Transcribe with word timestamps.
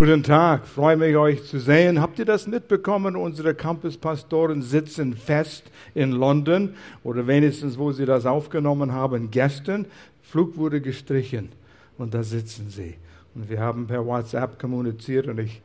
Guten 0.00 0.22
Tag, 0.22 0.66
freue 0.66 0.96
mich 0.96 1.14
euch 1.14 1.44
zu 1.44 1.60
sehen. 1.60 2.00
Habt 2.00 2.18
ihr 2.18 2.24
das 2.24 2.46
mitbekommen? 2.46 3.16
Unsere 3.16 3.54
Campuspastoren 3.54 4.62
sitzen 4.62 5.12
fest 5.12 5.70
in 5.94 6.12
London 6.12 6.70
oder 7.04 7.26
wenigstens, 7.26 7.76
wo 7.76 7.92
sie 7.92 8.06
das 8.06 8.24
aufgenommen 8.24 8.92
haben, 8.92 9.30
gestern. 9.30 9.84
Flug 10.22 10.56
wurde 10.56 10.80
gestrichen 10.80 11.50
und 11.98 12.14
da 12.14 12.22
sitzen 12.22 12.70
sie. 12.70 12.94
Und 13.34 13.50
wir 13.50 13.60
haben 13.60 13.86
per 13.86 14.06
WhatsApp 14.06 14.58
kommuniziert 14.58 15.26
und 15.26 15.38
ich 15.38 15.60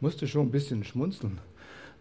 musste 0.00 0.26
schon 0.26 0.48
ein 0.48 0.50
bisschen 0.50 0.82
schmunzeln. 0.82 1.38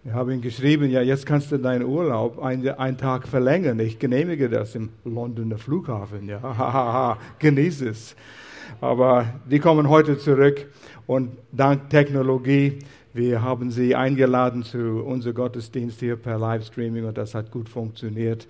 Wir 0.04 0.16
haben 0.16 0.32
ihn 0.32 0.42
geschrieben, 0.42 0.90
ja, 0.90 1.04
jetzt 1.04 1.28
kannst 1.28 1.52
du 1.52 1.60
deinen 1.60 1.86
Urlaub 1.86 2.40
einen, 2.40 2.98
Tag 2.98 3.28
verlängern. 3.28 3.80
Ich 3.80 4.00
genehmige 4.00 4.50
das 4.50 4.74
im 4.74 4.90
Londoner 5.04 5.60
Flughafen. 5.60 6.28
Ja, 6.28 6.42
hahaha, 6.58 7.20
genieß 7.38 7.82
es. 7.82 8.16
Aber 8.82 9.26
die 9.50 9.60
kommen 9.60 9.90
heute 9.90 10.18
zurück 10.18 10.68
und 11.08 11.38
dank 11.52 11.90
Technologie, 11.90 12.80
wir 13.14 13.42
haben 13.42 13.72
sie 13.72 13.96
eingeladen 13.96 14.64
zu 14.64 14.78
unserem 15.06 15.36
Gottesdienst 15.36 16.02
hier 16.02 16.18
per 16.18 16.38
Livestreaming 16.38 17.06
und 17.06 17.18
das 17.18 17.34
hat 17.34 17.50
gut 17.50 17.70
funktioniert. 17.70 18.46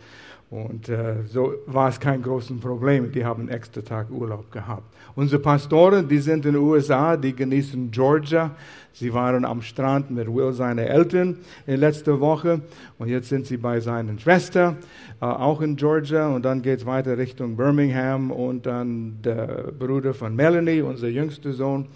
Und 0.49 0.89
äh, 0.89 1.23
so 1.27 1.53
war 1.65 1.89
es 1.89 1.99
kein 1.99 2.21
großes 2.21 2.59
Problem. 2.59 3.11
Die 3.11 3.25
haben 3.25 3.41
einen 3.41 3.49
extra 3.49 3.81
Tag 3.81 4.09
Urlaub 4.09 4.51
gehabt. 4.51 4.83
Unsere 5.15 5.41
Pastoren, 5.41 6.07
die 6.07 6.19
sind 6.19 6.45
in 6.45 6.53
den 6.53 6.61
USA, 6.61 7.17
die 7.17 7.35
genießen 7.35 7.91
Georgia. 7.91 8.51
Sie 8.93 9.13
waren 9.13 9.43
am 9.43 9.61
Strand 9.61 10.11
mit 10.11 10.33
Will, 10.33 10.53
seine 10.53 10.87
Eltern, 10.87 11.37
in 11.67 11.79
letzter 11.79 12.19
Woche. 12.19 12.61
Und 12.97 13.09
jetzt 13.09 13.29
sind 13.29 13.45
sie 13.45 13.57
bei 13.57 13.79
seiner 13.79 14.17
Schwester, 14.17 14.77
äh, 15.21 15.25
auch 15.25 15.61
in 15.61 15.75
Georgia. 15.75 16.27
Und 16.29 16.43
dann 16.43 16.61
geht 16.61 16.79
es 16.79 16.85
weiter 16.85 17.17
Richtung 17.17 17.57
Birmingham 17.57 18.31
und 18.31 18.65
dann 18.65 19.19
der 19.23 19.71
Bruder 19.77 20.13
von 20.13 20.35
Melanie, 20.35 20.81
unser 20.81 21.07
jüngster 21.07 21.53
Sohn. 21.53 21.87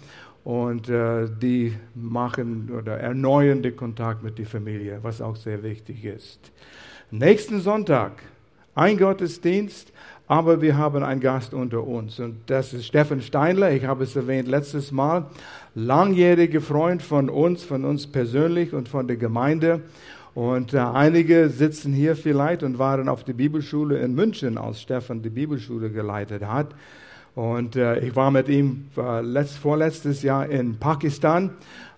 Und 0.44 0.88
äh, 0.88 1.28
die 1.40 1.74
machen 1.94 2.70
oder 2.76 2.98
erneuern 2.98 3.62
den 3.62 3.76
Kontakt 3.76 4.22
mit 4.22 4.38
der 4.38 4.46
Familie, 4.46 4.98
was 5.02 5.20
auch 5.20 5.36
sehr 5.36 5.62
wichtig 5.62 6.04
ist. 6.04 6.50
Nächsten 7.10 7.60
Sonntag 7.60 8.12
ein 8.74 8.96
Gottesdienst, 8.96 9.92
aber 10.26 10.62
wir 10.62 10.76
haben 10.76 11.02
einen 11.02 11.20
Gast 11.20 11.54
unter 11.54 11.84
uns. 11.84 12.20
Und 12.20 12.36
das 12.46 12.72
ist 12.72 12.86
Steffen 12.86 13.20
Steinler. 13.20 13.72
Ich 13.72 13.84
habe 13.84 14.04
es 14.04 14.14
erwähnt 14.14 14.48
letztes 14.48 14.92
Mal. 14.92 15.26
Langjähriger 15.74 16.60
Freund 16.60 17.02
von 17.02 17.28
uns, 17.28 17.64
von 17.64 17.84
uns 17.84 18.06
persönlich 18.06 18.72
und 18.72 18.88
von 18.88 19.08
der 19.08 19.16
Gemeinde. 19.16 19.82
Und 20.34 20.72
äh, 20.72 20.78
einige 20.78 21.48
sitzen 21.48 21.92
hier 21.92 22.14
vielleicht 22.14 22.62
und 22.62 22.78
waren 22.78 23.08
auf 23.08 23.24
der 23.24 23.32
Bibelschule 23.32 23.98
in 23.98 24.14
München, 24.14 24.56
als 24.56 24.80
Stefan 24.80 25.22
die 25.22 25.30
Bibelschule 25.30 25.90
geleitet 25.90 26.44
hat. 26.46 26.68
Und 27.40 27.74
äh, 27.74 28.00
ich 28.00 28.14
war 28.14 28.30
mit 28.30 28.50
ihm 28.50 28.88
äh, 28.98 29.22
letzt, 29.22 29.56
vorletztes 29.56 30.22
Jahr 30.22 30.46
in 30.50 30.76
Pakistan, 30.76 31.48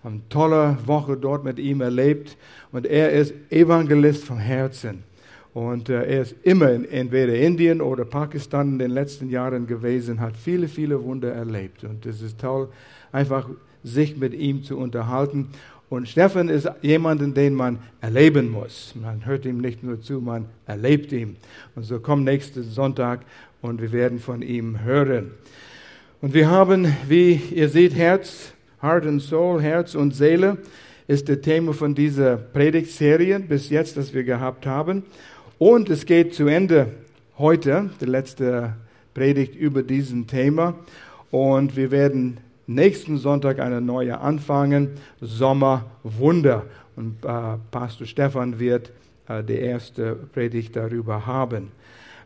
eine 0.04 0.20
tolle 0.28 0.78
Woche 0.86 1.16
dort 1.16 1.42
mit 1.42 1.58
ihm 1.58 1.80
erlebt. 1.80 2.36
Und 2.70 2.86
er 2.86 3.10
ist 3.10 3.34
Evangelist 3.50 4.22
vom 4.22 4.38
Herzen. 4.38 5.02
Und 5.52 5.88
äh, 5.88 6.04
er 6.04 6.22
ist 6.22 6.36
immer 6.44 6.70
in 6.70 6.84
entweder 6.84 7.34
Indien 7.34 7.80
oder 7.80 8.04
Pakistan 8.04 8.68
in 8.74 8.78
den 8.78 8.92
letzten 8.92 9.30
Jahren 9.30 9.66
gewesen, 9.66 10.20
hat 10.20 10.36
viele, 10.36 10.68
viele 10.68 11.02
Wunder 11.02 11.32
erlebt. 11.32 11.82
Und 11.82 12.06
es 12.06 12.22
ist 12.22 12.38
toll, 12.38 12.68
einfach 13.10 13.48
sich 13.82 14.16
mit 14.16 14.34
ihm 14.34 14.62
zu 14.62 14.78
unterhalten. 14.78 15.48
Und 15.88 16.08
Stefan 16.08 16.50
ist 16.50 16.70
jemanden, 16.82 17.34
den 17.34 17.54
man 17.54 17.80
erleben 18.00 18.48
muss. 18.48 18.94
Man 18.94 19.26
hört 19.26 19.44
ihm 19.44 19.58
nicht 19.58 19.82
nur 19.82 20.00
zu, 20.00 20.20
man 20.20 20.46
erlebt 20.66 21.10
ihn. 21.10 21.36
Und 21.74 21.82
so 21.82 21.98
kommt 21.98 22.24
nächsten 22.24 22.62
Sonntag 22.62 23.26
und 23.62 23.80
wir 23.80 23.92
werden 23.92 24.18
von 24.18 24.42
ihm 24.42 24.82
hören. 24.82 25.30
Und 26.20 26.34
wir 26.34 26.50
haben, 26.50 26.94
wie 27.08 27.40
ihr 27.54 27.68
seht, 27.68 27.94
Herz, 27.94 28.52
Heart 28.82 29.06
and 29.06 29.22
Soul, 29.22 29.62
Herz 29.62 29.94
und 29.94 30.14
Seele 30.14 30.58
ist 31.08 31.28
das 31.28 31.40
Thema 31.40 31.72
von 31.72 31.94
dieser 31.94 32.36
Predigtserie 32.36 33.40
bis 33.40 33.70
jetzt, 33.70 33.96
das 33.96 34.12
wir 34.12 34.24
gehabt 34.24 34.66
haben. 34.66 35.04
Und 35.58 35.88
es 35.90 36.06
geht 36.06 36.34
zu 36.34 36.46
Ende 36.46 36.88
heute, 37.38 37.90
die 38.00 38.06
letzte 38.06 38.74
Predigt 39.14 39.54
über 39.54 39.82
diesen 39.82 40.26
Thema. 40.26 40.74
Und 41.30 41.76
wir 41.76 41.90
werden 41.90 42.38
nächsten 42.66 43.18
Sonntag 43.18 43.60
eine 43.60 43.80
neue 43.80 44.20
anfangen, 44.20 44.90
Sommerwunder. 45.20 46.64
Und 46.96 47.24
äh, 47.24 47.58
Pastor 47.70 48.06
Stefan 48.06 48.58
wird 48.58 48.92
äh, 49.28 49.42
die 49.42 49.58
erste 49.58 50.14
Predigt 50.14 50.76
darüber 50.76 51.26
haben. 51.26 51.70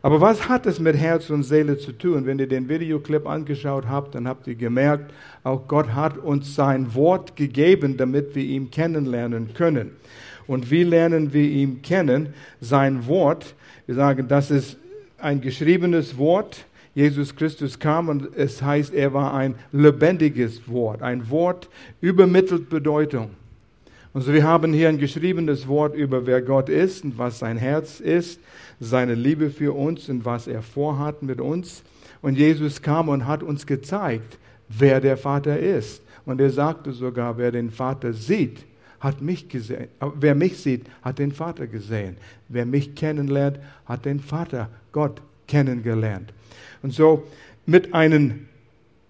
Aber 0.01 0.21
was 0.21 0.47
hat 0.47 0.65
es 0.65 0.79
mit 0.79 0.95
Herz 0.95 1.29
und 1.29 1.43
Seele 1.43 1.77
zu 1.77 1.91
tun? 1.91 2.25
Wenn 2.25 2.39
ihr 2.39 2.47
den 2.47 2.69
Videoclip 2.69 3.27
angeschaut 3.27 3.87
habt, 3.87 4.15
dann 4.15 4.27
habt 4.27 4.47
ihr 4.47 4.55
gemerkt, 4.55 5.11
auch 5.43 5.67
Gott 5.67 5.89
hat 5.89 6.17
uns 6.17 6.55
sein 6.55 6.93
Wort 6.93 7.35
gegeben, 7.35 7.97
damit 7.97 8.35
wir 8.35 8.43
ihn 8.43 8.69
kennenlernen 8.69 9.53
können. 9.53 9.91
Und 10.45 10.71
wie 10.71 10.83
lernen 10.83 11.33
wir 11.33 11.43
ihn 11.43 11.81
kennen? 11.81 12.33
Sein 12.61 13.07
Wort. 13.07 13.55
Wir 13.85 13.95
sagen, 13.95 14.27
das 14.27 14.51
ist 14.51 14.77
ein 15.17 15.41
geschriebenes 15.41 16.17
Wort. 16.17 16.65
Jesus 16.93 17.35
Christus 17.35 17.77
kam 17.77 18.09
und 18.09 18.35
es 18.35 18.61
heißt, 18.61 18.93
er 18.93 19.13
war 19.13 19.33
ein 19.33 19.55
lebendiges 19.71 20.67
Wort. 20.67 21.01
Ein 21.01 21.29
Wort 21.29 21.69
übermittelt 22.01 22.69
Bedeutung. 22.69 23.29
Und 24.13 24.21
so 24.21 24.33
wir 24.33 24.43
haben 24.43 24.73
hier 24.73 24.89
ein 24.89 24.97
geschriebenes 24.97 25.67
Wort 25.67 25.95
über 25.95 26.25
wer 26.25 26.41
Gott 26.41 26.69
ist 26.69 27.03
und 27.03 27.17
was 27.17 27.39
sein 27.39 27.57
Herz 27.57 27.99
ist, 27.99 28.39
seine 28.79 29.15
Liebe 29.15 29.49
für 29.49 29.75
uns 29.75 30.09
und 30.09 30.25
was 30.25 30.47
er 30.47 30.61
vorhat 30.61 31.23
mit 31.23 31.41
uns. 31.41 31.83
Und 32.21 32.37
Jesus 32.37 32.81
kam 32.81 33.09
und 33.09 33.25
hat 33.27 33.43
uns 33.43 33.65
gezeigt, 33.65 34.37
wer 34.69 35.01
der 35.01 35.17
Vater 35.17 35.59
ist. 35.59 36.01
Und 36.25 36.41
er 36.41 36.49
sagte 36.49 36.91
sogar, 36.91 37.37
wer 37.37 37.51
den 37.51 37.71
Vater 37.71 38.13
sieht, 38.13 38.65
hat 38.99 39.21
mich 39.21 39.47
gesehen. 39.47 39.87
Wer 40.15 40.35
mich 40.35 40.57
sieht, 40.57 40.85
hat 41.01 41.19
den 41.19 41.31
Vater 41.31 41.67
gesehen. 41.67 42.17
Wer 42.49 42.65
mich 42.65 42.95
kennenlernt, 42.95 43.59
hat 43.85 44.05
den 44.05 44.19
Vater, 44.19 44.69
Gott, 44.91 45.21
kennengelernt. 45.47 46.33
Und 46.81 46.93
so 46.93 47.27
mit 47.65 47.93
einem 47.93 48.47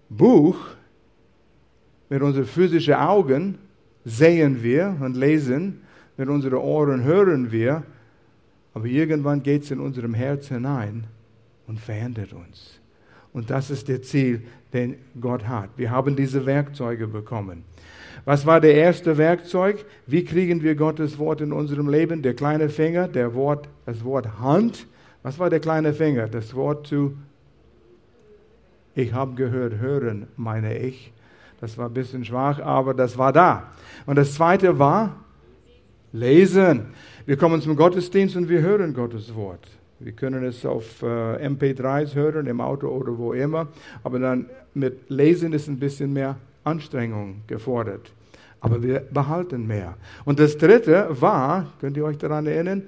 Buch, 0.08 0.56
mit 2.08 2.22
unseren 2.22 2.46
physischen 2.46 2.94
Augen 2.94 3.58
sehen 4.08 4.62
wir 4.62 4.96
und 5.00 5.16
lesen, 5.16 5.80
mit 6.16 6.28
unseren 6.28 6.54
Ohren 6.54 7.04
hören 7.04 7.52
wir, 7.52 7.82
aber 8.74 8.86
irgendwann 8.86 9.42
geht 9.42 9.64
es 9.64 9.70
in 9.70 9.80
unserem 9.80 10.14
Herz 10.14 10.48
hinein 10.48 11.04
und 11.66 11.80
verändert 11.80 12.32
uns. 12.32 12.80
Und 13.32 13.50
das 13.50 13.70
ist 13.70 13.88
der 13.88 14.02
Ziel, 14.02 14.42
den 14.72 14.96
Gott 15.20 15.46
hat. 15.46 15.70
Wir 15.76 15.90
haben 15.90 16.16
diese 16.16 16.46
Werkzeuge 16.46 17.06
bekommen. 17.06 17.64
Was 18.24 18.46
war 18.46 18.60
der 18.60 18.74
erste 18.74 19.16
Werkzeug? 19.16 19.84
Wie 20.06 20.24
kriegen 20.24 20.62
wir 20.62 20.74
Gottes 20.74 21.18
Wort 21.18 21.40
in 21.40 21.52
unserem 21.52 21.88
Leben? 21.88 22.22
Der 22.22 22.34
kleine 22.34 22.68
Finger, 22.68 23.08
der 23.08 23.34
Wort, 23.34 23.68
das 23.86 24.04
Wort 24.04 24.40
Hand. 24.40 24.86
Was 25.22 25.38
war 25.38 25.50
der 25.50 25.60
kleine 25.60 25.92
Finger? 25.92 26.26
Das 26.28 26.54
Wort 26.54 26.86
zu 26.86 27.16
ich 28.98 29.12
habe 29.12 29.36
gehört, 29.36 29.74
hören, 29.74 30.26
meine 30.36 30.76
ich. 30.76 31.12
Das 31.60 31.76
war 31.76 31.86
ein 31.86 31.94
bisschen 31.94 32.24
schwach, 32.24 32.60
aber 32.60 32.94
das 32.94 33.18
war 33.18 33.32
da. 33.32 33.72
Und 34.06 34.16
das 34.16 34.34
zweite 34.34 34.78
war 34.78 35.16
lesen. 36.12 36.86
Wir 37.26 37.36
kommen 37.36 37.60
zum 37.60 37.76
Gottesdienst 37.76 38.36
und 38.36 38.48
wir 38.48 38.60
hören 38.60 38.94
Gottes 38.94 39.34
Wort. 39.34 39.66
Wir 40.00 40.12
können 40.12 40.44
es 40.44 40.64
auf 40.64 41.02
äh, 41.02 41.06
MP3s 41.46 42.14
hören, 42.14 42.46
im 42.46 42.60
Auto 42.60 42.88
oder 42.88 43.18
wo 43.18 43.32
immer. 43.32 43.66
Aber 44.04 44.18
dann 44.20 44.46
mit 44.74 45.10
Lesen 45.10 45.52
ist 45.52 45.68
ein 45.68 45.78
bisschen 45.78 46.12
mehr 46.12 46.36
Anstrengung 46.62 47.42
gefordert. 47.48 48.12
Aber 48.60 48.82
wir 48.82 49.00
behalten 49.00 49.66
mehr. 49.66 49.96
Und 50.24 50.38
das 50.38 50.56
dritte 50.56 51.08
war, 51.20 51.72
könnt 51.80 51.96
ihr 51.96 52.04
euch 52.04 52.18
daran 52.18 52.46
erinnern? 52.46 52.84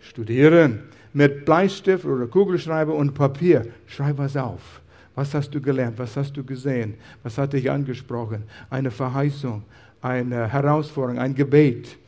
Studieren. 0.00 0.80
Mit 1.12 1.44
Bleistift 1.44 2.04
oder 2.04 2.26
Kugelschreiber 2.26 2.94
und 2.94 3.14
Papier. 3.14 3.66
Schreib 3.86 4.18
was 4.18 4.36
auf. 4.36 4.80
Was 5.18 5.34
hast 5.34 5.52
du 5.52 5.60
gelernt? 5.60 5.98
Was 5.98 6.16
hast 6.16 6.36
du 6.36 6.44
gesehen? 6.44 6.94
Was 7.24 7.36
hat 7.38 7.52
dich 7.52 7.68
angesprochen? 7.68 8.44
Eine 8.70 8.92
Verheißung, 8.92 9.64
eine 10.00 10.46
Herausforderung, 10.46 11.18
ein 11.18 11.34
Gebet, 11.34 11.98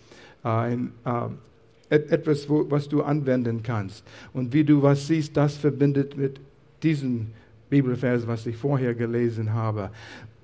ein, 0.44 0.92
äh, 1.04 1.96
etwas, 1.96 2.48
wo, 2.48 2.70
was 2.70 2.88
du 2.88 3.02
anwenden 3.02 3.64
kannst. 3.64 4.04
Und 4.32 4.52
wie 4.52 4.62
du 4.62 4.80
was 4.80 5.08
siehst, 5.08 5.36
das 5.36 5.56
verbindet 5.56 6.16
mit 6.16 6.40
diesem 6.84 7.32
Bibelvers, 7.68 8.28
was 8.28 8.46
ich 8.46 8.56
vorher 8.56 8.94
gelesen 8.94 9.52
habe. 9.52 9.90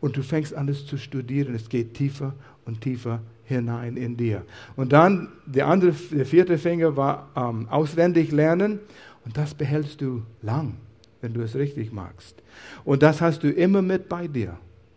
Und 0.00 0.16
du 0.16 0.22
fängst 0.24 0.52
an, 0.52 0.68
es 0.68 0.84
zu 0.86 0.96
studieren. 0.96 1.54
Es 1.54 1.68
geht 1.68 1.94
tiefer 1.94 2.34
und 2.64 2.80
tiefer 2.80 3.20
hinein 3.44 3.96
in 3.96 4.16
dir. 4.16 4.42
Und 4.74 4.92
dann 4.92 5.28
der 5.46 5.68
andere, 5.68 5.94
der 6.10 6.26
vierte 6.26 6.58
Finger 6.58 6.96
war 6.96 7.28
ähm, 7.36 7.68
auswendig 7.68 8.32
lernen. 8.32 8.80
Und 9.24 9.36
das 9.36 9.54
behältst 9.54 10.00
du 10.00 10.24
lang, 10.42 10.74
wenn 11.20 11.32
du 11.32 11.42
es 11.42 11.54
richtig 11.54 11.92
magst. 11.92 12.42
Und 12.84 13.02
das 13.02 13.20
hast 13.20 13.42
du 13.42 13.50
immer 13.50 13.82
mit 13.82 14.08
bei 14.08 14.26
dir. 14.26 14.56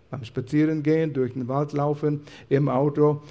Beim 0.09 0.23
Spazierengehen, 0.23 1.13
durch 1.13 1.33
den 1.33 1.47
Wald 1.47 1.73
laufen, 1.73 2.21
im 2.49 2.67
Auto. 2.67 3.21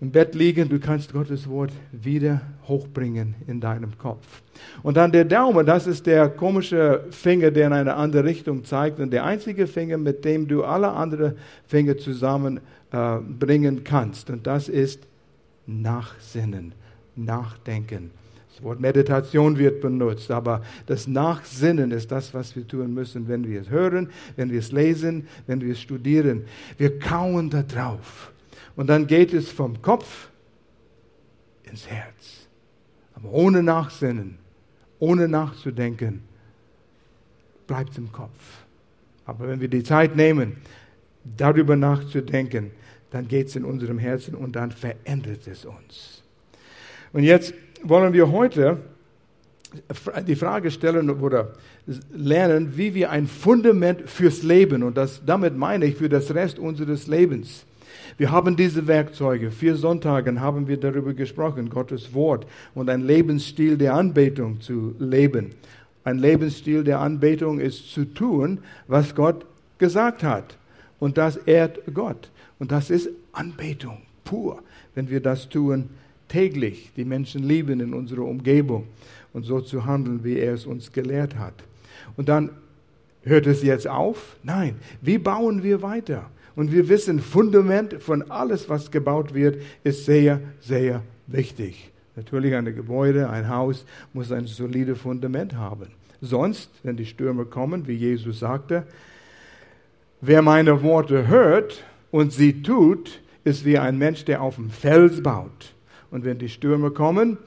im 0.00 0.10
Bett 0.10 0.34
liegen, 0.34 0.68
du 0.68 0.78
kannst 0.78 1.12
Gottes 1.12 1.48
Wort 1.48 1.72
wieder 1.92 2.40
hochbringen 2.66 3.34
in 3.46 3.60
deinem 3.60 3.96
Kopf. 3.96 4.42
Und 4.82 4.96
dann 4.96 5.12
der 5.12 5.24
Daumen, 5.24 5.64
das 5.64 5.86
ist 5.86 6.06
der 6.06 6.28
komische 6.28 7.04
Finger, 7.10 7.50
der 7.50 7.68
in 7.68 7.72
eine 7.72 7.94
andere 7.94 8.24
Richtung 8.24 8.64
zeigt 8.64 8.98
und 9.00 9.12
der 9.12 9.24
einzige 9.24 9.66
Finger, 9.66 9.96
mit 9.96 10.24
dem 10.24 10.46
du 10.48 10.64
alle 10.64 10.90
anderen 10.90 11.36
Finger 11.66 11.96
zusammenbringen 11.96 13.78
äh, 13.78 13.82
kannst. 13.82 14.30
Und 14.30 14.46
das 14.46 14.68
ist 14.68 15.06
Nachsinnen, 15.66 16.72
Nachdenken. 17.16 18.10
Das 18.54 18.62
Wort 18.62 18.78
Meditation 18.78 19.58
wird 19.58 19.80
benutzt, 19.80 20.30
aber 20.30 20.62
das 20.86 21.08
Nachsinnen 21.08 21.90
ist 21.90 22.12
das, 22.12 22.32
was 22.34 22.54
wir 22.54 22.64
tun 22.64 22.94
müssen, 22.94 23.26
wenn 23.26 23.48
wir 23.48 23.60
es 23.60 23.68
hören, 23.68 24.10
wenn 24.36 24.52
wir 24.52 24.60
es 24.60 24.70
lesen, 24.70 25.26
wenn 25.48 25.60
wir 25.60 25.72
es 25.72 25.80
studieren. 25.80 26.44
Wir 26.78 27.00
kauen 27.00 27.50
da 27.50 27.64
drauf. 27.64 28.32
Und 28.76 28.86
dann 28.86 29.08
geht 29.08 29.34
es 29.34 29.50
vom 29.50 29.82
Kopf 29.82 30.28
ins 31.64 31.88
Herz. 31.88 32.46
Aber 33.16 33.32
ohne 33.32 33.60
Nachsinnen, 33.60 34.38
ohne 35.00 35.26
nachzudenken, 35.26 36.22
bleibt 37.66 37.90
es 37.90 37.98
im 37.98 38.12
Kopf. 38.12 38.62
Aber 39.26 39.48
wenn 39.48 39.60
wir 39.60 39.68
die 39.68 39.82
Zeit 39.82 40.14
nehmen, 40.14 40.58
darüber 41.24 41.74
nachzudenken, 41.74 42.70
dann 43.10 43.26
geht 43.26 43.48
es 43.48 43.56
in 43.56 43.64
unserem 43.64 43.98
Herzen 43.98 44.36
und 44.36 44.54
dann 44.54 44.70
verändert 44.70 45.48
es 45.48 45.64
uns. 45.64 46.22
Und 47.12 47.24
jetzt 47.24 47.54
wollen 47.84 48.12
wir 48.12 48.30
heute 48.30 48.78
die 50.26 50.36
Frage 50.36 50.70
stellen 50.70 51.10
oder 51.10 51.52
lernen, 52.12 52.76
wie 52.76 52.94
wir 52.94 53.10
ein 53.10 53.26
Fundament 53.26 54.08
fürs 54.08 54.42
Leben, 54.42 54.82
und 54.82 54.96
das, 54.96 55.22
damit 55.24 55.56
meine 55.56 55.86
ich 55.86 55.96
für 55.96 56.08
das 56.08 56.34
Rest 56.34 56.58
unseres 56.58 57.06
Lebens, 57.06 57.64
wir 58.16 58.30
haben 58.30 58.56
diese 58.56 58.86
Werkzeuge. 58.86 59.50
Vier 59.50 59.76
Sonntagen 59.76 60.40
haben 60.40 60.68
wir 60.68 60.76
darüber 60.76 61.14
gesprochen, 61.14 61.68
Gottes 61.68 62.14
Wort 62.14 62.46
und 62.74 62.88
ein 62.88 63.00
Lebensstil 63.00 63.76
der 63.76 63.94
Anbetung 63.94 64.60
zu 64.60 64.94
leben. 64.98 65.50
Ein 66.04 66.18
Lebensstil 66.18 66.84
der 66.84 67.00
Anbetung 67.00 67.58
ist 67.58 67.90
zu 67.90 68.04
tun, 68.04 68.58
was 68.86 69.14
Gott 69.14 69.46
gesagt 69.78 70.22
hat. 70.22 70.56
Und 71.00 71.18
das 71.18 71.36
ehrt 71.36 71.80
Gott. 71.92 72.30
Und 72.58 72.70
das 72.70 72.90
ist 72.90 73.10
Anbetung 73.32 74.02
pur, 74.24 74.62
wenn 74.94 75.10
wir 75.10 75.20
das 75.20 75.48
tun 75.48 75.90
täglich, 76.34 76.90
die 76.96 77.04
Menschen 77.04 77.44
lieben 77.44 77.78
in 77.78 77.94
unserer 77.94 78.24
Umgebung 78.24 78.88
und 79.32 79.44
so 79.44 79.60
zu 79.60 79.86
handeln, 79.86 80.24
wie 80.24 80.36
er 80.36 80.54
es 80.54 80.66
uns 80.66 80.90
gelehrt 80.90 81.38
hat. 81.38 81.54
Und 82.16 82.28
dann 82.28 82.50
hört 83.22 83.46
es 83.46 83.62
jetzt 83.62 83.86
auf? 83.86 84.36
Nein, 84.42 84.74
wie 85.00 85.18
bauen 85.18 85.62
wir 85.62 85.80
weiter? 85.80 86.28
Und 86.56 86.72
wir 86.72 86.88
wissen, 86.88 87.20
Fundament 87.20 88.02
von 88.02 88.30
alles, 88.32 88.68
was 88.68 88.90
gebaut 88.90 89.32
wird, 89.32 89.62
ist 89.84 90.06
sehr, 90.06 90.40
sehr 90.60 91.02
wichtig. 91.28 91.92
Natürlich 92.16 92.54
ein 92.54 92.64
Gebäude, 92.64 93.30
ein 93.30 93.48
Haus 93.48 93.84
muss 94.12 94.32
ein 94.32 94.46
solides 94.46 94.98
Fundament 94.98 95.54
haben. 95.54 95.86
Sonst, 96.20 96.68
wenn 96.82 96.96
die 96.96 97.06
Stürme 97.06 97.44
kommen, 97.44 97.86
wie 97.86 97.94
Jesus 97.94 98.40
sagte, 98.40 98.84
wer 100.20 100.42
meine 100.42 100.82
Worte 100.82 101.28
hört 101.28 101.84
und 102.10 102.32
sie 102.32 102.62
tut, 102.62 103.20
ist 103.44 103.64
wie 103.64 103.78
ein 103.78 103.98
Mensch, 103.98 104.24
der 104.24 104.42
auf 104.42 104.56
dem 104.56 104.70
Fels 104.70 105.22
baut. 105.22 105.74
Und 106.10 106.24
wenn 106.24 106.38
die 106.38 106.48
Stürme 106.48 106.90
kommen, 106.90 107.38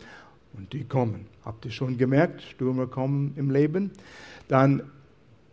und 0.57 0.74
die 0.74 0.83
kommen, 0.83 1.27
habt 1.45 1.65
ihr 1.65 1.71
schon 1.71 1.98
gemerkt, 1.98 2.42
Stürme 2.42 2.88
kommen 2.88 3.33
im 3.36 3.51
Leben, 3.51 3.92
dann 4.48 4.81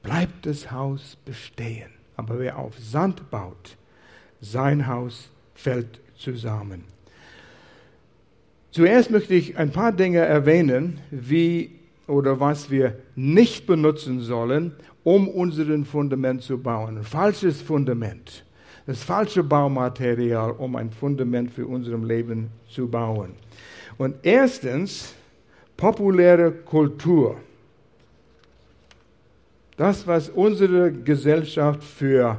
bleibt 0.02 0.46
das 0.46 0.70
Haus 0.70 1.16
bestehen. 1.24 1.90
Aber 2.16 2.38
wer 2.38 2.58
auf 2.58 2.78
Sand 2.78 3.30
baut, 3.30 3.76
sein 4.40 4.86
Haus 4.86 5.30
fällt 5.54 6.00
zusammen. 6.16 6.84
Zuerst 8.70 9.10
möchte 9.10 9.34
ich 9.34 9.56
ein 9.56 9.70
paar 9.70 9.92
Dinge 9.92 10.18
erwähnen, 10.18 11.00
wie 11.10 11.70
oder 12.06 12.40
was 12.40 12.70
wir 12.70 12.98
nicht 13.14 13.66
benutzen 13.66 14.20
sollen, 14.20 14.72
um 15.04 15.28
unseren 15.28 15.84
Fundament 15.84 16.42
zu 16.42 16.58
bauen. 16.58 16.98
Ein 16.98 17.04
falsches 17.04 17.62
Fundament. 17.62 18.44
Das 18.86 19.02
falsche 19.02 19.42
Baumaterial, 19.42 20.52
um 20.52 20.76
ein 20.76 20.90
Fundament 20.90 21.50
für 21.50 21.66
unser 21.66 21.96
Leben 21.98 22.50
zu 22.68 22.86
bauen. 22.86 23.32
Und 23.96 24.16
erstens, 24.22 25.14
populäre 25.76 26.52
Kultur. 26.52 27.36
Das, 29.76 30.06
was 30.06 30.28
unsere 30.28 30.92
Gesellschaft 30.92 31.82
für 31.82 32.38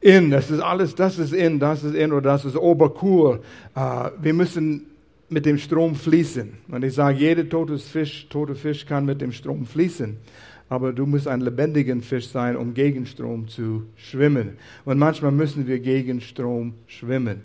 in, 0.00 0.30
das 0.30 0.50
ist 0.50 0.60
alles, 0.60 0.94
das 0.94 1.18
ist 1.18 1.32
in, 1.32 1.58
das 1.58 1.82
ist 1.82 1.94
in 1.94 2.12
oder 2.12 2.32
das 2.32 2.44
ist 2.44 2.56
obercool. 2.56 3.40
Uh, 3.74 4.10
wir 4.20 4.34
müssen 4.34 4.86
mit 5.30 5.46
dem 5.46 5.56
Strom 5.56 5.94
fließen. 5.94 6.52
Und 6.68 6.84
ich 6.84 6.92
sage, 6.92 7.18
jeder 7.18 7.48
tote 7.48 7.78
Fisch, 7.78 8.28
tote 8.28 8.54
Fisch 8.54 8.84
kann 8.84 9.06
mit 9.06 9.22
dem 9.22 9.32
Strom 9.32 9.64
fließen. 9.64 10.18
Aber 10.68 10.92
du 10.92 11.06
musst 11.06 11.28
ein 11.28 11.40
lebendiger 11.40 11.96
Fisch 12.00 12.28
sein, 12.28 12.56
um 12.56 12.74
gegen 12.74 13.06
Strom 13.06 13.48
zu 13.48 13.84
schwimmen. 13.96 14.56
Und 14.84 14.98
manchmal 14.98 15.32
müssen 15.32 15.66
wir 15.66 15.78
gegen 15.78 16.20
Strom 16.20 16.74
schwimmen. 16.86 17.42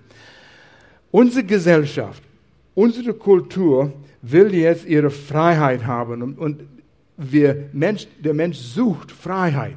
Unsere 1.12 1.44
Gesellschaft, 1.44 2.24
unsere 2.76 3.14
Kultur 3.14 3.92
will 4.22 4.54
jetzt 4.54 4.86
ihre 4.86 5.10
Freiheit 5.10 5.86
haben. 5.86 6.22
Und, 6.22 6.38
und 6.38 6.62
Mensch, 7.74 8.08
der 8.24 8.34
Mensch 8.34 8.58
sucht 8.58 9.12
Freiheit. 9.12 9.76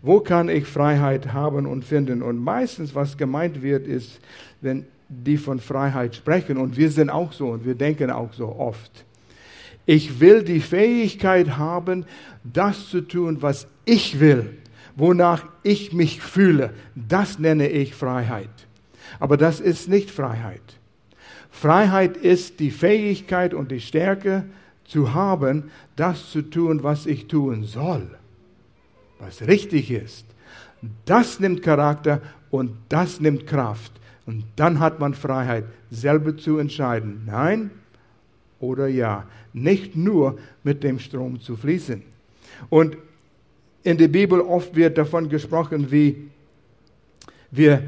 Wo 0.00 0.20
kann 0.20 0.48
ich 0.48 0.64
Freiheit 0.64 1.32
haben 1.32 1.66
und 1.66 1.84
finden? 1.84 2.22
Und 2.22 2.38
meistens, 2.38 2.94
was 2.94 3.16
gemeint 3.16 3.62
wird, 3.62 3.86
ist, 3.86 4.20
wenn 4.60 4.86
die 5.08 5.36
von 5.36 5.58
Freiheit 5.58 6.14
sprechen, 6.14 6.58
und 6.58 6.76
wir 6.76 6.90
sind 6.90 7.10
auch 7.10 7.32
so 7.32 7.48
und 7.48 7.64
wir 7.64 7.74
denken 7.74 8.10
auch 8.10 8.32
so 8.32 8.46
oft. 8.46 9.04
Ich 9.88 10.20
will 10.20 10.42
die 10.42 10.60
Fähigkeit 10.60 11.56
haben, 11.56 12.04
das 12.44 12.90
zu 12.90 13.00
tun, 13.00 13.40
was 13.40 13.66
ich 13.86 14.20
will, 14.20 14.58
wonach 14.96 15.46
ich 15.62 15.94
mich 15.94 16.20
fühle. 16.20 16.74
Das 16.94 17.38
nenne 17.38 17.70
ich 17.70 17.94
Freiheit. 17.94 18.50
Aber 19.18 19.38
das 19.38 19.60
ist 19.60 19.88
nicht 19.88 20.10
Freiheit. 20.10 20.60
Freiheit 21.50 22.18
ist 22.18 22.60
die 22.60 22.70
Fähigkeit 22.70 23.54
und 23.54 23.70
die 23.70 23.80
Stärke 23.80 24.44
zu 24.84 25.14
haben, 25.14 25.70
das 25.96 26.32
zu 26.32 26.42
tun, 26.42 26.82
was 26.82 27.06
ich 27.06 27.26
tun 27.26 27.64
soll, 27.64 28.10
was 29.18 29.40
richtig 29.46 29.90
ist. 29.90 30.26
Das 31.06 31.40
nimmt 31.40 31.62
Charakter 31.62 32.20
und 32.50 32.72
das 32.90 33.20
nimmt 33.20 33.46
Kraft. 33.46 33.92
Und 34.26 34.44
dann 34.56 34.80
hat 34.80 35.00
man 35.00 35.14
Freiheit, 35.14 35.64
selber 35.90 36.36
zu 36.36 36.58
entscheiden, 36.58 37.22
nein 37.24 37.70
oder 38.60 38.88
ja. 38.88 39.26
Nicht 39.52 39.96
nur 39.96 40.38
mit 40.62 40.82
dem 40.82 40.98
Strom 40.98 41.40
zu 41.40 41.56
fließen. 41.56 42.02
Und 42.68 42.96
in 43.82 43.98
der 43.98 44.08
Bibel 44.08 44.40
oft 44.40 44.74
wird 44.74 44.98
davon 44.98 45.28
gesprochen, 45.28 45.90
wie 45.90 46.28
wir, 47.50 47.82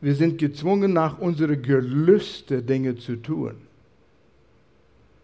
wir 0.00 0.14
sind 0.14 0.38
gezwungen, 0.38 0.92
nach 0.92 1.18
unseren 1.18 1.60
Gelüste 1.60 2.62
Dinge 2.62 2.96
zu 2.96 3.16
tun 3.16 3.54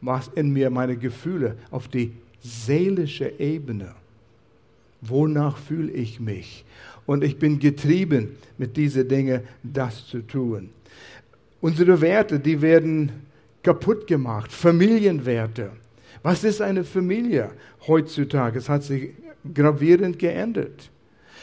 was 0.00 0.28
in 0.34 0.52
mir 0.52 0.70
meine 0.70 0.96
Gefühle 0.96 1.56
auf 1.70 1.88
die 1.88 2.12
seelische 2.40 3.32
Ebene. 3.38 3.94
Wonach 5.00 5.56
fühle 5.56 5.92
ich 5.92 6.20
mich? 6.20 6.64
Und 7.06 7.24
ich 7.24 7.38
bin 7.38 7.58
getrieben, 7.58 8.36
mit 8.58 8.76
diesen 8.76 9.08
Dingen 9.08 9.42
das 9.62 10.06
zu 10.06 10.20
tun. 10.20 10.70
Unsere 11.60 12.00
Werte, 12.00 12.38
die 12.38 12.60
werden 12.60 13.10
kaputt 13.68 14.06
gemacht. 14.06 14.50
Familienwerte. 14.50 15.70
Was 16.22 16.42
ist 16.42 16.62
eine 16.62 16.84
Familie 16.84 17.50
heutzutage? 17.86 18.58
Es 18.58 18.68
hat 18.70 18.82
sich 18.82 19.10
gravierend 19.52 20.18
geändert. 20.18 20.90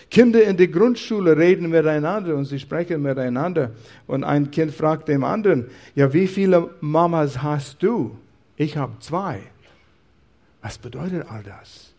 Kinder 0.09 0.43
in 0.43 0.57
der 0.57 0.67
Grundschule 0.67 1.37
reden 1.37 1.69
miteinander 1.69 2.35
und 2.35 2.45
sie 2.45 2.59
sprechen 2.59 3.03
miteinander. 3.03 3.71
Und 4.07 4.23
ein 4.23 4.49
Kind 4.49 4.73
fragt 4.73 5.07
dem 5.07 5.23
anderen, 5.23 5.65
ja, 5.93 6.11
wie 6.13 6.25
viele 6.25 6.71
Mamas 6.81 7.43
hast 7.43 7.83
du? 7.83 8.17
Ich 8.57 8.75
habe 8.75 8.93
zwei. 9.01 9.41
Was 10.63 10.79
bedeutet 10.79 11.27
all 11.29 11.43
das? 11.43 11.93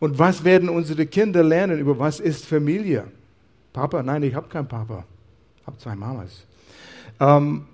Und 0.00 0.18
was 0.18 0.42
werden 0.42 0.70
unsere 0.70 1.04
Kinder 1.04 1.42
lernen 1.42 1.78
über 1.78 1.98
was 1.98 2.18
ist 2.18 2.46
Familie? 2.46 3.04
Papa? 3.74 4.02
Nein, 4.02 4.22
ich 4.22 4.34
habe 4.34 4.48
keinen 4.48 4.68
Papa. 4.68 5.04
Ich 5.60 5.66
habe 5.66 5.76
zwei 5.76 5.94
Mamas. 5.94 6.46
Ähm, 7.20 7.66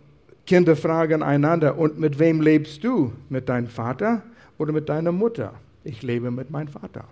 Kinder 0.46 0.76
fragen 0.76 1.22
einander, 1.22 1.78
und 1.78 1.98
mit 1.98 2.18
wem 2.18 2.40
lebst 2.40 2.84
du? 2.84 3.12
Mit 3.28 3.48
deinem 3.48 3.68
Vater 3.68 4.22
oder 4.58 4.72
mit 4.72 4.88
deiner 4.88 5.12
Mutter? 5.12 5.54
Ich 5.84 6.02
lebe 6.02 6.30
mit 6.30 6.50
meinem 6.50 6.68
Vater. 6.68 7.04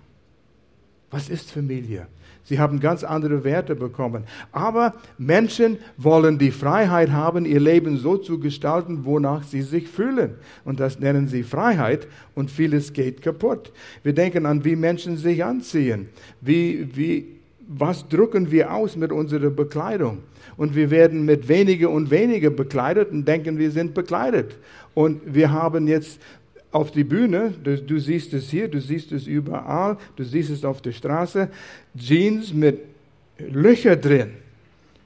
Was 1.11 1.29
ist 1.29 1.51
Familie? 1.51 2.07
Sie 2.45 2.59
haben 2.59 2.81
ganz 2.81 3.05
andere 3.05 3.45
Werte 3.45 3.77
bekommen. 3.77 4.25
Aber 4.51 4.95
Menschen 5.17 5.79
wollen 5.97 6.39
die 6.39 6.51
Freiheit 6.51 7.11
haben, 7.13 7.45
ihr 7.45 7.61
Leben 7.61 7.99
so 7.99 8.17
zu 8.17 8.41
gestalten, 8.41 9.05
wonach 9.05 9.45
sie 9.45 9.63
sich 9.63 9.89
fühlen. 9.89 10.35
Und 10.65 10.81
das 10.81 10.99
nennen 10.99 11.29
sie 11.29 11.45
Freiheit 11.45 12.09
und 12.35 12.51
vieles 12.51 12.93
geht 12.93 13.23
kaputt. 13.23 13.73
Wir 14.03 14.13
denken 14.13 14.47
an, 14.47 14.65
wie 14.65 14.75
Menschen 14.75 15.17
sich 15.17 15.45
anziehen, 15.45 16.09
wie, 16.41 16.89
wie 16.97 17.42
was 17.69 18.09
drücken 18.09 18.51
wir 18.51 18.73
aus 18.73 18.97
mit 18.97 19.13
unserer 19.13 19.51
Bekleidung? 19.51 20.19
Und 20.57 20.75
wir 20.75 20.91
werden 20.91 21.25
mit 21.25 21.49
weniger 21.49 21.91
und 21.91 22.11
weniger 22.11 22.51
bekleidet 22.51 23.11
und 23.11 23.27
denken, 23.27 23.59
wir 23.59 23.71
sind 23.71 23.95
bekleidet. 23.95 24.57
Und 24.95 25.21
wir 25.35 25.51
haben 25.51 25.87
jetzt 25.87 26.21
auf 26.71 26.91
die 26.91 27.05
Bühne, 27.05 27.55
du, 27.63 27.81
du, 27.81 27.99
siehst 27.99 28.33
es 28.33 28.51
hier, 28.51 28.69
du 28.69 28.81
siehst 28.81 29.13
es 29.13 29.27
überall, 29.27 29.99
du 30.17 30.25
siehst 30.25 30.51
es 30.51 30.65
auf 30.65 30.81
der 30.81 30.93
Straße, 30.93 31.49
Jeans 31.97 32.53
mit 32.53 32.81
Löcher 33.39 33.97
drin. 33.97 34.31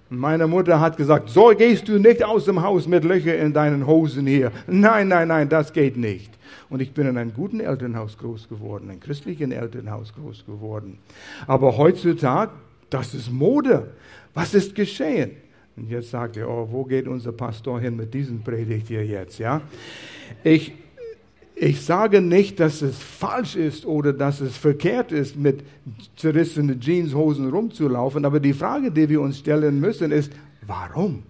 Meine 0.09 0.47
Mutter 0.47 0.81
hat 0.81 0.97
gesagt, 0.97 1.31
so 1.31 1.49
gehst 1.49 1.89
du 1.89 1.99
nicht 1.99 2.23
aus 2.25 2.45
dem 2.45 2.63
Haus 2.63 2.87
mit 2.87 3.03
Löcher 3.03 3.37
in 3.37 3.53
deinen 3.53 3.87
Hosen 3.87 4.27
hier. 4.27 4.53
Nein, 4.69 5.09
nein, 5.09 5.29
nein, 5.29 5.49
das 5.49 5.73
geht 5.73 5.97
nicht. 5.97 6.31
Und 6.71 6.81
ich 6.81 6.93
bin 6.93 7.09
in 7.09 7.19
einem 7.19 7.35
guten 7.35 7.61
Elternhaus 7.61 8.17
groß 8.19 8.49
geworden, 8.49 8.89
einem 8.89 9.01
christlichen 9.01 9.51
Elternhaus 9.51 10.13
groß 10.15 10.47
geworden. 10.47 10.99
Aber 11.47 11.77
heutzutage, 11.77 12.53
das 12.89 13.15
ist 13.15 13.33
Mode. 13.33 13.89
Was 14.33 14.55
ist 14.55 14.75
geschehen? 14.75 15.33
Und 15.77 15.91
jetzt 15.91 16.11
sagt 16.11 16.37
ihr, 16.37 16.49
oh, 16.49 16.69
wo 16.71 16.85
geht 16.85 17.09
unser 17.09 17.33
Pastor 17.33 17.81
hin 17.81 17.97
mit 17.97 18.15
diesem 18.15 18.43
Predigt 18.43 18.89
hier 18.89 19.05
jetzt, 19.05 19.39
ja? 19.39 19.61
Ich, 20.43 20.73
ich 21.59 21.81
sage 21.81 22.21
nicht, 22.21 22.61
dass 22.61 22.83
es 22.83 22.99
falsch 22.99 23.57
ist 23.57 23.87
oder 23.87 24.13
dass 24.13 24.43
es 24.43 24.59
verkehrt 24.59 25.11
ist, 25.11 25.37
mit 25.37 25.65
zerrissenen 26.15 26.79
Jeanshosen 26.81 27.49
rumzulaufen, 27.49 28.27
aber 28.27 28.41
die 28.41 28.53
Frage, 28.53 28.91
die 28.91 29.09
wir 29.09 29.23
uns 29.23 29.39
stellen 29.39 29.81
müssen, 29.81 30.13
ist, 30.13 30.31
warum? 30.67 31.23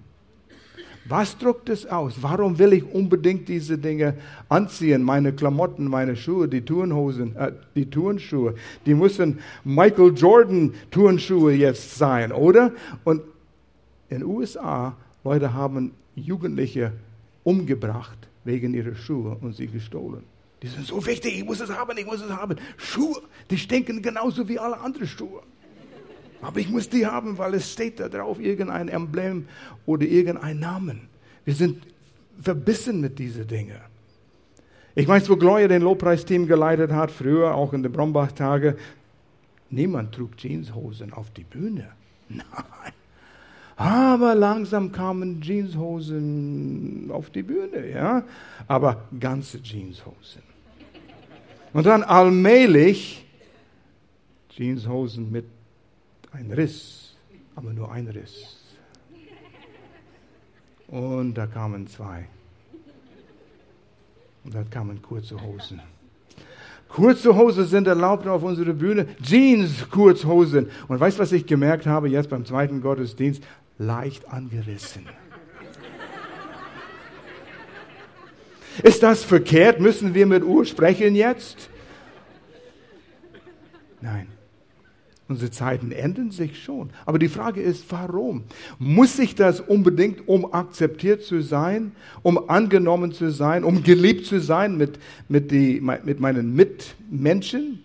Was 1.08 1.38
druckt 1.38 1.68
es 1.68 1.86
aus? 1.86 2.16
Warum 2.20 2.58
will 2.58 2.72
ich 2.72 2.84
unbedingt 2.92 3.48
diese 3.48 3.78
Dinge 3.78 4.14
anziehen? 4.48 5.04
Meine 5.04 5.32
Klamotten, 5.32 5.84
meine 5.84 6.16
Schuhe, 6.16 6.48
die 6.48 6.62
Turnhosen, 6.62 7.36
äh, 7.36 7.52
die 7.76 7.88
Turnschuhe, 7.88 8.56
die 8.84 8.94
müssen 8.94 9.38
Michael 9.62 10.12
Jordan 10.16 10.74
Turnschuhe 10.90 11.52
jetzt 11.52 11.96
sein, 11.96 12.32
oder? 12.32 12.72
Und 13.04 13.22
in 14.08 14.18
den 14.18 14.24
USA, 14.24 14.96
Leute 15.22 15.54
haben 15.54 15.92
Jugendliche 16.16 16.92
umgebracht 17.44 18.25
wegen 18.46 18.74
ihrer 18.74 18.94
Schuhe 18.94 19.36
und 19.40 19.54
sie 19.54 19.66
gestohlen. 19.66 20.22
Die 20.62 20.68
sind 20.68 20.86
so 20.86 21.04
wichtig, 21.04 21.38
ich 21.38 21.44
muss 21.44 21.60
es 21.60 21.70
haben, 21.70 21.96
ich 21.98 22.06
muss 22.06 22.22
es 22.22 22.30
haben. 22.30 22.56
Schuhe, 22.78 23.20
die 23.50 23.58
stinken 23.58 24.00
genauso 24.00 24.48
wie 24.48 24.58
alle 24.58 24.78
anderen 24.78 25.06
Schuhe. 25.06 25.42
Aber 26.40 26.60
ich 26.60 26.68
muss 26.68 26.88
die 26.88 27.06
haben, 27.06 27.36
weil 27.38 27.54
es 27.54 27.72
steht 27.72 28.00
da 28.00 28.08
drauf 28.08 28.40
irgendein 28.40 28.88
Emblem 28.88 29.48
oder 29.84 30.06
irgendein 30.06 30.58
Namen. 30.58 31.08
Wir 31.44 31.54
sind 31.54 31.86
verbissen 32.40 33.00
mit 33.00 33.18
diesen 33.18 33.46
Dingen. 33.46 33.80
Ich 34.94 35.06
weiß, 35.06 35.28
wo 35.28 35.36
Gloria 35.36 35.68
den 35.68 35.82
Lobpreisteam 35.82 36.46
geleitet 36.46 36.90
hat, 36.90 37.10
früher 37.10 37.54
auch 37.54 37.72
in 37.72 37.82
den 37.82 37.92
Brombach-Tage, 37.92 38.76
niemand 39.70 40.14
trug 40.14 40.36
Jeanshosen 40.38 41.12
auf 41.12 41.30
die 41.30 41.44
Bühne. 41.44 41.88
Nein. 42.28 42.44
Aber 43.76 44.34
langsam 44.34 44.90
kamen 44.90 45.42
Jeanshosen 45.42 47.10
auf 47.12 47.28
die 47.28 47.42
Bühne, 47.42 47.90
ja. 47.90 48.24
Aber 48.66 49.04
ganze 49.20 49.58
Jeanshosen. 49.62 50.42
Und 51.74 51.84
dann 51.84 52.02
allmählich 52.02 53.26
Jeanshosen 54.48 55.30
mit 55.30 55.44
ein 56.32 56.50
Riss, 56.50 57.14
aber 57.54 57.74
nur 57.74 57.92
ein 57.92 58.08
Riss. 58.08 58.56
Und 60.88 61.34
da 61.34 61.46
kamen 61.46 61.86
zwei. 61.86 62.26
Und 64.44 64.54
dann 64.54 64.70
kamen 64.70 65.02
kurze 65.02 65.38
Hosen. 65.42 65.80
Kurze 66.88 67.36
Hosen 67.36 67.66
sind 67.66 67.88
erlaubt 67.88 68.26
auf 68.26 68.42
unserer 68.42 68.72
Bühne. 68.72 69.06
Jeans, 69.20 69.90
Kurzhosen. 69.90 70.70
Und 70.88 71.00
weißt 71.00 71.18
du, 71.18 71.22
was 71.22 71.32
ich 71.32 71.44
gemerkt 71.44 71.86
habe 71.86 72.08
jetzt 72.08 72.30
beim 72.30 72.44
zweiten 72.46 72.80
Gottesdienst? 72.80 73.42
Leicht 73.78 74.28
angerissen. 74.28 75.06
Ist 78.82 79.02
das 79.02 79.24
verkehrt? 79.24 79.80
Müssen 79.80 80.14
wir 80.14 80.26
mit 80.26 80.44
Uhr 80.44 80.64
sprechen 80.64 81.14
jetzt? 81.14 81.70
Nein. 84.00 84.28
Unsere 85.28 85.50
Zeiten 85.50 85.90
ändern 85.90 86.30
sich 86.30 86.62
schon. 86.62 86.90
Aber 87.04 87.18
die 87.18 87.28
Frage 87.28 87.60
ist, 87.60 87.90
warum? 87.90 88.44
Muss 88.78 89.18
ich 89.18 89.34
das 89.34 89.60
unbedingt, 89.60 90.28
um 90.28 90.52
akzeptiert 90.54 91.24
zu 91.24 91.42
sein, 91.42 91.92
um 92.22 92.48
angenommen 92.48 93.10
zu 93.10 93.32
sein, 93.32 93.64
um 93.64 93.82
geliebt 93.82 94.26
zu 94.26 94.40
sein 94.40 94.76
mit, 94.76 95.00
mit, 95.28 95.50
die, 95.50 95.80
mit 95.80 96.20
meinen 96.20 96.54
Mitmenschen? 96.54 97.80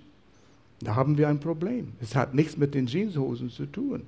Da 0.81 0.95
haben 0.95 1.17
wir 1.17 1.29
ein 1.29 1.39
Problem. 1.39 1.93
Es 1.99 2.15
hat 2.15 2.35
nichts 2.35 2.57
mit 2.57 2.75
den 2.75 2.85
Jeanshosen 2.85 3.49
zu 3.49 3.65
tun. 3.65 4.03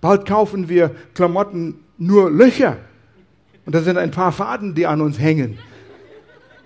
Bald 0.00 0.26
kaufen 0.26 0.68
wir 0.68 0.90
Klamotten 1.14 1.76
nur 1.98 2.30
Löcher. 2.30 2.78
Und 3.66 3.74
da 3.74 3.82
sind 3.82 3.96
ein 3.96 4.10
paar 4.10 4.32
Faden, 4.32 4.74
die 4.74 4.86
an 4.86 5.00
uns 5.00 5.18
hängen. 5.18 5.58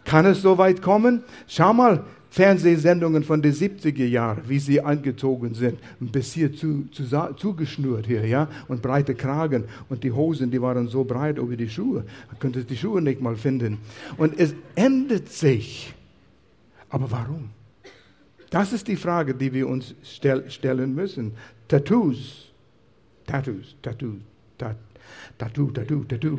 Kann 0.05 0.27
es 0.27 0.43
so 0.43 0.59
weit 0.59 0.83
kommen? 0.83 1.23
Schau 1.47 1.73
mal, 1.73 2.05
Fernsehsendungen 2.31 3.25
von 3.25 3.41
den 3.41 3.53
70er 3.53 4.05
Jahren, 4.05 4.43
wie 4.47 4.59
sie 4.59 4.81
angezogen 4.81 5.55
sind, 5.55 5.79
bis 5.99 6.33
hier 6.33 6.53
zu, 6.53 6.89
zu, 6.91 7.05
zugeschnürt 7.37 8.07
hier, 8.07 8.27
ja, 8.27 8.49
und 8.69 8.83
breite 8.83 9.15
Kragen 9.15 9.65
und 9.89 10.05
die 10.05 10.13
Hosen, 10.13 10.51
die 10.51 10.61
waren 10.61 10.89
so 10.89 11.05
breit 11.05 11.39
über 11.39 11.57
die 11.57 11.69
Schuhe, 11.69 12.05
man 12.29 12.39
könnte 12.39 12.65
die 12.65 12.77
Schuhe 12.77 13.01
nicht 13.01 13.21
mal 13.21 13.37
finden. 13.37 13.79
Und 14.19 14.39
es 14.39 14.55
ändert 14.75 15.29
sich. 15.29 15.95
Aber 16.91 17.11
warum? 17.11 17.51
Das 18.51 18.73
ist 18.73 18.89
die 18.89 18.97
Frage, 18.97 19.35
die 19.35 19.53
wir 19.53 19.69
uns 19.69 19.95
stell, 20.03 20.51
stellen 20.51 20.95
müssen. 20.95 21.33
Tattoos, 21.67 22.48
Tattoos, 23.29 23.77
Tattoos, 23.81 24.21
Tattoo, 25.39 25.71
Tattoo, 25.71 26.05
Tattoo. 26.05 26.39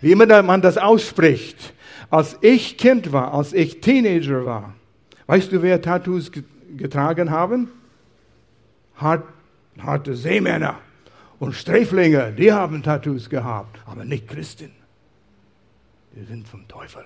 Wie 0.00 0.10
immer 0.10 0.42
man 0.42 0.60
das 0.60 0.76
ausspricht. 0.76 1.72
Als 2.10 2.36
ich 2.40 2.76
Kind 2.76 3.12
war, 3.12 3.32
als 3.32 3.52
ich 3.52 3.80
Teenager 3.80 4.44
war, 4.44 4.74
Weißt 5.32 5.52
du, 5.52 5.62
wer 5.62 5.80
Tattoos 5.80 6.30
getragen 6.76 7.30
haben? 7.30 7.70
Hart, 8.96 9.24
harte 9.78 10.14
Seemänner 10.14 10.78
und 11.38 11.54
Sträflinge, 11.54 12.32
die 12.32 12.52
haben 12.52 12.82
Tattoos 12.82 13.30
gehabt, 13.30 13.80
aber 13.86 14.04
nicht 14.04 14.28
Christen. 14.28 14.72
Die 16.14 16.24
sind 16.24 16.46
vom 16.46 16.68
Teufel. 16.68 17.04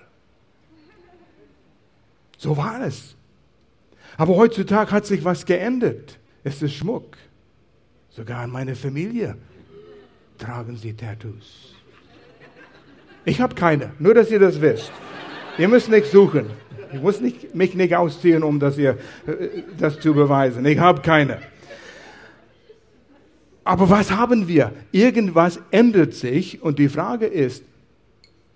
So 2.37 2.57
war 2.57 2.81
es. 2.81 3.15
Aber 4.17 4.35
heutzutage 4.35 4.91
hat 4.91 5.05
sich 5.05 5.23
was 5.23 5.45
geändert. 5.45 6.19
Es 6.43 6.61
ist 6.61 6.73
Schmuck. 6.73 7.17
Sogar 8.17 8.45
in 8.45 8.49
meiner 8.49 8.75
Familie 8.75 9.37
tragen 10.39 10.75
sie 10.75 10.91
Tattoos. 10.91 11.75
Ich 13.25 13.39
habe 13.39 13.53
keine, 13.53 13.91
nur 13.99 14.15
dass 14.15 14.31
ihr 14.31 14.39
das 14.39 14.59
wisst. 14.59 14.91
Ihr 15.59 15.67
müsst 15.67 15.87
nicht 15.87 16.07
suchen. 16.07 16.47
Ich 16.91 16.99
muss 16.99 17.21
nicht, 17.21 17.53
mich 17.53 17.75
nicht 17.75 17.95
ausziehen, 17.95 18.41
um 18.41 18.59
das, 18.59 18.75
hier, 18.75 18.97
äh, 19.27 19.61
das 19.77 19.99
zu 19.99 20.15
beweisen. 20.15 20.65
Ich 20.65 20.79
habe 20.79 21.01
keine. 21.01 21.43
Aber 23.63 23.87
was 23.87 24.09
haben 24.09 24.47
wir? 24.47 24.73
Irgendwas 24.91 25.59
ändert 25.69 26.15
sich 26.15 26.63
und 26.63 26.79
die 26.79 26.89
Frage 26.89 27.27
ist, 27.27 27.63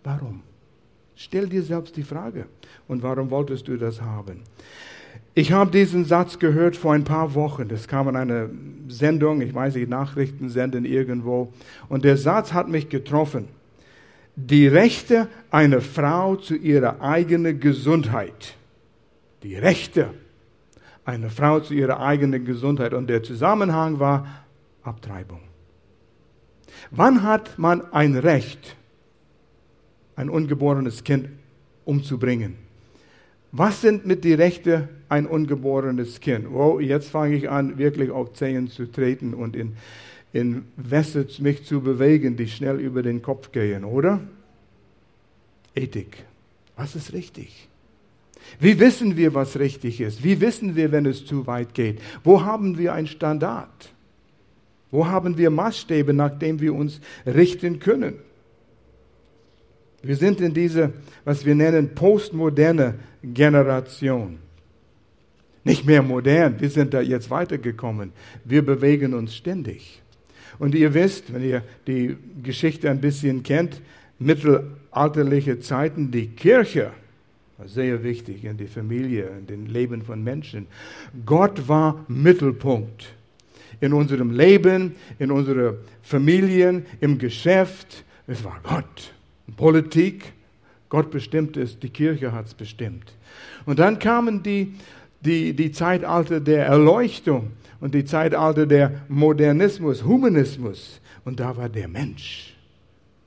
warum? 0.04 0.42
Stell 1.16 1.48
dir 1.48 1.62
selbst 1.62 1.96
die 1.98 2.04
Frage. 2.04 2.48
Und 2.88 3.04
warum 3.04 3.30
wolltest 3.30 3.68
du 3.68 3.78
das 3.78 4.02
haben? 4.02 4.42
Ich 5.34 5.52
habe 5.52 5.72
diesen 5.72 6.06
Satz 6.06 6.40
gehört 6.40 6.76
vor 6.76 6.94
ein 6.94 7.04
paar 7.04 7.36
Wochen. 7.36 7.68
Das 7.68 7.88
kam 7.88 8.10
in 8.10 8.16
einer 8.16 8.50
Sendung, 8.88 9.42
ich 9.42 9.54
weiß 9.54 9.76
nicht, 9.76 9.90
Nachrichten 9.90 10.50
senden 10.50 10.86
irgendwo. 10.86 11.54
Und 11.88 12.04
der 12.04 12.18
Satz 12.18 12.54
hat 12.54 12.68
mich 12.68 12.90
getroffen 12.90 13.48
die 14.36 14.68
Rechte 14.68 15.28
einer 15.50 15.82
Frau 15.82 16.36
zu 16.36 16.56
ihrer 16.56 17.02
eigenen 17.02 17.60
Gesundheit. 17.60 18.56
Die 19.44 19.56
Rechte 19.56 20.14
einer 21.04 21.30
Frau 21.30 21.60
zu 21.60 21.74
ihrer 21.74 22.00
eigenen 22.00 22.46
Gesundheit. 22.46 22.94
Und 22.94 23.08
der 23.08 23.24
Zusammenhang 23.24 24.00
war 24.00 24.46
Abtreibung. 24.84 25.42
Wann 26.90 27.24
hat 27.24 27.58
man 27.60 27.92
ein 27.94 28.16
Recht, 28.16 28.76
ein 30.16 30.30
ungeborenes 30.30 31.04
Kind 31.04 31.30
umzubringen? 31.86 32.56
Was 33.52 33.82
sind 33.82 34.06
mit 34.06 34.24
den 34.24 34.40
Rechten 34.40 34.88
ein 35.10 35.26
ungeborenes 35.26 36.20
Kind? 36.20 36.48
Oh, 36.50 36.80
jetzt 36.80 37.10
fange 37.10 37.36
ich 37.36 37.50
an, 37.50 37.78
wirklich 37.78 38.12
auf 38.12 38.34
Zehen 38.34 38.70
zu 38.70 38.90
treten 38.90 39.34
und 39.34 39.56
in 39.56 39.76
in 40.34 40.66
Wässer 40.78 41.26
mich 41.40 41.66
zu 41.66 41.82
bewegen, 41.82 42.38
die 42.38 42.48
schnell 42.48 42.80
über 42.80 43.04
den 43.04 43.22
Kopf 43.22 43.52
gehen, 43.52 43.84
oder? 43.84 44.22
Ethik. 45.76 46.24
Was 46.76 46.96
ist 46.96 47.14
richtig? 47.14 47.68
Wie 48.60 48.80
wissen 48.80 49.18
wir, 49.18 49.34
was 49.34 49.60
richtig 49.60 50.02
ist? 50.02 50.24
Wie 50.24 50.42
wissen 50.42 50.76
wir, 50.76 50.92
wenn 50.92 51.06
es 51.06 51.26
zu 51.26 51.48
weit 51.48 51.74
geht? 51.74 52.02
Wo 52.24 52.42
haben 52.44 52.78
wir 52.78 52.94
einen 52.94 53.08
Standard? 53.08 53.94
Wo 54.90 55.06
haben 55.06 55.38
wir 55.38 55.50
Maßstäbe, 55.50 56.14
nach 56.14 56.38
denen 56.38 56.60
wir 56.60 56.74
uns 56.74 57.00
richten 57.26 57.80
können? 57.80 58.16
Wir 60.04 60.16
sind 60.16 60.42
in 60.42 60.54
dieser, 60.54 60.92
was 61.26 61.46
wir 61.46 61.56
nennen, 61.56 61.94
postmoderne 61.94 62.96
Generation. 63.24 64.40
Nicht 65.64 65.86
mehr 65.86 66.02
modern, 66.02 66.60
wir 66.60 66.70
sind 66.70 66.94
da 66.94 67.02
jetzt 67.02 67.30
weitergekommen. 67.30 68.12
Wir 68.44 68.66
bewegen 68.66 69.14
uns 69.14 69.36
ständig. 69.36 70.02
Und 70.58 70.74
ihr 70.74 70.94
wisst, 70.94 71.34
wenn 71.34 71.44
ihr 71.44 71.64
die 71.86 72.18
Geschichte 72.42 72.90
ein 72.90 73.00
bisschen 73.00 73.44
kennt, 73.44 73.82
mittelalterliche 74.18 75.60
Zeiten, 75.60 76.12
die 76.12 76.28
Kirche, 76.28 76.92
sehr 77.66 78.04
wichtig 78.04 78.44
in 78.44 78.58
die 78.58 78.68
Familie, 78.68 79.30
in 79.38 79.46
den 79.46 79.66
Leben 79.68 80.02
von 80.02 80.24
Menschen. 80.24 80.68
Gott 81.26 81.68
war 81.68 82.06
Mittelpunkt 82.08 83.14
in 83.80 83.94
unserem 83.94 84.32
Leben, 84.32 84.96
in 85.20 85.32
unserer 85.32 85.76
Familien, 86.02 86.86
im 87.00 87.18
Geschäft. 87.18 88.04
Es 88.28 88.44
war 88.44 88.60
Gott. 88.64 89.14
Politik, 89.56 90.34
Gott 90.90 91.10
bestimmt 91.10 91.58
es, 91.58 91.80
die 91.80 91.90
Kirche 91.90 92.32
hat 92.32 92.48
es 92.48 92.54
bestimmt. 92.54 93.14
Und 93.66 93.80
dann 93.80 94.00
kamen 94.00 94.44
die, 94.44 94.74
die, 95.22 95.54
die 95.54 95.72
Zeitalter 95.72 96.40
der 96.40 96.66
Erleuchtung 96.66 97.52
und 97.80 97.94
die 97.94 98.06
Zeitalter 98.06 98.66
der 98.66 99.02
Modernismus, 99.08 100.04
Humanismus. 100.04 101.00
Und 101.24 101.40
da 101.40 101.56
war 101.56 101.70
der 101.70 101.88
Mensch 101.88 102.56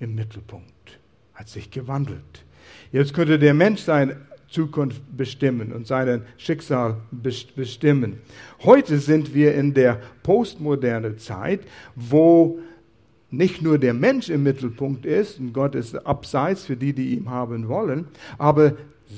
im 0.01 0.15
Mittelpunkt, 0.15 0.99
hat 1.35 1.49
sich 1.49 1.71
gewandelt. 1.71 2.45
Jetzt 2.93 3.15
könnte 3.15 3.39
der 3.39 3.55
Mensch 3.55 3.83
seine 3.83 4.17
Zukunft 4.49 5.03
bestimmen 5.17 5.73
und 5.73 5.87
sein 5.87 6.23
Schicksal 6.37 6.99
bestimmen. 7.11 8.21
Heute 8.63 8.99
sind 8.99 9.35
wir 9.35 9.55
in 9.55 9.75
der 9.75 10.01
postmodernen 10.23 11.19
Zeit, 11.19 11.61
wo 11.97 12.61
nicht 13.31 13.63
nur 13.63 13.79
der 13.79 13.95
Mensch 13.95 14.29
im 14.29 14.43
Mittelpunkt 14.43 15.07
ist 15.07 15.41
und 15.41 15.53
Gott 15.53 15.75
ist 15.75 15.95
abseits 16.07 16.65
für 16.65 16.77
die, 16.77 16.93
die 16.93 17.15
ihn 17.15 17.31
haben 17.31 17.69
wollen, 17.69 18.07
aber 18.39 18.77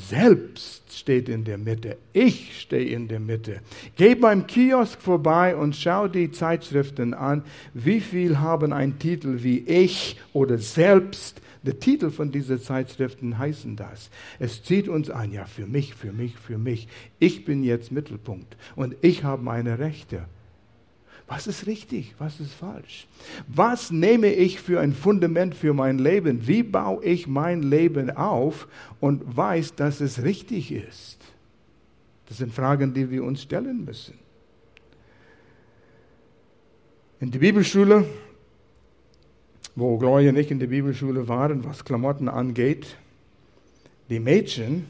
selbst 0.08 0.96
steht 0.96 1.28
in 1.28 1.44
der 1.44 1.58
Mitte. 1.58 1.96
Ich 2.12 2.60
stehe 2.60 2.86
in 2.86 3.08
der 3.08 3.20
Mitte. 3.20 3.60
Geh 3.96 4.14
beim 4.14 4.46
Kiosk 4.46 5.00
vorbei 5.00 5.56
und 5.56 5.76
schau 5.76 6.08
die 6.08 6.30
Zeitschriften 6.30 7.14
an. 7.14 7.42
Wie 7.72 8.00
viel 8.00 8.38
haben 8.38 8.72
einen 8.72 8.98
Titel 8.98 9.42
wie 9.42 9.58
ich 9.60 10.18
oder 10.32 10.58
selbst? 10.58 11.40
Der 11.62 11.80
Titel 11.80 12.10
von 12.10 12.30
diesen 12.30 12.60
Zeitschriften 12.60 13.38
heißen 13.38 13.74
das. 13.74 14.10
Es 14.38 14.62
zieht 14.62 14.88
uns 14.88 15.10
an, 15.10 15.32
ja, 15.32 15.46
für 15.46 15.66
mich, 15.66 15.94
für 15.94 16.12
mich, 16.12 16.36
für 16.36 16.58
mich. 16.58 16.88
Ich 17.18 17.44
bin 17.44 17.64
jetzt 17.64 17.90
Mittelpunkt 17.90 18.56
und 18.76 18.94
ich 19.00 19.24
habe 19.24 19.42
meine 19.42 19.78
Rechte. 19.78 20.26
Was 21.28 21.48
ist 21.48 21.66
richtig? 21.66 22.14
Was 22.18 22.38
ist 22.38 22.52
falsch? 22.52 23.08
Was 23.48 23.90
nehme 23.90 24.32
ich 24.32 24.60
für 24.60 24.80
ein 24.80 24.92
Fundament 24.92 25.56
für 25.56 25.74
mein 25.74 25.98
Leben? 25.98 26.46
Wie 26.46 26.62
baue 26.62 27.04
ich 27.04 27.26
mein 27.26 27.62
Leben 27.62 28.10
auf 28.10 28.68
und 29.00 29.36
weiß, 29.36 29.74
dass 29.74 30.00
es 30.00 30.22
richtig 30.22 30.70
ist? 30.70 31.18
Das 32.28 32.38
sind 32.38 32.52
Fragen, 32.52 32.94
die 32.94 33.10
wir 33.10 33.24
uns 33.24 33.42
stellen 33.42 33.84
müssen. 33.84 34.14
In 37.18 37.30
der 37.32 37.40
Bibelschule, 37.40 38.04
wo 39.74 39.98
Gloria 39.98 40.30
nicht 40.30 40.50
in 40.50 40.60
der 40.60 40.66
Bibelschule 40.68 41.26
waren, 41.26 41.64
was 41.64 41.84
Klamotten 41.84 42.28
angeht, 42.28 42.96
die 44.10 44.20
Mädchen, 44.20 44.86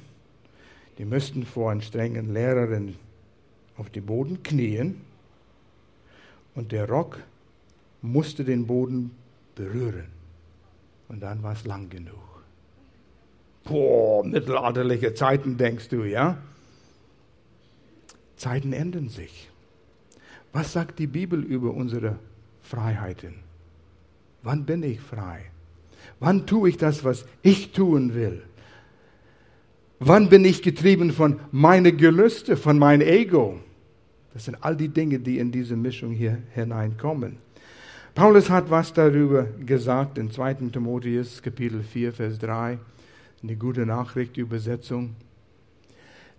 die 0.99 1.07
müssten 1.07 1.47
vor 1.47 1.71
einer 1.71 1.81
strengen 1.81 2.35
Lehrerin 2.35 2.97
auf 3.78 3.88
den 3.88 4.05
Boden 4.05 4.43
knien 4.43 5.06
und 6.57 6.73
der 6.73 6.89
Rock 6.89 7.19
musste 8.03 8.45
den 8.45 8.67
Boden 8.67 9.13
berühren. 9.55 10.09
Und 11.09 11.21
dann 11.21 11.43
war 11.43 11.53
es 11.53 11.65
lang 11.65 11.89
genug. 11.89 12.19
Boah, 13.65 14.25
mittelalterliche 14.25 15.15
Zeiten 15.15 15.57
denkst 15.57 15.89
du, 15.89 16.03
ja? 16.05 16.39
Zeiten 18.37 18.73
ändern 18.73 19.09
sich. 19.09 19.49
Was 20.53 20.73
sagt 20.73 20.99
die 20.99 21.07
Bibel 21.07 21.43
über 21.43 21.73
unsere 21.73 22.19
Freiheiten? 22.63 23.35
Wann 24.43 24.65
bin 24.65 24.83
ich 24.83 25.01
frei? 25.01 25.51
Wann 26.21 26.47
tue 26.47 26.71
ich 26.71 26.77
das, 26.77 27.05
was 27.05 27.27
ich 27.43 27.73
tun 27.73 28.15
will? 28.15 28.43
Wann 29.99 30.29
bin 30.29 30.45
ich 30.45 30.63
getrieben 30.63 31.13
von 31.13 31.41
meinen 31.51 31.97
Gelüste, 31.97 32.57
von 32.57 32.79
meinem 32.79 33.07
Ego? 33.07 33.61
Das 34.37 34.45
sind 34.45 34.62
all 34.62 34.76
die 34.76 34.90
Dinge, 34.90 35.19
die 35.19 35.38
in 35.38 35.50
diese 35.50 35.76
Mischung 35.76 36.12
hier 36.12 36.37
hineinkommen. 36.52 37.38
Paulus 38.14 38.50
hat 38.50 38.69
was 38.69 38.93
darüber 38.93 39.45
gesagt 39.45 40.19
in 40.19 40.31
2. 40.31 40.69
Timotheus 40.75 41.40
Kapitel 41.40 41.83
4, 41.83 42.12
Vers 42.12 42.38
3, 42.40 42.78
eine 43.43 43.57
gute 43.57 43.87
Nachricht, 43.87 44.37
Übersetzung. 44.37 45.17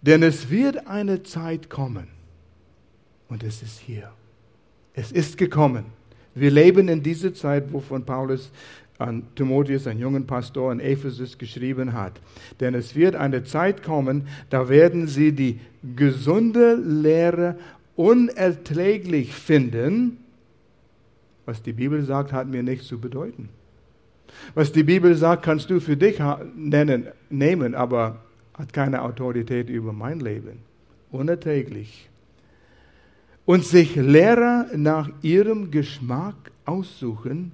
Denn 0.04 0.22
es 0.22 0.52
wird 0.52 0.86
eine 0.86 1.24
Zeit 1.24 1.72
kommen, 1.72 2.08
und 3.30 3.42
es 3.42 3.64
ist 3.64 3.80
hier. 3.80 4.12
Es 4.94 5.12
ist 5.12 5.36
gekommen. 5.36 5.86
Wir 6.36 6.52
leben 6.52 6.90
in 6.90 7.02
dieser 7.02 7.34
Zeit, 7.34 7.74
wovon 7.74 8.06
Paulus 8.06 8.52
an 9.00 9.24
Timotheus, 9.36 9.88
einen 9.88 10.00
jungen 10.00 10.28
Pastor 10.28 10.72
in 10.72 10.80
Ephesus, 10.80 11.38
geschrieben 11.38 11.94
hat. 11.94 12.20
Denn 12.60 12.76
es 12.76 12.96
wird 12.96 13.16
eine 13.16 13.44
Zeit 13.44 13.82
kommen, 13.82 14.28
da 14.52 14.70
werden 14.70 15.08
sie 15.08 15.32
die 15.32 15.60
gesunde 15.96 16.76
Lehre 16.76 17.58
unerträglich 17.98 19.34
finden, 19.34 20.18
was 21.46 21.62
die 21.64 21.74
Bibel 21.74 22.04
sagt, 22.04 22.32
hat 22.32 22.48
mir 22.48 22.64
nichts 22.64 22.88
zu 22.88 23.00
bedeuten. 23.00 23.50
Was 24.54 24.72
die 24.72 24.84
Bibel 24.84 25.16
sagt, 25.16 25.44
kannst 25.44 25.70
du 25.70 25.80
für 25.80 25.98
dich 25.98 26.20
nennen, 26.56 27.08
nehmen, 27.30 27.76
aber 27.76 28.22
hat 28.54 28.72
keine 28.72 29.02
Autorität 29.02 29.70
über 29.70 29.94
mein 29.94 30.20
Leben. 30.20 30.60
Unerträglich. 31.12 32.10
Und 33.46 33.66
sich 33.66 33.96
Lehrer 33.96 34.68
nach 34.76 35.10
ihrem 35.22 35.72
Geschmack 35.72 36.52
aussuchen, 36.66 37.52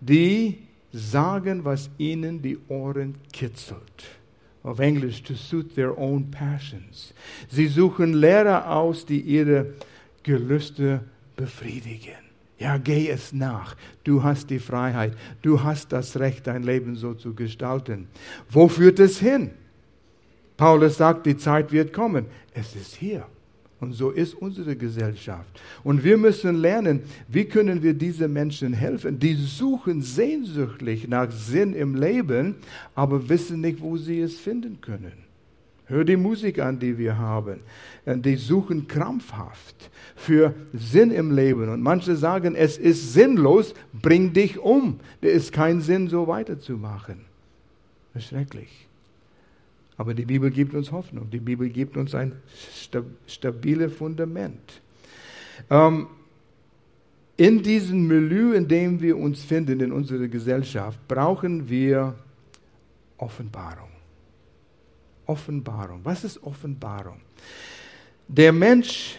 die 0.00 0.58
sagen, 0.92 1.64
was 1.64 1.90
ihnen 1.98 2.42
die 2.42 2.58
Ohren 2.68 3.14
kitzelt 3.32 4.21
auf 4.62 4.78
Englisch, 4.78 5.22
to 5.22 5.34
suit 5.34 5.74
their 5.74 5.96
own 5.98 6.30
passions. 6.30 7.12
Sie 7.48 7.66
suchen 7.66 8.14
Lehrer 8.14 8.70
aus, 8.70 9.04
die 9.04 9.20
ihre 9.20 9.74
Gelüste 10.22 11.00
befriedigen. 11.36 12.14
Ja, 12.58 12.78
geh 12.78 13.08
es 13.08 13.32
nach. 13.32 13.74
Du 14.04 14.22
hast 14.22 14.50
die 14.50 14.60
Freiheit. 14.60 15.16
Du 15.42 15.64
hast 15.64 15.90
das 15.92 16.20
Recht, 16.20 16.46
dein 16.46 16.62
Leben 16.62 16.94
so 16.94 17.14
zu 17.14 17.34
gestalten. 17.34 18.06
Wo 18.48 18.68
führt 18.68 19.00
es 19.00 19.18
hin? 19.18 19.50
Paulus 20.56 20.96
sagt, 20.96 21.26
die 21.26 21.36
Zeit 21.36 21.72
wird 21.72 21.92
kommen. 21.92 22.26
Es 22.54 22.76
ist 22.76 22.94
hier. 22.94 23.26
Und 23.82 23.94
so 23.94 24.10
ist 24.10 24.34
unsere 24.34 24.76
Gesellschaft. 24.76 25.60
Und 25.82 26.04
wir 26.04 26.16
müssen 26.16 26.54
lernen, 26.54 27.00
wie 27.26 27.46
können 27.46 27.82
wir 27.82 27.94
diesen 27.94 28.32
Menschen 28.32 28.72
helfen? 28.72 29.18
Die 29.18 29.34
suchen 29.34 30.02
sehnsüchtig 30.02 31.08
nach 31.08 31.32
Sinn 31.32 31.74
im 31.74 31.96
Leben, 31.96 32.54
aber 32.94 33.28
wissen 33.28 33.60
nicht, 33.60 33.80
wo 33.80 33.96
sie 33.96 34.20
es 34.20 34.38
finden 34.38 34.80
können. 34.80 35.14
Hör 35.86 36.04
die 36.04 36.16
Musik 36.16 36.60
an, 36.60 36.78
die 36.78 36.96
wir 36.96 37.18
haben. 37.18 37.58
Die 38.06 38.36
suchen 38.36 38.86
krampfhaft 38.86 39.90
für 40.14 40.54
Sinn 40.72 41.10
im 41.10 41.34
Leben. 41.34 41.68
Und 41.68 41.82
manche 41.82 42.14
sagen, 42.14 42.54
es 42.54 42.78
ist 42.78 43.14
sinnlos, 43.14 43.74
bring 44.00 44.32
dich 44.32 44.60
um. 44.60 45.00
Der 45.24 45.32
ist 45.32 45.52
kein 45.52 45.80
Sinn, 45.80 46.06
so 46.06 46.28
weiterzumachen. 46.28 47.22
Das 48.14 48.22
ist 48.22 48.28
schrecklich. 48.28 48.86
Aber 50.02 50.14
die 50.14 50.24
Bibel 50.24 50.50
gibt 50.50 50.74
uns 50.74 50.90
Hoffnung. 50.90 51.30
Die 51.30 51.38
Bibel 51.38 51.68
gibt 51.68 51.96
uns 51.96 52.12
ein 52.12 52.32
stabiles 53.28 53.92
Fundament. 53.92 54.80
Ähm, 55.70 56.08
in 57.36 57.62
diesem 57.62 58.08
Milieu, 58.08 58.52
in 58.52 58.66
dem 58.66 59.00
wir 59.00 59.16
uns 59.16 59.44
finden, 59.44 59.78
in 59.78 59.92
unserer 59.92 60.26
Gesellschaft, 60.26 60.98
brauchen 61.06 61.68
wir 61.68 62.16
Offenbarung. 63.16 63.90
Offenbarung. 65.26 66.00
Was 66.02 66.24
ist 66.24 66.42
Offenbarung? 66.42 67.20
Der 68.26 68.52
Mensch 68.52 69.14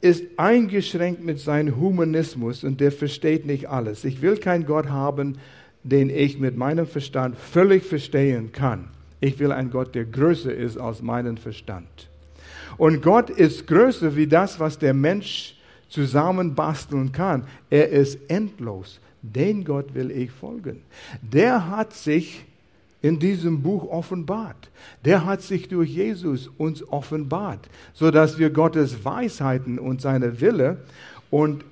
ist 0.00 0.24
eingeschränkt 0.36 1.22
mit 1.22 1.38
seinem 1.38 1.76
Humanismus 1.76 2.64
und 2.64 2.80
der 2.80 2.90
versteht 2.90 3.46
nicht 3.46 3.68
alles. 3.68 4.04
Ich 4.04 4.20
will 4.20 4.36
keinen 4.38 4.66
Gott 4.66 4.88
haben, 4.88 5.38
den 5.84 6.10
ich 6.10 6.40
mit 6.40 6.56
meinem 6.56 6.88
Verstand 6.88 7.38
völlig 7.38 7.84
verstehen 7.84 8.50
kann. 8.50 8.88
Ich 9.24 9.38
will 9.38 9.52
einen 9.52 9.70
Gott, 9.70 9.94
der 9.94 10.04
größer 10.04 10.54
ist 10.54 10.76
als 10.76 11.00
meinen 11.00 11.38
Verstand. 11.38 12.10
Und 12.76 13.00
Gott 13.00 13.30
ist 13.30 13.66
größer 13.66 14.14
wie 14.16 14.26
das, 14.26 14.60
was 14.60 14.78
der 14.78 14.92
Mensch 14.92 15.56
zusammenbasteln 15.88 17.10
kann. 17.10 17.44
Er 17.70 17.88
ist 17.88 18.18
endlos. 18.28 19.00
Den 19.22 19.64
Gott 19.64 19.94
will 19.94 20.10
ich 20.10 20.30
folgen. 20.30 20.82
Der 21.22 21.70
hat 21.70 21.94
sich 21.94 22.44
in 23.00 23.18
diesem 23.18 23.62
Buch 23.62 23.90
offenbart. 23.90 24.68
Der 25.06 25.24
hat 25.24 25.40
sich 25.40 25.68
durch 25.68 25.88
Jesus 25.88 26.50
uns 26.58 26.86
offenbart, 26.86 27.66
sodass 27.94 28.36
wir 28.36 28.50
Gottes 28.50 29.06
Weisheiten 29.06 29.78
und 29.78 30.02
seine 30.02 30.38
Wille 30.42 30.82
und 31.30 31.64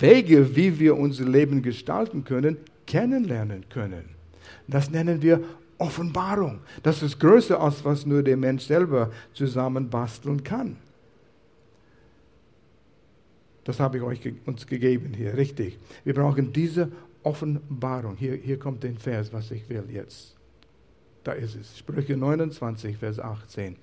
Wege, 0.00 0.56
wie 0.56 0.80
wir 0.80 0.96
unser 0.96 1.26
Leben 1.26 1.62
gestalten 1.62 2.24
können, 2.24 2.56
kennenlernen 2.88 3.66
können. 3.68 4.02
Das 4.66 4.90
nennen 4.90 5.22
wir 5.22 5.44
Offenbarung. 5.82 6.60
Das 6.82 7.02
ist 7.02 7.18
größer 7.18 7.60
als 7.60 7.84
was 7.84 8.06
nur 8.06 8.22
der 8.22 8.36
Mensch 8.36 8.64
selber 8.66 9.10
zusammenbasteln 9.32 10.44
kann. 10.44 10.76
Das 13.64 13.80
habe 13.80 13.98
ich 13.98 14.02
euch 14.02 14.32
uns 14.46 14.66
gegeben 14.66 15.12
hier, 15.14 15.36
richtig. 15.36 15.78
Wir 16.04 16.14
brauchen 16.14 16.52
diese 16.52 16.90
Offenbarung. 17.24 18.16
Hier, 18.16 18.34
hier 18.34 18.58
kommt 18.58 18.84
der 18.84 18.94
Vers, 18.94 19.32
was 19.32 19.50
ich 19.50 19.68
will 19.68 19.84
jetzt. 19.88 20.36
Da 21.24 21.32
ist 21.32 21.56
es. 21.56 21.78
Sprüche 21.78 22.16
29, 22.16 22.96
Vers 22.96 23.18
18. 23.18 23.76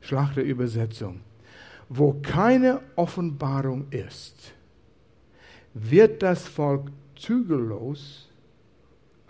Schlachterübersetzung. 0.00 1.20
Wo 1.90 2.14
keine 2.22 2.80
Offenbarung 2.96 3.86
ist, 3.90 4.54
wird 5.74 6.22
das 6.22 6.48
Volk 6.48 6.90
zügellos, 7.16 8.28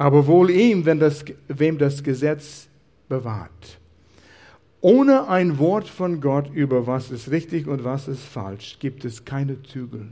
aber 0.05 0.27
wohl 0.27 0.51
ihm, 0.51 0.85
wenn 0.85 1.01
das, 1.01 1.25
wem 1.49 1.79
das 1.79 2.03
Gesetz 2.03 2.69
bewahrt. 3.09 3.79
Ohne 4.83 5.29
ein 5.29 5.59
Wort 5.59 5.89
von 5.89 6.21
Gott 6.21 6.51
über 6.53 6.87
was 6.87 7.11
ist 7.11 7.31
richtig 7.31 7.67
und 7.67 7.85
was 7.85 8.07
ist 8.07 8.23
falsch, 8.23 8.77
gibt 8.81 9.07
es 9.07 9.25
keine 9.25 9.63
Zügel. 9.63 10.09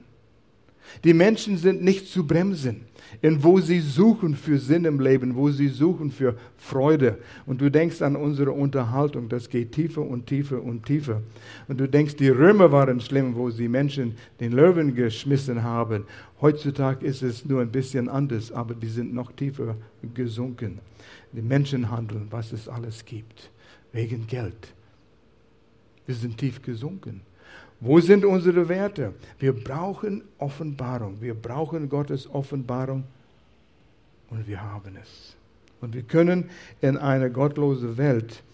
Die 1.05 1.15
Menschen 1.15 1.57
sind 1.57 1.83
nicht 1.83 2.07
zu 2.07 2.27
bremsen, 2.27 2.83
in 3.21 3.43
wo 3.43 3.61
sie 3.61 3.81
suchen 3.81 4.35
für 4.37 4.59
Sinn 4.59 4.85
im 4.85 5.01
Leben, 5.01 5.35
wo 5.35 5.51
sie 5.51 5.69
suchen 5.69 6.11
für 6.11 6.37
Freude. 6.57 7.19
Und 7.47 7.61
du 7.61 7.71
denkst 7.71 8.03
an 8.03 8.17
unsere 8.17 8.53
Unterhaltung, 8.53 9.29
das 9.29 9.49
geht 9.49 9.73
tiefer 9.73 10.03
und 10.03 10.27
tiefer 10.27 10.63
und 10.63 10.85
tiefer. 10.87 11.23
Und 11.69 11.81
du 11.81 11.89
denkst, 11.89 12.17
die 12.17 12.29
Römer 12.29 12.73
waren 12.73 13.01
schlimm, 13.01 13.35
wo 13.35 13.51
sie 13.51 13.69
Menschen 13.69 14.17
den 14.41 14.53
Löwen 14.53 14.95
geschmissen 14.95 15.63
haben. 15.63 16.05
Heutzutage 16.41 17.05
ist 17.05 17.23
es 17.23 17.45
nur 17.45 17.61
ein 17.61 17.71
bisschen 17.71 18.09
anders, 18.09 18.53
aber 18.53 18.75
die 18.75 18.89
sind 18.89 19.13
noch 19.13 19.33
tiefer 19.33 19.77
gesunken. 20.15 20.79
Die 21.33 21.43
Menschen 21.43 21.91
handeln, 21.91 22.27
was 22.31 22.53
es 22.53 22.69
alles 22.69 23.05
gibt 23.05 23.51
wegen 23.93 24.27
Geld. 24.27 24.75
Wir 26.07 26.15
sind 26.15 26.39
tief 26.39 26.61
gesunken. 26.63 27.23
Wo 27.85 27.99
sind 27.99 28.25
unsere 28.25 28.69
Werte? 28.69 29.13
Wir 29.41 29.53
brauchen 29.53 30.23
Offenbarung. 30.39 31.21
Wir 31.21 31.35
brauchen 31.35 31.89
Gottes 31.89 32.33
Offenbarung 32.33 33.03
und 34.31 34.47
wir 34.47 34.63
haben 34.63 34.97
es. 35.03 35.35
Und 35.81 35.93
wir 35.93 36.03
können 36.03 36.49
in 36.81 36.97
einer 36.97 37.29
gottlosen 37.29 37.97
Welt 37.97 38.45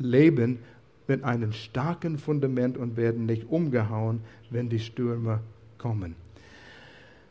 leben 0.00 0.58
mit 1.06 1.22
einem 1.22 1.52
starken 1.52 2.18
Fundament 2.18 2.76
und 2.76 2.96
werden 2.96 3.26
nicht 3.26 3.48
umgehauen, 3.48 4.22
wenn 4.50 4.68
die 4.68 4.80
Stürme 4.80 5.38
kommen. 5.78 6.16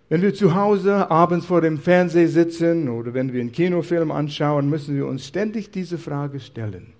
Wenn 0.08 0.22
wir 0.22 0.34
zu 0.34 0.56
Hause 0.56 1.12
abends 1.12 1.46
vor 1.46 1.60
dem 1.60 1.78
Fernseher 1.78 2.30
sitzen 2.30 2.88
oder 2.88 3.14
wenn 3.14 3.34
wir 3.34 3.42
einen 3.42 3.52
Kinofilm 3.52 4.12
anschauen, 4.12 4.70
müssen 4.70 4.96
wir 4.96 5.08
uns 5.08 5.28
ständig 5.28 5.72
diese 5.72 5.98
Frage 5.98 6.40
stellen 6.40 6.94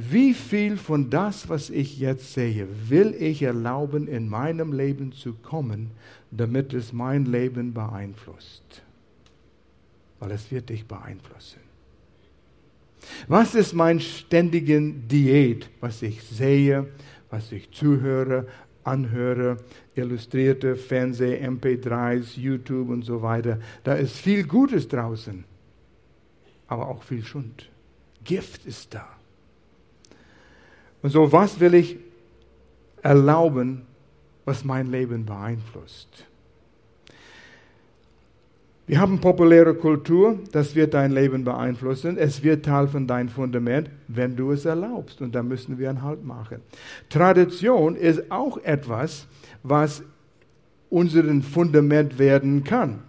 wie 0.00 0.32
viel 0.32 0.76
von 0.76 1.10
das, 1.10 1.48
was 1.48 1.70
ich 1.70 1.98
jetzt 1.98 2.32
sehe, 2.32 2.68
will 2.88 3.16
ich 3.18 3.42
erlauben, 3.42 4.06
in 4.06 4.28
meinem 4.28 4.72
Leben 4.72 5.10
zu 5.10 5.34
kommen, 5.34 5.90
damit 6.30 6.72
es 6.72 6.92
mein 6.92 7.24
Leben 7.24 7.74
beeinflusst? 7.74 8.84
Weil 10.20 10.30
es 10.30 10.52
wird 10.52 10.68
dich 10.68 10.86
beeinflussen. 10.86 11.58
Was 13.26 13.56
ist 13.56 13.72
mein 13.72 13.98
ständiger 13.98 14.80
Diät, 14.80 15.68
was 15.80 16.00
ich 16.02 16.22
sehe, 16.22 16.86
was 17.28 17.50
ich 17.50 17.68
zuhöre, 17.72 18.46
anhöre, 18.84 19.56
illustrierte 19.96 20.76
Fernseh, 20.76 21.44
MP3s, 21.44 22.38
YouTube 22.38 22.90
und 22.90 23.02
so 23.02 23.20
weiter? 23.20 23.58
Da 23.82 23.94
ist 23.94 24.16
viel 24.16 24.46
Gutes 24.46 24.86
draußen, 24.86 25.42
aber 26.68 26.86
auch 26.86 27.02
viel 27.02 27.24
Schund. 27.24 27.68
Gift 28.22 28.64
ist 28.64 28.94
da. 28.94 29.17
Und 31.02 31.10
so, 31.10 31.30
was 31.32 31.60
will 31.60 31.74
ich 31.74 31.96
erlauben, 33.02 33.82
was 34.44 34.64
mein 34.64 34.90
Leben 34.90 35.24
beeinflusst? 35.24 36.24
Wir 38.88 39.00
haben 39.00 39.20
populäre 39.20 39.74
Kultur, 39.74 40.38
das 40.50 40.74
wird 40.74 40.94
dein 40.94 41.12
Leben 41.12 41.44
beeinflussen. 41.44 42.16
Es 42.16 42.42
wird 42.42 42.64
Teil 42.64 42.88
von 42.88 43.06
deinem 43.06 43.28
Fundament, 43.28 43.90
wenn 44.08 44.34
du 44.34 44.50
es 44.52 44.64
erlaubst. 44.64 45.20
Und 45.20 45.34
da 45.34 45.42
müssen 45.42 45.78
wir 45.78 45.90
einen 45.90 46.02
Halt 46.02 46.24
machen. 46.24 46.62
Tradition 47.10 47.96
ist 47.96 48.32
auch 48.32 48.56
etwas, 48.64 49.26
was 49.62 50.02
unseren 50.88 51.42
Fundament 51.42 52.18
werden 52.18 52.64
kann. 52.64 53.00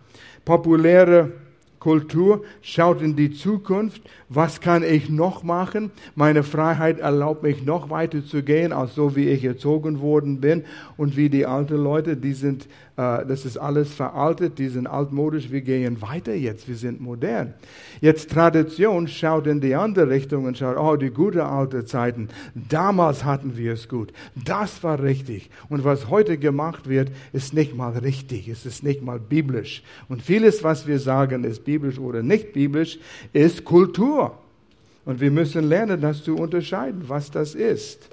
Populäre 0.43 1.32
Kultur 1.80 2.44
schaut 2.62 3.02
in 3.02 3.15
die 3.15 3.32
Zukunft. 3.32 4.02
Was 4.28 4.62
kann 4.62 4.84
ich 4.84 5.10
noch 5.10 5.44
machen? 5.44 5.92
Meine 6.15 6.44
Freiheit 6.44 7.00
erlaubt 7.00 7.44
mich 7.44 7.63
noch 7.63 7.89
weiter 7.89 8.24
zu 8.24 8.44
gehen, 8.44 8.74
als 8.74 8.96
so 8.96 9.15
wie 9.15 9.30
ich 9.30 9.44
erzogen 9.44 10.02
worden 10.02 10.42
bin 10.42 10.65
und 10.98 11.15
wie 11.15 11.30
die 11.30 11.46
alten 11.46 11.78
Leute, 11.78 12.18
die 12.18 12.34
sind, 12.34 12.68
das 13.00 13.46
ist 13.46 13.56
alles 13.56 13.94
veraltet, 13.94 14.60
die 14.60 14.68
sind 14.68 14.86
altmodisch. 14.86 15.52
Wir 15.52 15.62
gehen 15.62 16.02
weiter 16.02 16.34
jetzt, 16.34 16.68
wir 16.68 16.76
sind 16.76 17.00
modern. 17.00 17.54
Jetzt 18.02 18.30
Tradition 18.30 19.08
schaut 19.08 19.48
in 19.48 19.62
die 19.62 19.74
andere 19.74 20.10
Richtung 20.10 20.44
und 20.44 20.58
schaut, 20.58 20.76
oh, 20.78 20.98
die 20.98 21.10
gute 21.10 21.46
alte 21.46 21.86
Zeiten. 21.86 22.28
Damals 22.56 23.24
hatten 23.24 23.56
wir 23.56 23.72
es 23.72 23.88
gut. 23.88 24.12
Das 24.36 24.84
war 24.84 25.02
richtig. 25.02 25.50
Und 25.70 25.86
was 25.86 26.10
heute 26.10 26.38
gemacht 26.38 26.90
wird, 26.90 27.10
ist 27.32 27.54
nicht 27.54 27.74
mal 27.74 27.98
richtig. 27.98 28.50
Es 28.50 28.66
ist 28.66 28.84
nicht 28.84 29.02
mal 29.02 29.18
biblisch. 29.18 29.82
Und 30.10 30.22
vieles, 30.22 30.66
was 30.66 30.86
wir 30.86 31.00
sagen, 31.00 31.46
ist 31.46 31.64
biblisch 31.64 32.00
oder 32.00 32.22
nicht 32.22 32.52
biblisch, 32.52 33.00
ist 33.32 33.64
Kultur. 33.64 34.38
Und 35.06 35.22
wir 35.22 35.32
müssen 35.32 35.70
lernen, 35.70 36.02
das 36.02 36.22
zu 36.22 36.36
unterscheiden, 36.36 37.04
was 37.08 37.32
das 37.32 37.56
ist. 37.56 38.10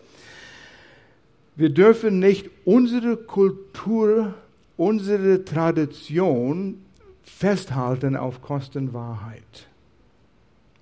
Wir 1.56 1.70
dürfen 1.70 2.20
nicht 2.20 2.50
unsere 2.64 3.16
Kultur, 3.16 4.34
unsere 4.76 5.44
Tradition 5.44 6.82
festhalten 7.22 8.16
auf 8.16 8.42
Kosten 8.42 8.92
Wahrheit. 8.92 9.68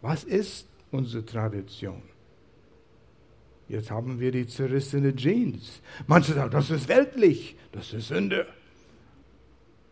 Was 0.03 0.25
ist 0.25 0.67
unsere 0.91 1.25
Tradition? 1.25 2.03
Jetzt 3.69 3.91
haben 3.91 4.21
wir 4.21 4.31
die 4.31 4.47
zerrissene 4.47 5.17
Jeans. 5.17 5.81
Manche 6.07 6.35
sagen, 6.35 6.51
das 6.51 6.71
ist 6.71 6.89
weltlich, 6.89 7.57
das 7.73 7.93
ist 7.93 8.09
Sünde. 8.09 8.47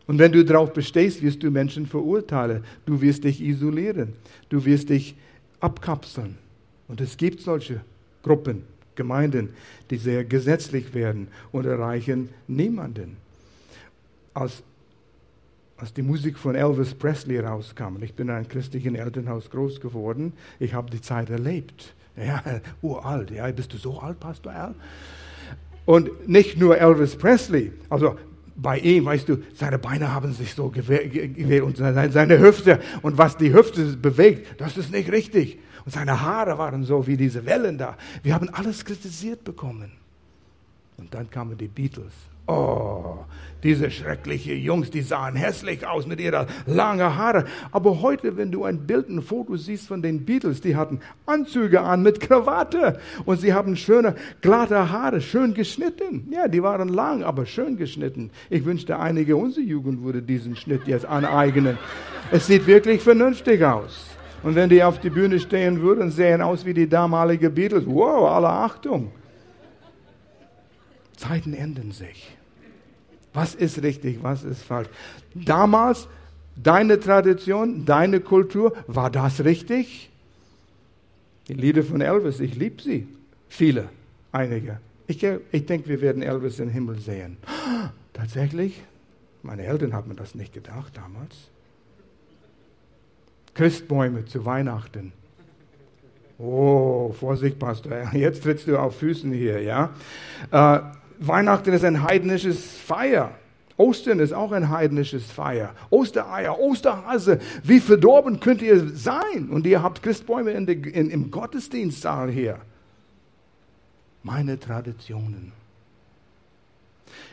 Und 0.06 0.18
wenn 0.18 0.32
du 0.32 0.44
darauf 0.44 0.72
bestehst, 0.72 1.22
wirst 1.22 1.42
du 1.42 1.50
Menschen 1.50 1.86
verurteilen. 1.86 2.64
Du 2.84 3.00
wirst 3.00 3.24
dich 3.24 3.40
isolieren. 3.40 4.14
Du 4.48 4.64
wirst 4.64 4.90
dich 4.90 5.14
abkapseln. 5.60 6.36
Und 6.88 7.00
es 7.00 7.16
gibt 7.16 7.40
solche 7.40 7.80
Gruppen, 8.22 8.64
Gemeinden, 8.94 9.50
die 9.90 9.96
sehr 9.96 10.24
gesetzlich 10.24 10.92
werden 10.92 11.28
und 11.50 11.64
erreichen 11.64 12.28
niemanden. 12.46 13.16
Als, 14.34 14.62
als 15.76 15.92
die 15.92 16.02
Musik 16.02 16.38
von 16.38 16.54
Elvis 16.54 16.94
Presley 16.94 17.38
rauskam, 17.38 18.02
ich 18.02 18.14
bin 18.14 18.28
in 18.28 18.34
einem 18.34 18.48
christlichen 18.48 18.94
Elternhaus 18.94 19.50
groß 19.50 19.80
geworden, 19.80 20.32
ich 20.58 20.74
habe 20.74 20.90
die 20.90 21.00
Zeit 21.00 21.30
erlebt. 21.30 21.94
Ja, 22.16 22.42
uralt, 22.82 23.30
ja, 23.30 23.50
bist 23.50 23.72
du 23.72 23.78
so 23.78 23.98
alt, 23.98 24.20
Pastor 24.20 24.52
Al? 24.52 24.74
Und 25.84 26.28
nicht 26.28 26.58
nur 26.58 26.78
Elvis 26.78 27.16
Presley, 27.16 27.72
also 27.88 28.16
bei 28.54 28.78
ihm, 28.78 29.06
weißt 29.06 29.28
du, 29.28 29.38
seine 29.54 29.78
Beine 29.78 30.12
haben 30.12 30.32
sich 30.32 30.54
so 30.54 30.68
gewählt 30.68 31.62
und 31.62 31.76
seine 31.76 32.38
Hüfte 32.38 32.80
und 33.00 33.18
was 33.18 33.36
die 33.36 33.52
Hüfte 33.52 33.96
bewegt, 33.96 34.60
das 34.60 34.76
ist 34.76 34.92
nicht 34.92 35.10
richtig. 35.10 35.58
Und 35.84 35.92
seine 35.92 36.20
Haare 36.20 36.58
waren 36.58 36.84
so 36.84 37.06
wie 37.06 37.16
diese 37.16 37.44
Wellen 37.44 37.78
da. 37.78 37.96
Wir 38.22 38.34
haben 38.34 38.48
alles 38.50 38.84
kritisiert 38.84 39.42
bekommen. 39.42 39.92
Und 41.02 41.12
dann 41.12 41.28
kamen 41.28 41.58
die 41.58 41.66
Beatles. 41.66 42.12
Oh, 42.46 43.16
diese 43.64 43.90
schrecklichen 43.90 44.56
Jungs, 44.56 44.90
die 44.90 45.00
sahen 45.00 45.34
hässlich 45.34 45.84
aus 45.84 46.06
mit 46.06 46.20
ihrer 46.20 46.46
langen 46.66 47.16
Haare. 47.16 47.44
Aber 47.72 48.02
heute, 48.02 48.36
wenn 48.36 48.52
du 48.52 48.62
ein 48.62 48.86
Bild, 48.86 49.08
ein 49.08 49.20
Foto 49.20 49.56
siehst 49.56 49.88
von 49.88 50.00
den 50.00 50.24
Beatles, 50.24 50.60
die 50.60 50.76
hatten 50.76 51.00
Anzüge 51.26 51.80
an 51.80 52.04
mit 52.04 52.20
Krawatte 52.20 53.00
und 53.24 53.40
sie 53.40 53.52
haben 53.52 53.74
schöne, 53.74 54.14
glatte 54.42 54.92
Haare, 54.92 55.20
schön 55.20 55.54
geschnitten. 55.54 56.28
Ja, 56.30 56.46
die 56.46 56.62
waren 56.62 56.88
lang, 56.88 57.24
aber 57.24 57.46
schön 57.46 57.76
geschnitten. 57.76 58.30
Ich 58.48 58.64
wünschte, 58.64 59.00
einige 59.00 59.34
unserer 59.36 59.64
Jugend 59.64 60.04
würde 60.04 60.22
diesen 60.22 60.54
Schnitt 60.54 60.86
jetzt 60.86 61.06
aneignen. 61.06 61.78
Es 62.30 62.46
sieht 62.46 62.68
wirklich 62.68 63.02
vernünftig 63.02 63.64
aus. 63.64 64.06
Und 64.44 64.54
wenn 64.54 64.68
die 64.68 64.84
auf 64.84 65.00
die 65.00 65.10
Bühne 65.10 65.40
stehen 65.40 65.80
würden, 65.80 66.12
sehen 66.12 66.42
aus 66.42 66.64
wie 66.64 66.74
die 66.74 66.88
damalige 66.88 67.50
Beatles. 67.50 67.86
Wow, 67.86 68.30
alle 68.30 68.50
Achtung. 68.50 69.10
Zeiten 71.22 71.54
ändern 71.54 71.92
sich. 71.92 72.36
Was 73.32 73.54
ist 73.54 73.82
richtig, 73.82 74.22
was 74.22 74.42
ist 74.42 74.62
falsch? 74.62 74.88
Damals, 75.34 76.08
deine 76.56 76.98
Tradition, 76.98 77.84
deine 77.84 78.20
Kultur, 78.20 78.74
war 78.88 79.08
das 79.08 79.44
richtig? 79.44 80.10
Die 81.46 81.54
Lieder 81.54 81.84
von 81.84 82.00
Elvis, 82.00 82.40
ich 82.40 82.56
liebe 82.56 82.82
sie. 82.82 83.06
Viele, 83.48 83.88
einige. 84.32 84.80
Ich, 85.06 85.24
ich 85.52 85.66
denke, 85.66 85.88
wir 85.88 86.00
werden 86.00 86.22
Elvis 86.22 86.58
im 86.58 86.68
Himmel 86.68 86.98
sehen. 86.98 87.36
Tatsächlich? 88.12 88.82
Meine 89.42 89.62
Eltern 89.62 89.92
haben 89.92 90.16
das 90.16 90.34
nicht 90.34 90.52
gedacht 90.52 90.96
damals. 90.96 91.36
Christbäume 93.54 94.24
zu 94.24 94.44
Weihnachten. 94.44 95.12
Oh, 96.38 97.12
Vorsicht, 97.12 97.60
Pastor, 97.60 98.10
jetzt 98.12 98.42
trittst 98.42 98.66
du 98.66 98.76
auf 98.76 98.96
Füßen 98.98 99.32
hier, 99.32 99.62
ja. 99.62 99.90
Äh, 100.50 100.80
Weihnachten 101.26 101.72
ist 101.72 101.84
ein 101.84 102.02
heidnisches 102.02 102.76
Feier. 102.76 103.32
Ostern 103.76 104.20
ist 104.20 104.32
auch 104.32 104.52
ein 104.52 104.68
heidnisches 104.68 105.30
Feier. 105.30 105.74
Ostereier, 105.90 106.58
Osterhase. 106.58 107.40
Wie 107.64 107.80
verdorben 107.80 108.40
könnt 108.40 108.62
ihr 108.62 108.90
sein? 108.90 109.48
Und 109.50 109.66
ihr 109.66 109.82
habt 109.82 110.02
Christbäume 110.02 110.52
in 110.52 110.66
de, 110.66 110.90
in, 110.90 111.10
im 111.10 111.30
Gottesdienstsaal 111.30 112.30
hier. 112.30 112.58
Meine 114.22 114.58
Traditionen. 114.60 115.52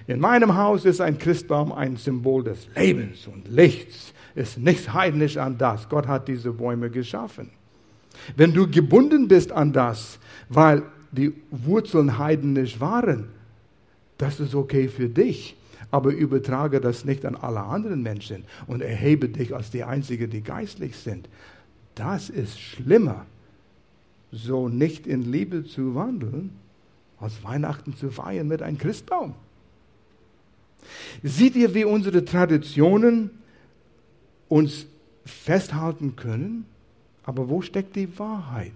In 0.07 0.19
meinem 0.19 0.55
Haus 0.55 0.85
ist 0.85 1.01
ein 1.01 1.17
Christbaum 1.19 1.71
ein 1.71 1.97
Symbol 1.97 2.43
des 2.43 2.67
Lebens 2.75 3.27
und 3.27 3.47
Lichts. 3.47 4.13
Ist 4.33 4.57
nichts 4.57 4.93
heidnisch 4.93 5.37
an 5.37 5.57
das. 5.57 5.89
Gott 5.89 6.07
hat 6.07 6.27
diese 6.27 6.51
Bäume 6.51 6.89
geschaffen. 6.89 7.51
Wenn 8.35 8.53
du 8.53 8.67
gebunden 8.67 9.27
bist 9.27 9.51
an 9.51 9.73
das, 9.73 10.19
weil 10.47 10.83
die 11.11 11.33
Wurzeln 11.51 12.17
heidnisch 12.17 12.79
waren, 12.79 13.29
das 14.19 14.39
ist 14.39 14.53
okay 14.53 14.87
für 14.87 15.09
dich. 15.09 15.55
Aber 15.91 16.11
übertrage 16.11 16.79
das 16.79 17.03
nicht 17.03 17.25
an 17.25 17.35
alle 17.35 17.61
anderen 17.61 18.03
Menschen 18.03 18.43
und 18.67 18.81
erhebe 18.81 19.27
dich 19.27 19.55
als 19.55 19.71
die 19.71 19.83
Einzige, 19.83 20.27
die 20.27 20.41
geistlich 20.41 20.95
sind. 20.97 21.27
Das 21.95 22.29
ist 22.29 22.59
schlimmer, 22.59 23.25
so 24.31 24.69
nicht 24.69 25.07
in 25.07 25.23
Liebe 25.23 25.65
zu 25.65 25.95
wandeln, 25.95 26.51
als 27.19 27.43
Weihnachten 27.43 27.95
zu 27.95 28.11
feiern 28.11 28.47
mit 28.47 28.61
einem 28.61 28.77
Christbaum. 28.77 29.33
Seht 31.23 31.55
ihr, 31.55 31.73
wie 31.73 31.85
unsere 31.85 32.23
Traditionen 32.23 33.31
uns 34.47 34.85
festhalten 35.25 36.15
können? 36.15 36.65
Aber 37.23 37.49
wo 37.49 37.61
steckt 37.61 37.95
die 37.95 38.17
Wahrheit? 38.19 38.71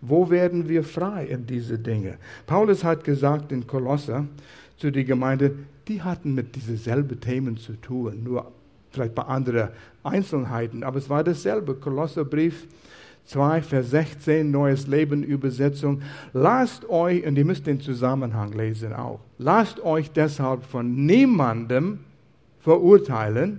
Wo 0.00 0.30
werden 0.30 0.68
wir 0.68 0.84
frei 0.84 1.26
in 1.26 1.46
diese 1.46 1.78
Dinge? 1.78 2.18
Paulus 2.46 2.84
hat 2.84 3.04
gesagt 3.04 3.52
in 3.52 3.66
Kolosser 3.66 4.26
zu 4.78 4.90
der 4.90 5.04
Gemeinde, 5.04 5.52
die 5.88 6.02
hatten 6.02 6.34
mit 6.34 6.56
dieselben 6.56 7.20
Themen 7.20 7.56
zu 7.56 7.74
tun, 7.74 8.22
nur 8.24 8.50
vielleicht 8.90 9.14
bei 9.14 9.22
anderen 9.22 9.68
Einzelheiten, 10.02 10.82
aber 10.82 10.98
es 10.98 11.10
war 11.10 11.22
dasselbe. 11.22 11.74
Kolosserbrief 11.74 12.66
2, 13.26 13.60
Vers 13.60 13.90
16, 13.90 14.50
Neues 14.50 14.86
Leben, 14.86 15.22
Übersetzung. 15.22 16.00
Lasst 16.32 16.88
euch, 16.88 17.26
und 17.26 17.36
ihr 17.36 17.44
müsst 17.44 17.66
den 17.66 17.80
Zusammenhang 17.80 18.52
lesen 18.52 18.94
auch, 18.94 19.20
lasst 19.36 19.80
euch 19.80 20.10
deshalb 20.10 20.64
von 20.64 21.04
niemandem 21.04 21.98
verurteilen, 22.60 23.58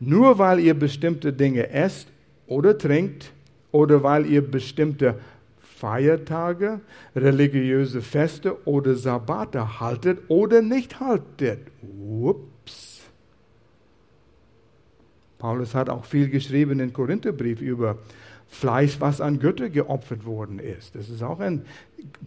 nur 0.00 0.38
weil 0.38 0.60
ihr 0.60 0.74
bestimmte 0.74 1.32
Dinge 1.32 1.70
esst 1.70 2.08
oder 2.46 2.76
trinkt 2.76 3.32
oder 3.72 4.02
weil 4.02 4.26
ihr 4.26 4.42
bestimmte 4.42 5.16
Feiertage, 5.78 6.80
religiöse 7.14 8.02
Feste 8.02 8.66
oder 8.66 8.96
Sabbate 8.96 9.78
haltet 9.80 10.18
oder 10.28 10.60
nicht 10.60 10.98
haltet. 10.98 11.60
Ups. 11.82 13.02
Paulus 15.38 15.76
hat 15.76 15.88
auch 15.88 16.04
viel 16.04 16.28
geschrieben 16.30 16.80
im 16.80 16.92
Korintherbrief 16.92 17.60
über 17.60 17.98
Fleisch, 18.48 19.00
was 19.00 19.20
an 19.20 19.38
Götter 19.38 19.68
geopfert 19.68 20.24
worden 20.24 20.58
ist. 20.58 20.94
Das 20.94 21.10
ist 21.10 21.22
auch 21.22 21.38
ein, 21.38 21.64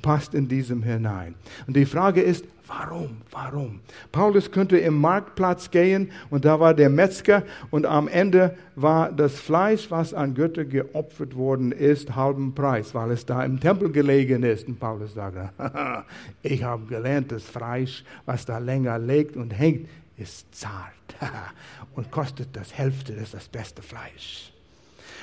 passt 0.02 0.34
in 0.34 0.48
diesem 0.48 0.84
hinein. 0.84 1.36
Und 1.68 1.76
die 1.76 1.86
Frage 1.86 2.22
ist, 2.22 2.46
warum? 2.68 3.18
Warum? 3.32 3.82
Paulus 4.12 4.52
könnte 4.52 4.78
im 4.78 4.98
Marktplatz 4.98 5.72
gehen 5.72 6.12
und 6.30 6.46
da 6.46 6.60
war 6.60 6.74
der 6.74 6.90
Metzger 6.90 7.44
und 7.70 7.86
am 7.86 8.08
Ende 8.08 8.56
war 8.76 9.12
das 9.12 9.40
Fleisch, 9.40 9.90
was 9.90 10.14
an 10.14 10.36
Götter 10.36 10.64
geopfert 10.64 11.36
worden 11.36 11.72
ist, 11.72 12.16
halben 12.16 12.54
Preis, 12.54 12.94
weil 12.94 13.12
es 13.12 13.26
da 13.26 13.44
im 13.44 13.60
Tempel 13.60 13.92
gelegen 13.92 14.44
ist. 14.44 14.68
Und 14.68 14.80
Paulus 14.80 15.16
sagte, 15.16 15.50
ich 16.44 16.64
habe 16.64 16.86
gelernt, 16.86 17.32
das 17.32 17.44
Fleisch, 17.44 18.06
was 18.26 18.46
da 18.46 18.60
länger 18.60 19.00
liegt 19.00 19.36
und 19.36 19.52
hängt, 19.52 19.90
ist 20.18 20.54
zart 20.54 20.94
und 21.96 22.12
kostet 22.12 22.56
das 22.56 22.74
Hälfte, 22.78 23.14
das 23.14 23.24
ist 23.24 23.34
das 23.34 23.48
beste 23.48 23.82
Fleisch. 23.82 24.51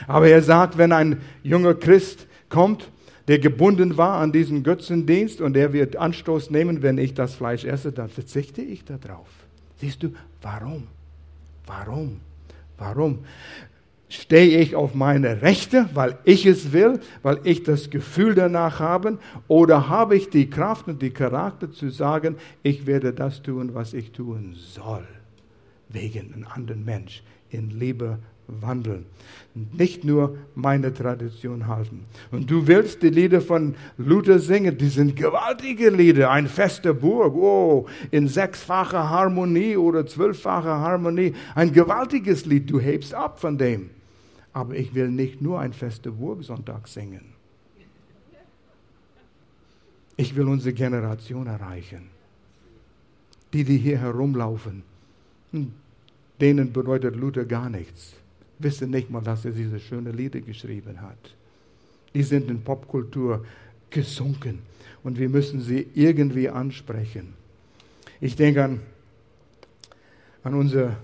Aber 0.06 0.28
er 0.28 0.42
sagt, 0.42 0.78
wenn 0.78 0.92
ein 0.92 1.20
junger 1.42 1.74
Christ 1.74 2.26
kommt, 2.48 2.90
der 3.28 3.38
gebunden 3.38 3.98
war 3.98 4.20
an 4.20 4.32
diesen 4.32 4.62
Götzendienst 4.62 5.40
und 5.42 5.56
er 5.56 5.72
wird 5.74 5.96
Anstoß 5.96 6.50
nehmen, 6.50 6.82
wenn 6.82 6.96
ich 6.96 7.12
das 7.12 7.34
Fleisch 7.34 7.64
esse, 7.64 7.92
dann 7.92 8.08
verzichte 8.08 8.62
ich 8.62 8.84
darauf. 8.84 9.28
Siehst 9.76 10.02
du, 10.02 10.12
warum? 10.40 10.84
Warum? 11.66 12.20
Warum? 12.78 13.18
Stehe 14.08 14.58
ich 14.58 14.74
auf 14.74 14.94
meine 14.94 15.42
Rechte, 15.42 15.90
weil 15.92 16.16
ich 16.24 16.46
es 16.46 16.72
will, 16.72 17.00
weil 17.22 17.40
ich 17.44 17.62
das 17.62 17.90
Gefühl 17.90 18.34
danach 18.34 18.80
habe? 18.80 19.18
Oder 19.46 19.90
habe 19.90 20.16
ich 20.16 20.30
die 20.30 20.48
Kraft 20.48 20.88
und 20.88 21.02
die 21.02 21.10
Charakter 21.10 21.70
zu 21.70 21.90
sagen, 21.90 22.36
ich 22.62 22.86
werde 22.86 23.12
das 23.12 23.42
tun, 23.42 23.74
was 23.74 23.92
ich 23.92 24.12
tun 24.12 24.54
soll, 24.56 25.06
wegen 25.90 26.32
einem 26.32 26.46
anderen 26.46 26.86
Mensch, 26.86 27.22
in 27.50 27.68
Liebe 27.68 28.18
wandeln. 28.48 29.06
Nicht 29.54 30.04
nur 30.04 30.38
meine 30.54 30.92
Tradition 30.92 31.66
halten. 31.66 32.04
Und 32.30 32.50
du 32.50 32.66
willst 32.66 33.02
die 33.02 33.10
Lieder 33.10 33.40
von 33.40 33.74
Luther 33.96 34.38
singen, 34.38 34.76
die 34.76 34.88
sind 34.88 35.16
gewaltige 35.16 35.90
Lieder, 35.90 36.30
ein 36.30 36.46
fester 36.46 36.94
Burg, 36.94 37.34
oh, 37.34 37.86
in 38.10 38.28
sechsfacher 38.28 39.10
Harmonie 39.10 39.76
oder 39.76 40.06
zwölffacher 40.06 40.80
Harmonie, 40.80 41.34
ein 41.54 41.72
gewaltiges 41.72 42.46
Lied, 42.46 42.70
du 42.70 42.80
hebst 42.80 43.14
ab 43.14 43.40
von 43.40 43.58
dem. 43.58 43.90
Aber 44.52 44.74
ich 44.74 44.94
will 44.94 45.08
nicht 45.08 45.42
nur 45.42 45.60
ein 45.60 45.72
fester 45.72 46.10
Burg 46.10 46.42
Sonntag 46.42 46.88
singen. 46.88 47.34
Ich 50.16 50.34
will 50.34 50.48
unsere 50.48 50.72
Generation 50.72 51.46
erreichen. 51.46 52.08
Die, 53.52 53.64
die 53.64 53.78
hier 53.78 53.98
herumlaufen, 53.98 54.82
hm, 55.52 55.72
denen 56.40 56.72
bedeutet 56.72 57.16
Luther 57.16 57.44
gar 57.44 57.70
nichts 57.70 58.17
wissen 58.58 58.90
nicht 58.90 59.10
mal, 59.10 59.22
dass 59.22 59.44
er 59.44 59.52
diese 59.52 59.78
schönen 59.78 60.16
Lieder 60.16 60.40
geschrieben 60.40 61.00
hat. 61.00 61.18
Die 62.14 62.22
sind 62.22 62.50
in 62.50 62.62
Popkultur 62.62 63.44
gesunken 63.90 64.60
und 65.02 65.18
wir 65.18 65.28
müssen 65.28 65.60
sie 65.60 65.86
irgendwie 65.94 66.48
ansprechen. 66.48 67.34
Ich 68.20 68.36
denke 68.36 68.64
an, 68.64 68.80
an 70.42 70.54
unsere 70.54 70.96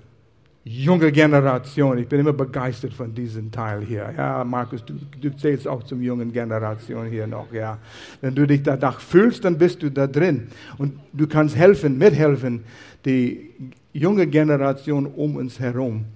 junge 0.65 1.13
Generation. 1.13 1.99
Ich 1.99 2.09
bin 2.09 2.21
immer 2.21 2.33
begeistert 2.33 2.95
von 2.95 3.15
diesem 3.15 3.53
Teil 3.53 3.83
hier. 3.83 4.13
Ja, 4.17 4.43
Markus, 4.45 4.85
du, 4.85 4.95
du 5.21 5.37
zählst 5.37 5.69
auch 5.69 5.83
zum 5.83 6.03
jungen 6.03 6.33
Generation 6.33 7.07
hier 7.07 7.27
noch. 7.27 7.53
Ja, 7.53 7.79
wenn 8.21 8.35
du 8.35 8.47
dich 8.47 8.63
danach 8.63 9.01
fühlst, 9.01 9.45
dann 9.45 9.59
bist 9.59 9.83
du 9.83 9.91
da 9.91 10.07
drin 10.07 10.49
und 10.79 10.99
du 11.13 11.27
kannst 11.27 11.55
helfen, 11.55 11.99
mithelfen, 11.99 12.65
die 13.05 13.51
junge 13.93 14.27
Generation 14.27 15.07
um 15.07 15.37
uns 15.37 15.61
herum 15.61 16.07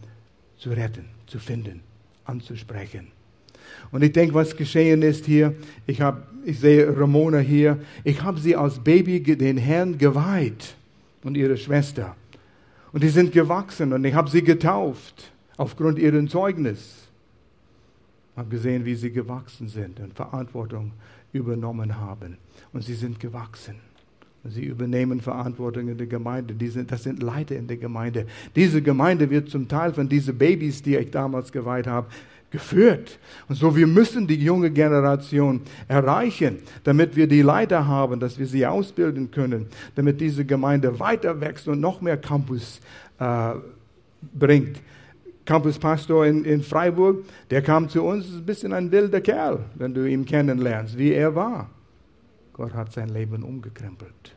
zu 0.56 0.70
retten 0.70 1.17
zu 1.28 1.38
finden, 1.38 1.80
anzusprechen. 2.24 3.08
Und 3.90 4.02
ich 4.02 4.12
denke, 4.12 4.34
was 4.34 4.56
geschehen 4.56 5.02
ist 5.02 5.26
hier, 5.26 5.54
ich, 5.86 6.00
hab, 6.00 6.26
ich 6.44 6.58
sehe 6.58 6.88
Ramona 6.96 7.38
hier, 7.38 7.78
ich 8.04 8.22
habe 8.22 8.40
sie 8.40 8.56
als 8.56 8.78
Baby 8.78 9.20
den 9.20 9.56
Herrn 9.56 9.98
geweiht 9.98 10.74
und 11.22 11.36
ihre 11.36 11.56
Schwester. 11.56 12.16
Und 12.92 13.02
die 13.02 13.08
sind 13.08 13.32
gewachsen 13.32 13.92
und 13.92 14.04
ich 14.04 14.14
habe 14.14 14.30
sie 14.30 14.42
getauft 14.42 15.32
aufgrund 15.56 15.98
ihren 15.98 16.28
Zeugnis. 16.28 17.08
Ich 18.32 18.38
habe 18.38 18.48
gesehen, 18.48 18.84
wie 18.84 18.94
sie 18.94 19.10
gewachsen 19.10 19.68
sind 19.68 20.00
und 20.00 20.14
Verantwortung 20.14 20.92
übernommen 21.32 21.98
haben. 21.98 22.38
Und 22.72 22.82
sie 22.82 22.94
sind 22.94 23.20
gewachsen. 23.20 23.76
Sie 24.44 24.64
übernehmen 24.64 25.20
Verantwortung 25.20 25.88
in 25.88 25.98
der 25.98 26.06
Gemeinde. 26.06 26.54
Sind, 26.70 26.90
das 26.90 27.02
sind 27.02 27.22
Leiter 27.22 27.56
in 27.56 27.66
der 27.66 27.76
Gemeinde. 27.76 28.26
Diese 28.54 28.80
Gemeinde 28.80 29.28
wird 29.30 29.50
zum 29.50 29.68
Teil 29.68 29.92
von 29.92 30.08
diesen 30.08 30.38
Babys, 30.38 30.82
die 30.82 30.96
ich 30.96 31.10
damals 31.10 31.52
geweiht 31.52 31.86
habe, 31.86 32.06
geführt. 32.50 33.18
Und 33.48 33.56
so, 33.56 33.76
wir 33.76 33.86
müssen 33.86 34.26
die 34.26 34.36
junge 34.36 34.70
Generation 34.70 35.60
erreichen, 35.86 36.58
damit 36.84 37.14
wir 37.14 37.26
die 37.26 37.42
Leiter 37.42 37.86
haben, 37.86 38.20
dass 38.20 38.38
wir 38.38 38.46
sie 38.46 38.66
ausbilden 38.66 39.30
können, 39.30 39.66
damit 39.94 40.20
diese 40.20 40.44
Gemeinde 40.44 40.98
weiter 40.98 41.40
wächst 41.40 41.68
und 41.68 41.80
noch 41.80 42.00
mehr 42.00 42.16
Campus 42.16 42.80
äh, 43.18 43.52
bringt. 44.38 44.80
Campuspastor 45.44 46.26
in, 46.26 46.44
in 46.44 46.62
Freiburg, 46.62 47.24
der 47.50 47.62
kam 47.62 47.88
zu 47.88 48.02
uns, 48.02 48.26
ist 48.26 48.34
ein 48.34 48.46
bisschen 48.46 48.72
ein 48.72 48.90
wilder 48.90 49.20
Kerl, 49.20 49.60
wenn 49.74 49.94
du 49.94 50.08
ihn 50.08 50.24
kennenlernst, 50.24 50.96
wie 50.96 51.12
er 51.12 51.34
war. 51.34 51.70
Gott 52.58 52.74
hat 52.74 52.92
sein 52.92 53.08
Leben 53.08 53.44
umgekrempelt, 53.44 54.34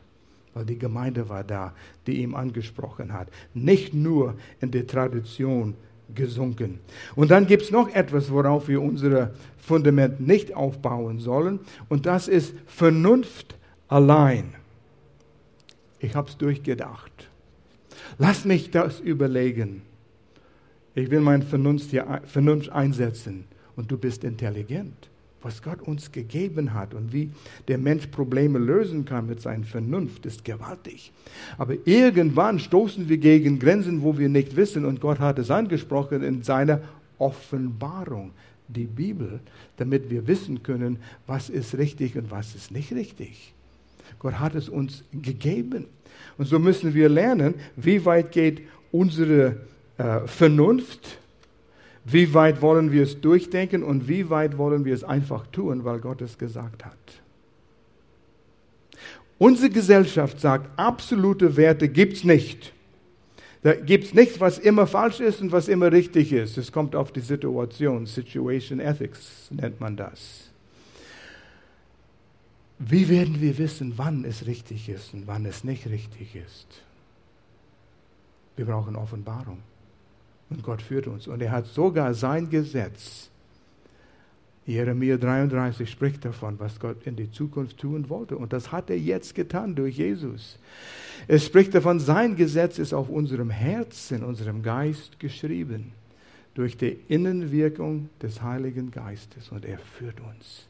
weil 0.54 0.64
die 0.64 0.78
Gemeinde 0.78 1.28
war 1.28 1.42
da, 1.42 1.74
die 2.06 2.22
ihm 2.22 2.36
angesprochen 2.36 3.12
hat. 3.12 3.28
Nicht 3.52 3.94
nur 3.94 4.36
in 4.60 4.70
der 4.70 4.86
Tradition 4.86 5.74
gesunken. 6.14 6.78
Und 7.16 7.32
dann 7.32 7.48
gibt 7.48 7.64
es 7.64 7.72
noch 7.72 7.92
etwas, 7.92 8.30
worauf 8.30 8.68
wir 8.68 8.80
unser 8.80 9.32
Fundament 9.58 10.20
nicht 10.20 10.54
aufbauen 10.54 11.18
sollen, 11.18 11.58
und 11.88 12.06
das 12.06 12.28
ist 12.28 12.54
Vernunft 12.66 13.56
allein. 13.88 14.54
Ich 15.98 16.14
habe 16.14 16.28
es 16.28 16.36
durchgedacht. 16.36 17.28
Lass 18.18 18.44
mich 18.44 18.70
das 18.70 19.00
überlegen. 19.00 19.82
Ich 20.94 21.10
will 21.10 21.20
meine 21.20 21.44
Vernunft, 21.44 21.90
hier, 21.90 22.22
Vernunft 22.26 22.70
einsetzen 22.70 23.46
und 23.74 23.90
du 23.90 23.98
bist 23.98 24.22
intelligent. 24.22 25.08
Was 25.42 25.62
Gott 25.62 25.80
uns 25.82 26.12
gegeben 26.12 26.74
hat 26.74 26.94
und 26.94 27.12
wie 27.12 27.30
der 27.68 27.78
Mensch 27.78 28.06
Probleme 28.08 28.58
lösen 28.58 29.04
kann 29.04 29.26
mit 29.26 29.40
seiner 29.40 29.64
Vernunft, 29.64 30.26
ist 30.26 30.44
gewaltig. 30.44 31.12
Aber 31.58 31.74
irgendwann 31.84 32.58
stoßen 32.58 33.08
wir 33.08 33.18
gegen 33.18 33.58
Grenzen, 33.58 34.02
wo 34.02 34.18
wir 34.18 34.28
nicht 34.28 34.56
wissen, 34.56 34.84
und 34.84 35.00
Gott 35.00 35.18
hat 35.18 35.38
es 35.38 35.50
angesprochen 35.50 36.22
in 36.22 36.42
seiner 36.42 36.80
Offenbarung, 37.18 38.32
die 38.68 38.86
Bibel, 38.86 39.40
damit 39.76 40.10
wir 40.10 40.26
wissen 40.26 40.62
können, 40.62 40.98
was 41.26 41.50
ist 41.50 41.76
richtig 41.76 42.16
und 42.16 42.30
was 42.30 42.54
ist 42.54 42.70
nicht 42.70 42.92
richtig. 42.92 43.52
Gott 44.18 44.38
hat 44.38 44.54
es 44.54 44.68
uns 44.68 45.04
gegeben. 45.12 45.86
Und 46.38 46.46
so 46.46 46.58
müssen 46.58 46.94
wir 46.94 47.08
lernen, 47.08 47.54
wie 47.76 48.04
weit 48.04 48.32
geht 48.32 48.62
unsere 48.90 49.56
äh, 49.98 50.26
Vernunft, 50.26 51.18
wie 52.04 52.34
weit 52.34 52.62
wollen 52.62 52.90
wir 52.90 53.04
es 53.04 53.20
durchdenken 53.20 53.82
und 53.82 54.08
wie 54.08 54.28
weit 54.28 54.58
wollen 54.58 54.84
wir 54.84 54.94
es 54.94 55.04
einfach 55.04 55.46
tun, 55.48 55.84
weil 55.84 56.00
Gott 56.00 56.20
es 56.20 56.36
gesagt 56.36 56.84
hat. 56.84 56.98
Unsere 59.38 59.70
Gesellschaft 59.70 60.40
sagt, 60.40 60.70
absolute 60.78 61.56
Werte 61.56 61.88
gibt 61.88 62.14
es 62.14 62.24
nicht. 62.24 62.72
Da 63.62 63.74
gibt 63.74 64.04
es 64.04 64.14
nichts, 64.14 64.40
was 64.40 64.58
immer 64.58 64.88
falsch 64.88 65.20
ist 65.20 65.40
und 65.40 65.52
was 65.52 65.68
immer 65.68 65.92
richtig 65.92 66.32
ist. 66.32 66.58
Es 66.58 66.72
kommt 66.72 66.96
auf 66.96 67.12
die 67.12 67.20
Situation. 67.20 68.06
Situation 68.06 68.80
Ethics 68.80 69.48
nennt 69.50 69.80
man 69.80 69.96
das. 69.96 70.50
Wie 72.78 73.08
werden 73.08 73.40
wir 73.40 73.58
wissen, 73.58 73.92
wann 73.96 74.24
es 74.24 74.46
richtig 74.46 74.88
ist 74.88 75.14
und 75.14 75.28
wann 75.28 75.46
es 75.46 75.62
nicht 75.62 75.86
richtig 75.86 76.34
ist? 76.34 76.66
Wir 78.56 78.66
brauchen 78.66 78.96
Offenbarung. 78.96 79.58
Und 80.52 80.62
Gott 80.62 80.82
führt 80.82 81.06
uns. 81.06 81.26
Und 81.28 81.40
er 81.40 81.50
hat 81.50 81.66
sogar 81.66 82.12
sein 82.12 82.50
Gesetz. 82.50 83.30
Jeremia 84.66 85.16
33 85.16 85.90
spricht 85.90 86.24
davon, 86.26 86.60
was 86.60 86.78
Gott 86.78 87.06
in 87.06 87.16
die 87.16 87.30
Zukunft 87.30 87.78
tun 87.78 88.10
wollte. 88.10 88.36
Und 88.36 88.52
das 88.52 88.70
hat 88.70 88.90
er 88.90 88.98
jetzt 88.98 89.34
getan 89.34 89.74
durch 89.74 89.96
Jesus. 89.96 90.58
Es 91.26 91.46
spricht 91.46 91.74
davon, 91.74 92.00
sein 92.00 92.36
Gesetz 92.36 92.78
ist 92.78 92.92
auf 92.92 93.08
unserem 93.08 93.48
Herz, 93.48 94.10
in 94.10 94.22
unserem 94.22 94.62
Geist 94.62 95.18
geschrieben. 95.18 95.92
Durch 96.54 96.76
die 96.76 96.98
Innenwirkung 97.08 98.10
des 98.20 98.42
Heiligen 98.42 98.90
Geistes. 98.90 99.48
Und 99.48 99.64
er 99.64 99.78
führt 99.78 100.20
uns. 100.20 100.66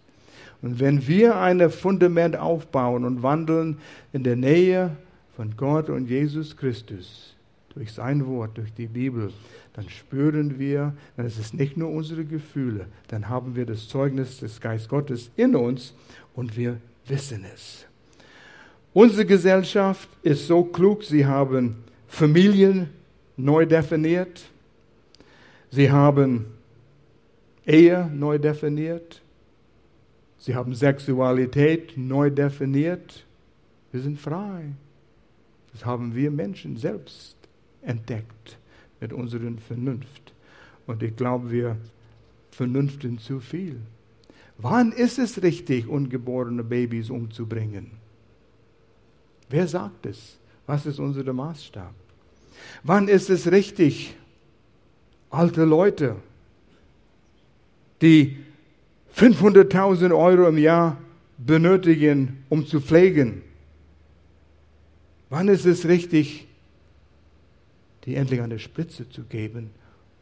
Und 0.63 0.79
wenn 0.79 1.09
wir 1.09 1.37
ein 1.37 1.69
Fundament 1.71 2.37
aufbauen 2.37 3.05
und 3.05 3.25
wandeln 3.25 3.79
in 4.13 4.23
der 4.23 4.37
Nähe 4.37 4.97
von 5.35 5.57
Gott 5.57 5.91
und 5.91 6.09
Jesus 6.09 6.57
Christus, 6.57 7.35
durch 7.75 7.93
sein 7.93 8.27
Wort, 8.27 8.59
durch 8.59 8.73
die 8.75 8.87
Bibel, 8.87 9.33
dann 9.75 9.89
spüren 9.89 10.59
wir, 10.59 10.95
dann 11.17 11.27
ist 11.27 11.39
es 11.39 11.53
nicht 11.53 11.77
nur 11.77 11.91
unsere 11.91 12.25
Gefühle, 12.25 12.87
dann 13.09 13.29
haben 13.29 13.57
wir 13.57 13.65
das 13.65 13.89
Zeugnis 13.89 14.39
des 14.39 14.61
Geistes 14.61 14.89
Gottes 14.89 15.31
in 15.37 15.57
uns 15.57 15.95
und 16.35 16.57
wir 16.57 16.79
wissen 17.07 17.45
es. 17.55 17.87
Unsere 18.93 19.25
Gesellschaft 19.25 20.09
ist 20.23 20.47
so 20.47 20.65
klug, 20.65 21.03
sie 21.03 21.25
haben 21.25 21.77
Familien 22.07 22.91
neu 23.39 23.65
definiert, 23.65 24.43
sie 25.71 25.91
haben 25.91 26.47
Ehe 27.67 28.11
neu 28.13 28.39
definiert, 28.39 29.23
sie 30.39 30.55
haben 30.55 30.75
Sexualität 30.75 31.97
neu 31.97 32.29
definiert. 32.29 33.25
Wir 33.93 34.01
sind 34.01 34.19
frei. 34.19 34.73
Das 35.73 35.87
haben 35.87 36.15
wir 36.15 36.31
Menschen 36.31 36.77
selbst 36.77 37.37
entdeckt 37.83 38.59
mit 39.03 39.13
unserer 39.13 39.53
Vernunft. 39.67 40.33
Und 40.87 41.03
ich 41.03 41.15
glaube, 41.17 41.51
wir 41.51 41.77
vernünften 42.53 43.19
zu 43.19 43.41
viel. 43.41 43.81
Wann 44.59 44.93
ist 44.93 45.19
es 45.19 45.43
richtig, 45.43 45.89
ungeborene 45.89 46.63
Babys 46.63 47.11
umzubringen? 47.11 47.91
Wer 49.51 49.67
sagt 49.67 50.07
es? 50.07 50.39
Was 50.67 50.87
ist 50.87 51.01
unser 51.01 51.31
Maßstab? 51.33 51.93
Wann 52.85 53.09
ist 53.09 53.29
es 53.29 53.51
richtig, 53.51 54.15
alte 55.31 55.65
Leute, 55.65 56.17
die 58.01 58.37
500.000 59.17 60.17
Euro 60.17 60.49
im 60.49 60.59
Jahr 60.59 60.97
benötigen, 61.39 62.45
um 62.49 62.67
zu 62.67 62.81
pflegen? 62.81 63.43
Wann 65.29 65.49
ist 65.49 65.67
es 65.67 65.87
richtig, 65.89 66.47
die 68.05 68.17
endlich 68.17 68.41
eine 68.41 68.59
Spritze 68.59 69.09
zu 69.09 69.23
geben 69.25 69.71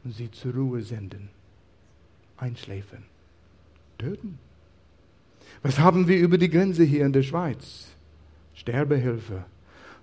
und 0.04 0.14
sie 0.14 0.30
zur 0.30 0.54
Ruhe 0.54 0.82
senden. 0.82 1.30
Einschläfern. 2.36 3.04
Töten. 3.98 4.38
Was 5.62 5.78
haben 5.78 6.08
wir 6.08 6.18
über 6.18 6.38
die 6.38 6.48
Grenze 6.48 6.84
hier 6.84 7.04
in 7.04 7.12
der 7.12 7.22
Schweiz? 7.22 7.88
Sterbehilfe. 8.54 9.44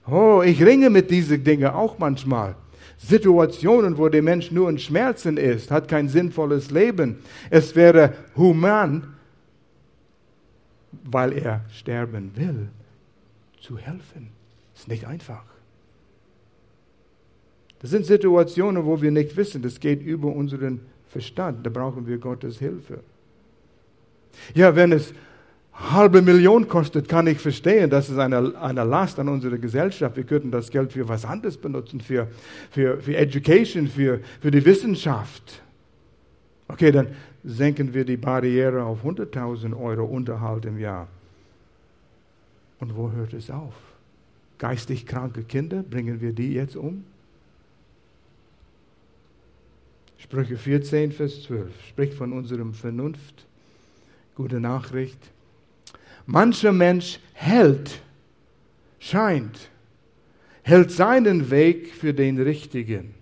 Oh, 0.07 0.41
ich 0.45 0.63
ringe 0.63 0.89
mit 0.89 1.11
diesen 1.11 1.43
Dingen 1.43 1.67
auch 1.67 1.97
manchmal. 1.99 2.55
Situationen, 2.97 3.97
wo 3.97 4.09
der 4.09 4.23
Mensch 4.23 4.51
nur 4.51 4.69
in 4.69 4.79
Schmerzen 4.79 5.37
ist, 5.37 5.69
hat 5.69 5.87
kein 5.87 6.09
sinnvolles 6.09 6.71
Leben. 6.71 7.19
Es 7.49 7.75
wäre 7.75 8.13
human, 8.35 9.15
weil 11.03 11.33
er 11.33 11.65
sterben 11.71 12.31
will, 12.35 12.69
zu 13.59 13.77
helfen. 13.77 14.29
Ist 14.75 14.87
nicht 14.87 15.05
einfach. 15.05 15.43
Das 17.79 17.91
sind 17.91 18.05
Situationen, 18.05 18.85
wo 18.85 19.01
wir 19.01 19.11
nicht 19.11 19.35
wissen, 19.37 19.61
das 19.61 19.79
geht 19.79 20.01
über 20.01 20.27
unseren 20.27 20.81
Verstand. 21.09 21.65
Da 21.65 21.69
brauchen 21.69 22.07
wir 22.07 22.17
Gottes 22.17 22.57
Hilfe. 22.59 22.99
Ja, 24.53 24.75
wenn 24.75 24.91
es 24.91 25.13
halbe 25.73 26.21
Million 26.21 26.67
kostet, 26.67 27.07
kann 27.07 27.27
ich 27.27 27.39
verstehen, 27.39 27.89
das 27.89 28.09
ist 28.09 28.17
eine, 28.17 28.55
eine 28.59 28.83
Last 28.83 29.19
an 29.19 29.29
unsere 29.29 29.59
Gesellschaft. 29.59 30.17
Wir 30.17 30.23
könnten 30.23 30.51
das 30.51 30.71
Geld 30.71 30.91
für 30.91 31.07
was 31.07 31.23
anderes 31.23 31.57
benutzen, 31.57 32.01
für, 32.01 32.27
für, 32.71 32.99
für 32.99 33.15
Education, 33.15 33.87
für, 33.87 34.19
für 34.41 34.51
die 34.51 34.65
Wissenschaft. 34.65 35.61
Okay, 36.67 36.91
dann 36.91 37.07
senken 37.43 37.93
wir 37.93 38.03
die 38.05 38.17
Barriere 38.17 38.83
auf 38.83 39.05
100.000 39.05 39.79
Euro 39.79 40.05
Unterhalt 40.05 40.65
im 40.65 40.79
Jahr. 40.79 41.07
Und 42.79 42.95
wo 42.95 43.11
hört 43.11 43.33
es 43.33 43.49
auf? 43.49 43.73
Geistig 44.57 45.05
kranke 45.05 45.43
Kinder, 45.43 45.83
bringen 45.83 46.19
wir 46.19 46.33
die 46.33 46.53
jetzt 46.53 46.75
um? 46.75 47.03
Sprüche 50.27 50.57
14, 50.57 51.13
Vers 51.13 51.43
12 51.43 51.71
spricht 51.87 52.13
von 52.13 52.33
unserem 52.33 52.73
Vernunft. 52.73 53.45
Gute 54.35 54.59
Nachricht. 54.59 55.17
Mancher 56.25 56.73
Mensch 56.73 57.21
hält, 57.31 58.01
scheint, 58.99 59.69
hält 60.63 60.91
seinen 60.91 61.49
Weg 61.49 61.93
für 61.93 62.13
den 62.13 62.41
richtigen. 62.41 63.13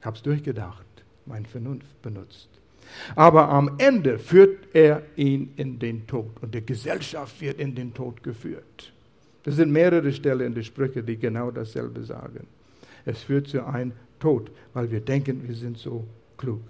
Es 0.00 0.20
durchgedacht, 0.22 0.84
mein 1.26 1.46
Vernunft 1.46 2.02
benutzt. 2.02 2.48
Aber 3.14 3.48
am 3.48 3.76
Ende 3.78 4.18
führt 4.18 4.74
er 4.74 5.02
ihn 5.14 5.52
in 5.54 5.78
den 5.78 6.08
Tod 6.08 6.42
und 6.42 6.52
die 6.56 6.66
Gesellschaft 6.66 7.40
wird 7.40 7.60
in 7.60 7.76
den 7.76 7.94
Tod 7.94 8.20
geführt. 8.24 8.92
Das 9.44 9.54
sind 9.54 9.70
mehrere 9.70 10.12
Stellen 10.12 10.40
in 10.40 10.54
den 10.54 10.64
Sprüchen, 10.64 11.06
die 11.06 11.16
genau 11.16 11.52
dasselbe 11.52 12.02
sagen. 12.02 12.48
Es 13.04 13.22
führt 13.22 13.46
zu 13.46 13.64
einem 13.64 13.92
tot, 14.20 14.50
weil 14.72 14.90
wir 14.90 15.00
denken, 15.00 15.42
wir 15.46 15.54
sind 15.54 15.78
so 15.78 16.04
klug. 16.36 16.60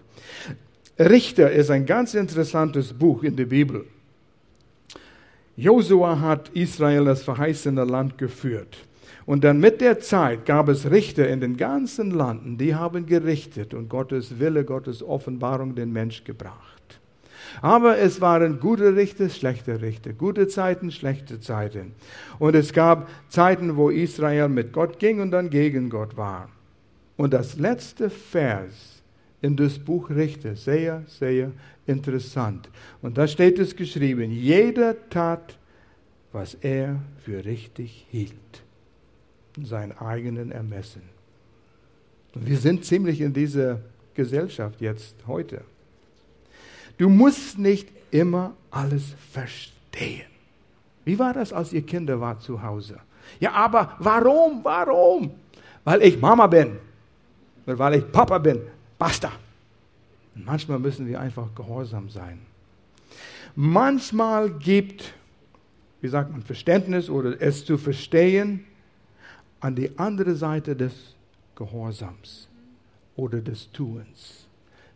Richter 0.98 1.50
ist 1.50 1.70
ein 1.70 1.86
ganz 1.86 2.14
interessantes 2.14 2.92
Buch 2.92 3.22
in 3.22 3.36
der 3.36 3.46
Bibel. 3.46 3.84
Josua 5.56 6.20
hat 6.20 6.48
Israel 6.50 7.04
das 7.04 7.22
verheißene 7.22 7.84
Land 7.84 8.16
geführt. 8.16 8.78
Und 9.26 9.44
dann 9.44 9.60
mit 9.60 9.80
der 9.80 10.00
Zeit 10.00 10.46
gab 10.46 10.68
es 10.68 10.90
Richter 10.90 11.28
in 11.28 11.40
den 11.40 11.56
ganzen 11.56 12.10
Landen, 12.10 12.58
die 12.58 12.74
haben 12.74 13.06
gerichtet 13.06 13.74
und 13.74 13.88
Gottes 13.88 14.38
Wille, 14.38 14.64
Gottes 14.64 15.02
Offenbarung 15.02 15.74
den 15.74 15.92
Mensch 15.92 16.24
gebracht. 16.24 16.80
Aber 17.62 17.98
es 17.98 18.20
waren 18.20 18.60
gute 18.60 18.96
Richter, 18.96 19.28
schlechte 19.28 19.82
Richter, 19.82 20.12
gute 20.12 20.48
Zeiten, 20.48 20.90
schlechte 20.90 21.40
Zeiten. 21.40 21.92
Und 22.38 22.54
es 22.54 22.72
gab 22.72 23.08
Zeiten, 23.28 23.76
wo 23.76 23.90
Israel 23.90 24.48
mit 24.48 24.72
Gott 24.72 24.98
ging 24.98 25.20
und 25.20 25.30
dann 25.30 25.50
gegen 25.50 25.90
Gott 25.90 26.16
war. 26.16 26.48
Und 27.20 27.34
das 27.34 27.58
letzte 27.58 28.08
Vers 28.08 29.02
in 29.42 29.54
das 29.54 29.78
Buch 29.78 30.08
Richter, 30.08 30.56
sehr, 30.56 31.02
sehr 31.06 31.52
interessant. 31.86 32.70
Und 33.02 33.18
da 33.18 33.28
steht 33.28 33.58
es 33.58 33.76
geschrieben, 33.76 34.30
jeder 34.30 34.96
tat, 35.10 35.58
was 36.32 36.54
er 36.54 36.98
für 37.22 37.44
richtig 37.44 38.06
hielt, 38.10 38.62
in 39.54 39.66
seinen 39.66 39.92
eigenen 39.98 40.50
Ermessen. 40.50 41.02
Und 42.34 42.46
wir 42.46 42.56
sind 42.56 42.86
ziemlich 42.86 43.20
in 43.20 43.34
dieser 43.34 43.80
Gesellschaft 44.14 44.80
jetzt 44.80 45.14
heute. 45.26 45.60
Du 46.96 47.10
musst 47.10 47.58
nicht 47.58 47.90
immer 48.10 48.54
alles 48.70 49.14
verstehen. 49.30 50.30
Wie 51.04 51.18
war 51.18 51.34
das, 51.34 51.52
als 51.52 51.74
ihr 51.74 51.82
Kinder 51.82 52.18
wart 52.18 52.40
zu 52.40 52.62
Hause? 52.62 52.98
Ja, 53.40 53.52
aber 53.52 53.94
warum, 53.98 54.64
warum? 54.64 55.32
Weil 55.84 56.00
ich 56.00 56.18
Mama 56.18 56.46
bin 56.46 56.78
weil 57.66 57.94
ich 57.94 58.12
Papa 58.12 58.38
bin. 58.38 58.60
Basta. 58.98 59.32
Und 60.34 60.46
manchmal 60.46 60.78
müssen 60.78 61.06
wir 61.06 61.20
einfach 61.20 61.54
gehorsam 61.54 62.08
sein. 62.08 62.40
manchmal 63.56 64.50
gibt, 64.50 65.12
wie 66.00 66.08
sagt 66.08 66.30
man, 66.30 66.42
Verständnis 66.42 67.10
oder 67.10 67.40
es 67.40 67.64
zu 67.64 67.78
verstehen, 67.78 68.64
an 69.60 69.74
die 69.74 69.98
andere 69.98 70.34
Seite 70.34 70.74
des 70.74 71.14
Gehorsams 71.54 72.48
oder 73.16 73.40
des 73.40 73.70
Tuns. 73.72 74.46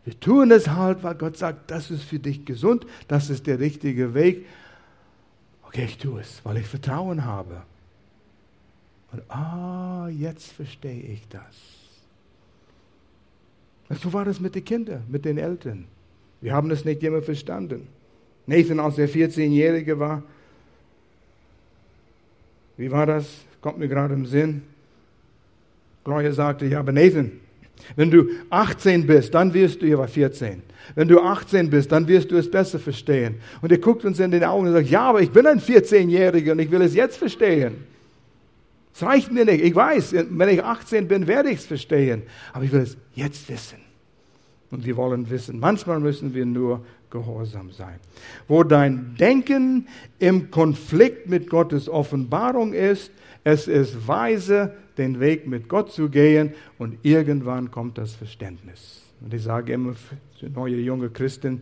Wir 0.03 0.19
tun 0.19 0.51
es 0.51 0.67
halt, 0.69 1.03
weil 1.03 1.15
Gott 1.15 1.37
sagt, 1.37 1.69
das 1.71 1.91
ist 1.91 2.03
für 2.03 2.19
dich 2.19 2.45
gesund, 2.45 2.85
das 3.07 3.29
ist 3.29 3.47
der 3.47 3.59
richtige 3.59 4.13
Weg. 4.13 4.45
Okay, 5.63 5.85
ich 5.85 5.97
tue 5.97 6.21
es, 6.21 6.41
weil 6.43 6.57
ich 6.57 6.67
Vertrauen 6.67 7.25
habe. 7.25 7.63
Und 9.11 9.29
ah, 9.29 10.07
jetzt 10.09 10.51
verstehe 10.51 11.01
ich 11.01 11.27
das. 11.27 11.84
So 13.89 14.11
war 14.13 14.25
das 14.25 14.39
mit 14.39 14.55
den 14.55 14.65
Kindern, 14.65 15.03
mit 15.07 15.25
den 15.25 15.37
Eltern. 15.37 15.85
Wir 16.41 16.53
haben 16.53 16.71
es 16.71 16.85
nicht 16.85 17.03
immer 17.03 17.21
verstanden. 17.21 17.87
Nathan, 18.47 18.79
als 18.79 18.97
er 18.97 19.09
14-Jährige 19.09 19.99
war, 19.99 20.23
wie 22.77 22.91
war 22.91 23.05
das? 23.05 23.27
Kommt 23.61 23.79
mir 23.79 23.87
gerade 23.87 24.13
im 24.13 24.25
Sinn. 24.25 24.61
Gloria 26.03 26.31
sagte, 26.31 26.65
ja, 26.65 26.79
aber 26.79 26.91
Nathan, 26.91 27.31
wenn 27.95 28.11
du 28.11 28.29
18 28.49 29.07
bist, 29.07 29.33
dann 29.33 29.53
wirst 29.53 29.81
du, 29.81 29.87
er 29.87 29.97
war 29.97 30.07
14, 30.07 30.61
wenn 30.93 31.07
du 31.07 31.19
18 31.19 31.69
bist, 31.69 31.91
dann 31.91 32.07
wirst 32.07 32.31
du 32.31 32.37
es 32.37 32.49
besser 32.49 32.79
verstehen. 32.79 33.35
Und 33.61 33.71
er 33.71 33.79
guckt 33.79 34.05
uns 34.05 34.19
in 34.19 34.31
den 34.31 34.43
Augen 34.43 34.67
und 34.67 34.73
sagt, 34.73 34.89
ja, 34.89 35.01
aber 35.01 35.21
ich 35.21 35.31
bin 35.31 35.47
ein 35.47 35.59
14-Jähriger 35.59 36.51
und 36.51 36.59
ich 36.59 36.69
will 36.69 36.81
es 36.81 36.93
jetzt 36.93 37.17
verstehen. 37.17 37.85
Es 38.95 39.03
reicht 39.03 39.29
mir 39.29 39.43
nicht. 39.43 39.61
Ich 39.61 39.75
weiß, 39.75 40.15
wenn 40.29 40.47
ich 40.47 40.63
18 40.63 41.09
bin, 41.09 41.27
werde 41.27 41.49
ich 41.49 41.57
es 41.57 41.65
verstehen. 41.65 42.23
Aber 42.53 42.63
ich 42.63 42.71
will 42.71 42.79
es 42.79 42.95
jetzt 43.13 43.49
wissen. 43.49 43.79
Und 44.71 44.85
wir 44.85 44.95
wollen 44.95 45.29
wissen, 45.29 45.59
manchmal 45.59 45.99
müssen 45.99 46.33
wir 46.33 46.45
nur 46.45 46.85
gehorsam 47.09 47.71
sein. 47.71 47.99
Wo 48.47 48.63
dein 48.63 49.15
Denken 49.19 49.87
im 50.17 50.49
Konflikt 50.49 51.29
mit 51.29 51.49
Gottes 51.49 51.89
Offenbarung 51.89 52.73
ist, 52.73 53.11
es 53.43 53.67
ist 53.67 54.07
weise, 54.07 54.73
den 54.97 55.19
Weg 55.19 55.45
mit 55.45 55.67
Gott 55.67 55.91
zu 55.91 56.09
gehen 56.09 56.53
und 56.77 56.97
irgendwann 57.03 57.71
kommt 57.71 57.97
das 57.97 58.15
Verständnis. 58.15 59.01
Und 59.21 59.33
ich 59.33 59.43
sage 59.43 59.73
immer 59.73 59.93
für 59.93 60.49
neue 60.49 60.77
junge 60.77 61.09
Christen, 61.09 61.61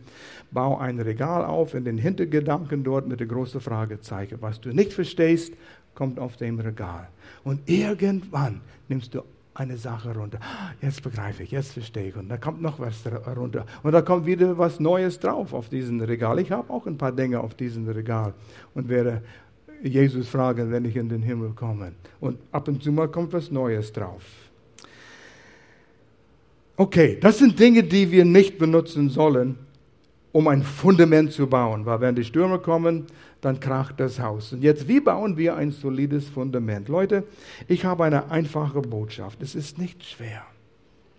bau 0.50 0.78
ein 0.78 1.00
Regal 1.00 1.44
auf 1.44 1.74
in 1.74 1.84
den 1.84 1.98
Hintergedanken 1.98 2.84
dort 2.84 3.08
mit 3.08 3.20
der 3.20 3.26
großen 3.26 3.60
Fragezeichen. 3.60 4.38
Was 4.40 4.60
du 4.60 4.70
nicht 4.70 4.92
verstehst, 4.92 5.52
kommt 5.94 6.18
auf 6.18 6.36
dem 6.36 6.58
Regal. 6.58 7.08
Und 7.44 7.68
irgendwann 7.68 8.60
nimmst 8.88 9.14
du 9.14 9.22
eine 9.54 9.76
Sache 9.76 10.14
runter. 10.14 10.40
Jetzt 10.82 11.02
begreife 11.02 11.44
ich, 11.44 11.52
jetzt 11.52 11.72
verstehe 11.72 12.08
ich. 12.08 12.16
Und 12.16 12.28
da 12.28 12.36
kommt 12.36 12.60
noch 12.60 12.80
was 12.80 13.04
runter. 13.36 13.66
Und 13.82 13.92
da 13.92 14.02
kommt 14.02 14.26
wieder 14.26 14.58
was 14.58 14.80
Neues 14.80 15.20
drauf 15.20 15.52
auf 15.52 15.68
diesen 15.68 16.00
Regal. 16.00 16.38
Ich 16.40 16.50
habe 16.50 16.72
auch 16.72 16.86
ein 16.86 16.98
paar 16.98 17.12
Dinge 17.12 17.40
auf 17.40 17.54
diesem 17.54 17.88
Regal 17.88 18.34
und 18.74 18.88
werde 18.88 19.22
Jesus 19.82 20.28
fragen, 20.28 20.70
wenn 20.72 20.84
ich 20.84 20.96
in 20.96 21.08
den 21.08 21.22
Himmel 21.22 21.50
komme. 21.50 21.92
Und 22.20 22.38
ab 22.50 22.68
und 22.68 22.82
zu 22.82 22.90
mal 22.90 23.08
kommt 23.08 23.32
was 23.32 23.50
Neues 23.50 23.92
drauf. 23.92 24.22
Okay, 26.76 27.18
das 27.20 27.38
sind 27.38 27.58
Dinge, 27.58 27.84
die 27.84 28.10
wir 28.10 28.24
nicht 28.24 28.58
benutzen 28.58 29.08
sollen, 29.08 29.56
um 30.34 30.48
ein 30.48 30.64
Fundament 30.64 31.30
zu 31.30 31.46
bauen. 31.46 31.86
Weil 31.86 32.00
wenn 32.00 32.16
die 32.16 32.24
Stürme 32.24 32.58
kommen, 32.58 33.06
dann 33.40 33.60
kracht 33.60 34.00
das 34.00 34.18
Haus. 34.18 34.52
Und 34.52 34.62
jetzt, 34.62 34.88
wie 34.88 34.98
bauen 34.98 35.36
wir 35.36 35.54
ein 35.54 35.70
solides 35.70 36.28
Fundament? 36.28 36.88
Leute, 36.88 37.22
ich 37.68 37.84
habe 37.84 38.02
eine 38.02 38.32
einfache 38.32 38.80
Botschaft. 38.82 39.40
Es 39.42 39.54
ist 39.54 39.78
nicht 39.78 40.04
schwer, 40.04 40.42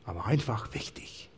aber 0.03 0.26
einfach 0.26 0.74
wichtig. 0.74 1.30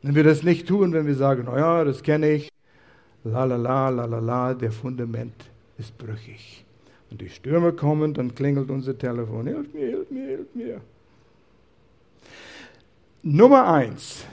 Wenn 0.00 0.14
wir 0.14 0.24
das 0.24 0.42
nicht 0.42 0.66
tun, 0.66 0.94
wenn 0.94 1.06
wir 1.06 1.14
sagen, 1.14 1.44
naja, 1.44 1.84
das 1.84 2.02
kenne 2.02 2.30
ich, 2.30 2.48
la 3.22 3.44
la 3.44 3.56
la 3.56 3.90
la 3.90 4.06
la 4.06 4.18
la, 4.18 4.54
der 4.54 4.72
Fundament 4.72 5.34
ist 5.76 5.96
brüchig. 5.98 6.64
Und 7.10 7.20
die 7.20 7.28
Stürme 7.28 7.74
kommen, 7.74 8.14
dann 8.14 8.34
klingelt 8.34 8.70
unser 8.70 8.96
Telefon, 8.96 9.46
hilf 9.46 9.74
mir, 9.74 9.88
hilf 9.88 10.10
mir, 10.10 10.26
hilf 10.26 10.54
mir. 10.54 10.80
Nummer 13.22 13.70
eins, 13.70 14.24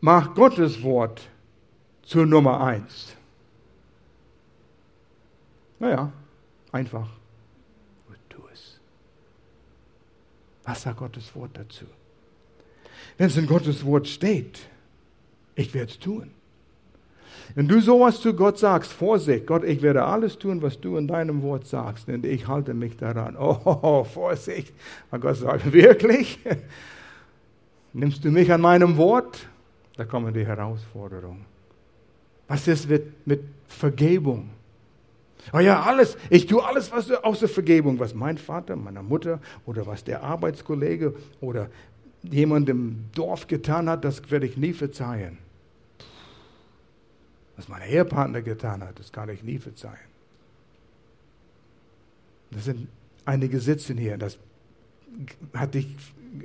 mach 0.00 0.34
Gottes 0.34 0.82
Wort 0.82 1.28
zur 2.02 2.26
Nummer 2.26 2.60
eins. 2.60 3.14
Naja, 5.78 6.12
einfach. 6.72 7.08
Und 8.08 8.18
tu 8.28 8.40
es. 8.52 8.78
Was 10.64 10.82
sagt 10.82 10.98
Gottes 10.98 11.34
Wort 11.34 11.50
dazu? 11.54 11.84
Wenn 13.18 13.28
es 13.28 13.36
in 13.36 13.46
Gottes 13.46 13.84
Wort 13.84 14.08
steht, 14.08 14.60
ich 15.54 15.72
werde 15.74 15.90
es 15.90 15.98
tun. 15.98 16.30
Wenn 17.54 17.68
du 17.68 17.80
sowas 17.80 18.20
zu 18.20 18.34
Gott 18.34 18.58
sagst, 18.58 18.92
Vorsicht, 18.92 19.46
Gott, 19.46 19.64
ich 19.64 19.80
werde 19.80 20.04
alles 20.04 20.38
tun, 20.38 20.60
was 20.62 20.80
du 20.80 20.96
in 20.96 21.06
deinem 21.06 21.42
Wort 21.42 21.66
sagst, 21.66 22.08
und 22.08 22.26
ich 22.26 22.48
halte 22.48 22.74
mich 22.74 22.96
daran. 22.96 23.36
Oh, 23.36 24.04
Vorsicht. 24.12 24.74
Und 25.10 25.20
Gott 25.20 25.36
sagt, 25.36 25.72
wirklich? 25.72 26.38
Nimmst 27.92 28.24
du 28.24 28.30
mich 28.30 28.52
an 28.52 28.60
meinem 28.60 28.96
Wort? 28.96 29.48
Da 29.96 30.04
kommen 30.04 30.32
die 30.32 30.46
Herausforderungen. 30.46 31.44
Was 32.48 32.68
ist 32.68 32.88
mit, 32.88 33.26
mit 33.26 33.40
Vergebung? 33.66 34.50
Oh 35.52 35.58
ja, 35.58 35.82
alles, 35.82 36.16
ich 36.30 36.46
tue 36.46 36.64
alles, 36.64 36.90
was 36.92 37.10
außer 37.10 37.48
Vergebung, 37.48 37.98
was 37.98 38.14
mein 38.14 38.38
Vater, 38.38 38.76
meine 38.76 39.02
Mutter 39.02 39.40
oder 39.64 39.86
was 39.86 40.02
der 40.02 40.22
Arbeitskollege 40.22 41.14
oder 41.40 41.68
jemand 42.22 42.68
im 42.68 43.04
Dorf 43.14 43.46
getan 43.46 43.88
hat, 43.88 44.04
das 44.04 44.30
werde 44.30 44.46
ich 44.46 44.56
nie 44.56 44.72
verzeihen. 44.72 45.38
Was 47.56 47.68
mein 47.68 47.88
Ehepartner 47.88 48.42
getan 48.42 48.82
hat, 48.82 48.98
das 48.98 49.12
kann 49.12 49.28
ich 49.28 49.42
nie 49.42 49.58
verzeihen. 49.58 49.96
Das 52.50 52.64
sind 52.64 52.88
einige 53.24 53.60
sitzen 53.60 53.96
hier, 53.96 54.18
das 54.18 54.38
hat 55.54 55.74
dich, 55.74 55.96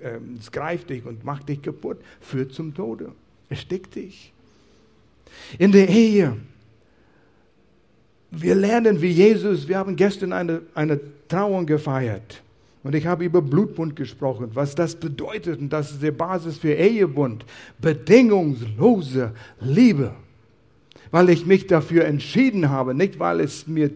ähm, 0.02 0.38
es 0.40 0.52
greift 0.52 0.90
dich 0.90 1.06
und 1.06 1.24
macht 1.24 1.50
dich 1.50 1.62
kaputt, 1.62 1.98
führt 2.22 2.54
zum 2.54 2.74
Tode, 2.74 3.14
erstickt 3.52 3.96
dich. 3.96 4.34
In 5.60 5.72
der 5.72 5.88
Ehe 5.88 6.38
wir 8.32 8.56
lernen 8.56 9.02
wie 9.02 9.12
Jesus, 9.12 9.68
wir 9.68 9.78
haben 9.78 9.98
gestern 9.98 10.32
eine, 10.32 10.62
eine 10.74 11.00
Trauung 11.28 11.66
gefeiert. 11.66 12.42
Und 12.82 12.96
ich 12.96 13.06
habe 13.06 13.26
über 13.26 13.42
Blutbund 13.42 13.96
gesprochen, 13.96 14.50
was 14.54 14.74
das 14.74 14.96
bedeutet. 14.96 15.60
Und 15.60 15.72
das 15.72 15.92
ist 15.92 16.02
die 16.02 16.12
Basis 16.12 16.58
für 16.58 16.74
Ehebund. 16.74 17.46
Bedingungslose 17.80 19.34
Liebe. 19.60 20.16
Weil 21.12 21.30
ich 21.30 21.46
mich 21.46 21.68
dafür 21.68 22.06
entschieden 22.06 22.70
habe, 22.70 22.96
nicht 22.96 23.20
weil 23.20 23.42
es 23.42 23.68
mir 23.68 23.92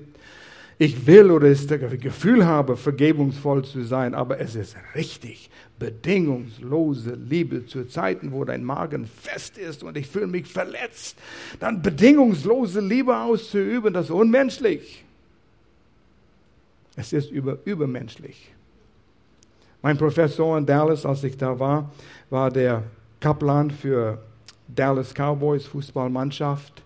ich 0.77 1.07
will 1.07 1.31
oder 1.31 1.49
das 1.49 1.67
Gefühl 1.67 2.45
habe, 2.45 2.75
vergebungsvoll 2.75 3.63
zu 3.63 3.83
sein, 3.83 4.13
aber 4.13 4.39
es 4.39 4.55
ist 4.55 4.75
richtig. 4.93 5.49
Bedingungslose 5.79 7.15
Liebe 7.15 7.65
zu 7.65 7.85
Zeiten, 7.87 8.31
wo 8.31 8.43
dein 8.43 8.63
Magen 8.63 9.05
fest 9.07 9.57
ist 9.57 9.83
und 9.83 9.97
ich 9.97 10.07
fühle 10.07 10.27
mich 10.27 10.47
verletzt. 10.47 11.17
Dann 11.59 11.81
bedingungslose 11.81 12.81
Liebe 12.81 13.17
auszuüben, 13.17 13.93
das 13.93 14.05
ist 14.05 14.11
unmenschlich. 14.11 15.03
Es 16.97 17.13
ist 17.13 17.31
über, 17.31 17.57
übermenschlich. 17.65 18.51
Mein 19.81 19.97
Professor 19.97 20.57
in 20.57 20.65
Dallas, 20.65 21.05
als 21.05 21.23
ich 21.23 21.37
da 21.37 21.57
war, 21.59 21.91
war 22.29 22.49
der 22.49 22.83
Kaplan 23.19 23.69
für 23.69 24.23
Dallas 24.67 25.13
Cowboys 25.13 25.65
Fußballmannschaft. 25.67 26.84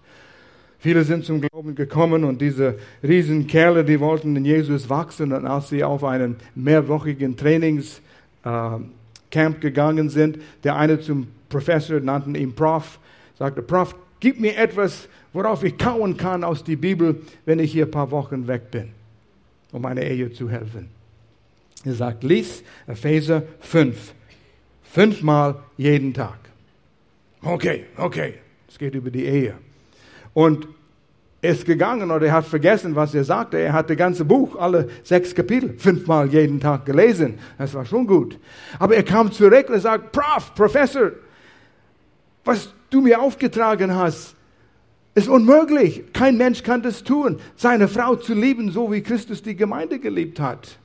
Viele 0.81 1.03
sind 1.03 1.25
zum 1.25 1.41
Glauben 1.41 1.75
gekommen 1.75 2.23
und 2.23 2.39
diese 2.41 2.79
Riesenkerle, 3.03 3.83
die 3.83 3.99
wollten 3.99 4.35
in 4.37 4.45
Jesus 4.45 4.89
wachsen. 4.89 5.33
Und 5.33 5.45
als 5.45 5.67
sie 5.67 5.83
auf 5.83 6.05
einen 6.05 6.37
mehrwöchigen 6.55 7.35
Trainingscamp 7.35 8.01
äh, 8.45 9.59
gegangen 9.59 10.09
sind, 10.09 10.39
der 10.63 10.77
eine 10.77 11.01
zum 11.01 11.27
Professor 11.49 11.99
nannten 11.99 12.33
ihn 12.33 12.55
Prof, 12.55 12.97
sagte, 13.37 13.61
Prof, 13.61 13.93
gib 14.21 14.39
mir 14.39 14.55
etwas, 14.55 15.09
worauf 15.33 15.65
ich 15.65 15.77
kauen 15.77 16.15
kann 16.15 16.45
aus 16.45 16.63
der 16.63 16.77
Bibel, 16.77 17.23
wenn 17.45 17.59
ich 17.59 17.73
hier 17.73 17.85
ein 17.85 17.91
paar 17.91 18.09
Wochen 18.11 18.47
weg 18.47 18.71
bin, 18.71 18.89
um 19.73 19.81
meiner 19.81 20.03
Ehe 20.03 20.31
zu 20.31 20.49
helfen. 20.49 20.87
Er 21.83 21.93
sagt, 21.93 22.23
lies 22.23 22.63
Epheser 22.87 23.43
5. 23.59 24.13
Fünfmal 24.83 25.59
jeden 25.75 26.13
Tag. 26.13 26.39
Okay, 27.41 27.85
okay. 27.97 28.35
Es 28.69 28.77
geht 28.77 28.95
über 28.95 29.11
die 29.11 29.25
Ehe 29.25 29.55
und 30.33 30.67
ist 31.41 31.65
gegangen 31.65 32.11
oder 32.11 32.27
er 32.27 32.33
hat 32.33 32.45
vergessen, 32.45 32.95
was 32.95 33.15
er 33.15 33.23
sagte. 33.23 33.57
Er 33.57 33.73
hat 33.73 33.89
das 33.89 33.97
ganze 33.97 34.25
Buch, 34.25 34.57
alle 34.57 34.89
sechs 35.03 35.33
Kapitel, 35.33 35.77
fünfmal 35.77 36.29
jeden 36.29 36.59
Tag 36.59 36.85
gelesen. 36.85 37.39
Das 37.57 37.73
war 37.73 37.85
schon 37.85 38.07
gut. 38.07 38.37
Aber 38.77 38.95
er 38.95 39.03
kam 39.03 39.31
zurück 39.31 39.69
und 39.69 39.79
sagt, 39.79 40.11
Prof, 40.11 40.53
Professor, 40.53 41.11
was 42.43 42.73
du 42.89 43.01
mir 43.01 43.21
aufgetragen 43.21 43.95
hast, 43.95 44.35
ist 45.15 45.29
unmöglich. 45.29 46.03
Kein 46.13 46.37
Mensch 46.37 46.63
kann 46.63 46.81
das 46.81 47.03
tun, 47.03 47.39
seine 47.55 47.87
Frau 47.87 48.15
zu 48.15 48.33
lieben, 48.33 48.71
so 48.71 48.91
wie 48.91 49.01
Christus 49.01 49.41
die 49.41 49.55
Gemeinde 49.55 49.99
geliebt 49.99 50.39
hat. 50.39 50.77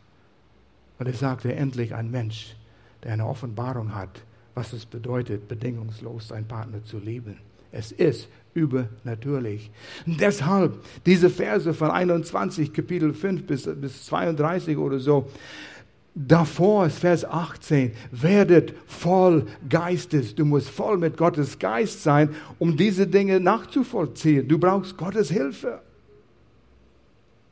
Und 0.98 1.06
er 1.06 1.14
sagte, 1.14 1.54
endlich 1.54 1.94
ein 1.94 2.10
Mensch, 2.10 2.54
der 3.02 3.12
eine 3.12 3.26
Offenbarung 3.26 3.94
hat, 3.94 4.22
was 4.54 4.72
es 4.72 4.86
bedeutet, 4.86 5.48
bedingungslos 5.48 6.28
seinen 6.28 6.46
Partner 6.46 6.84
zu 6.84 6.98
lieben. 6.98 7.38
Es 7.72 7.90
ist 7.90 8.28
übernatürlich. 8.54 9.70
Und 10.06 10.20
deshalb 10.20 10.82
diese 11.04 11.28
Verse 11.28 11.74
von 11.74 11.90
21, 11.90 12.72
Kapitel 12.72 13.12
5 13.12 13.46
bis, 13.46 13.68
bis 13.74 14.06
32 14.06 14.78
oder 14.78 14.98
so, 14.98 15.28
davor 16.14 16.86
ist 16.86 17.00
Vers 17.00 17.24
18, 17.24 17.92
werdet 18.12 18.74
voll 18.86 19.46
Geistes. 19.68 20.34
Du 20.34 20.44
musst 20.44 20.70
voll 20.70 20.96
mit 20.98 21.16
Gottes 21.16 21.58
Geist 21.58 22.02
sein, 22.02 22.34
um 22.58 22.76
diese 22.76 23.06
Dinge 23.06 23.40
nachzuvollziehen. 23.40 24.48
Du 24.48 24.58
brauchst 24.58 24.96
Gottes 24.96 25.30
Hilfe. 25.30 25.80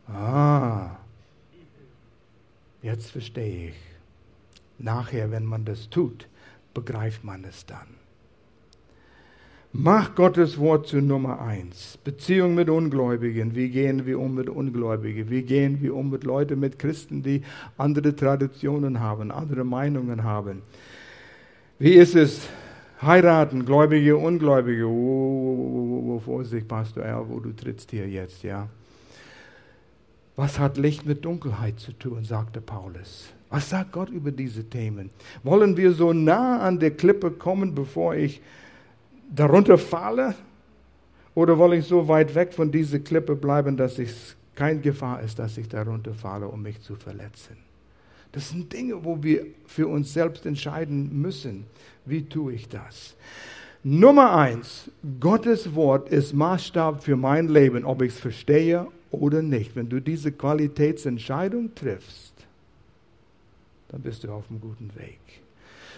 Ah, 0.06 0.96
jetzt 2.82 3.10
verstehe 3.10 3.68
ich. 3.68 3.74
Nachher, 4.78 5.30
wenn 5.30 5.44
man 5.44 5.64
das 5.64 5.88
tut, 5.90 6.28
begreift 6.74 7.24
man 7.24 7.44
es 7.44 7.66
dann. 7.66 8.01
Mach 9.74 10.14
Gottes 10.14 10.58
Wort 10.58 10.86
zu 10.86 11.00
Nummer 11.00 11.40
eins. 11.40 11.96
Beziehung 12.04 12.54
mit 12.54 12.68
Ungläubigen. 12.68 13.54
Wie 13.54 13.70
gehen 13.70 14.04
wir 14.04 14.20
um 14.20 14.34
mit 14.34 14.50
Ungläubigen? 14.50 15.30
Wie 15.30 15.40
gehen 15.40 15.80
wir 15.80 15.94
um 15.94 16.10
mit 16.10 16.24
Leuten, 16.24 16.60
mit 16.60 16.78
Christen, 16.78 17.22
die 17.22 17.40
andere 17.78 18.14
Traditionen 18.14 19.00
haben, 19.00 19.30
andere 19.30 19.64
Meinungen 19.64 20.24
haben? 20.24 20.60
Wie 21.78 21.94
ist 21.94 22.14
es? 22.14 22.46
Heiraten, 23.00 23.64
Gläubige, 23.64 24.18
Ungläubige. 24.18 24.86
Oh, 24.86 24.90
oh, 24.90 26.16
oh, 26.16 26.18
Vorsicht, 26.18 26.68
Pastor 26.68 27.06
Al, 27.06 27.26
wo 27.30 27.40
du 27.40 27.52
trittst 27.52 27.92
hier 27.92 28.06
jetzt, 28.06 28.42
ja. 28.42 28.68
Was 30.36 30.58
hat 30.58 30.76
Licht 30.76 31.06
mit 31.06 31.24
Dunkelheit 31.24 31.80
zu 31.80 31.92
tun, 31.92 32.24
sagte 32.24 32.60
Paulus. 32.60 33.32
Was 33.48 33.70
sagt 33.70 33.92
Gott 33.92 34.10
über 34.10 34.32
diese 34.32 34.64
Themen? 34.64 35.08
Wollen 35.42 35.78
wir 35.78 35.92
so 35.92 36.12
nah 36.12 36.60
an 36.60 36.78
der 36.78 36.90
Klippe 36.90 37.30
kommen, 37.30 37.74
bevor 37.74 38.14
ich 38.14 38.42
darunter 39.34 39.78
falle? 39.78 40.34
Oder 41.34 41.58
will 41.58 41.78
ich 41.78 41.86
so 41.86 42.06
weit 42.08 42.34
weg 42.34 42.52
von 42.52 42.70
dieser 42.70 42.98
Klippe 42.98 43.34
bleiben, 43.34 43.76
dass 43.76 43.98
es 43.98 44.36
kein 44.54 44.82
Gefahr 44.82 45.22
ist, 45.22 45.38
dass 45.38 45.56
ich 45.56 45.68
darunter 45.68 46.12
falle, 46.12 46.46
um 46.46 46.62
mich 46.62 46.80
zu 46.80 46.94
verletzen? 46.94 47.56
Das 48.32 48.48
sind 48.48 48.72
Dinge, 48.72 49.04
wo 49.04 49.22
wir 49.22 49.46
für 49.66 49.86
uns 49.86 50.12
selbst 50.12 50.46
entscheiden 50.46 51.20
müssen. 51.20 51.64
Wie 52.04 52.22
tue 52.22 52.54
ich 52.54 52.68
das? 52.68 53.14
Nummer 53.84 54.36
eins, 54.36 54.90
Gottes 55.20 55.74
Wort 55.74 56.08
ist 56.08 56.32
Maßstab 56.32 57.02
für 57.02 57.16
mein 57.16 57.48
Leben, 57.48 57.84
ob 57.84 58.02
ich 58.02 58.12
es 58.12 58.20
verstehe 58.20 58.86
oder 59.10 59.42
nicht. 59.42 59.74
Wenn 59.74 59.88
du 59.88 60.00
diese 60.00 60.32
Qualitätsentscheidung 60.32 61.74
triffst, 61.74 62.32
dann 63.88 64.00
bist 64.00 64.24
du 64.24 64.32
auf 64.32 64.44
einem 64.48 64.60
guten 64.60 64.90
Weg. 64.96 65.18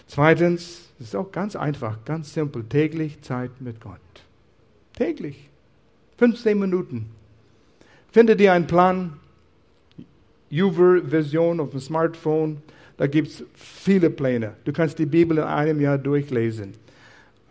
Zweitens, 0.07 0.84
das 0.97 1.07
ist 1.07 1.15
auch 1.15 1.31
ganz 1.31 1.55
einfach, 1.55 2.03
ganz 2.05 2.33
simpel, 2.33 2.63
täglich 2.63 3.21
Zeit 3.21 3.51
mit 3.59 3.81
Gott. 3.81 3.99
Täglich. 4.93 5.49
15 6.17 6.57
Minuten. 6.57 7.09
Finde 8.11 8.37
dir 8.37 8.53
einen 8.53 8.67
Plan, 8.67 9.19
Uver-Version 10.51 11.59
auf 11.59 11.71
dem 11.71 11.81
Smartphone. 11.81 12.61
Da 12.95 13.07
gibt 13.07 13.27
es 13.27 13.43
viele 13.55 14.09
Pläne. 14.09 14.53
Du 14.63 14.71
kannst 14.71 14.97
die 14.99 15.05
Bibel 15.05 15.37
in 15.37 15.43
einem 15.43 15.81
Jahr 15.81 15.97
durchlesen. 15.97 16.75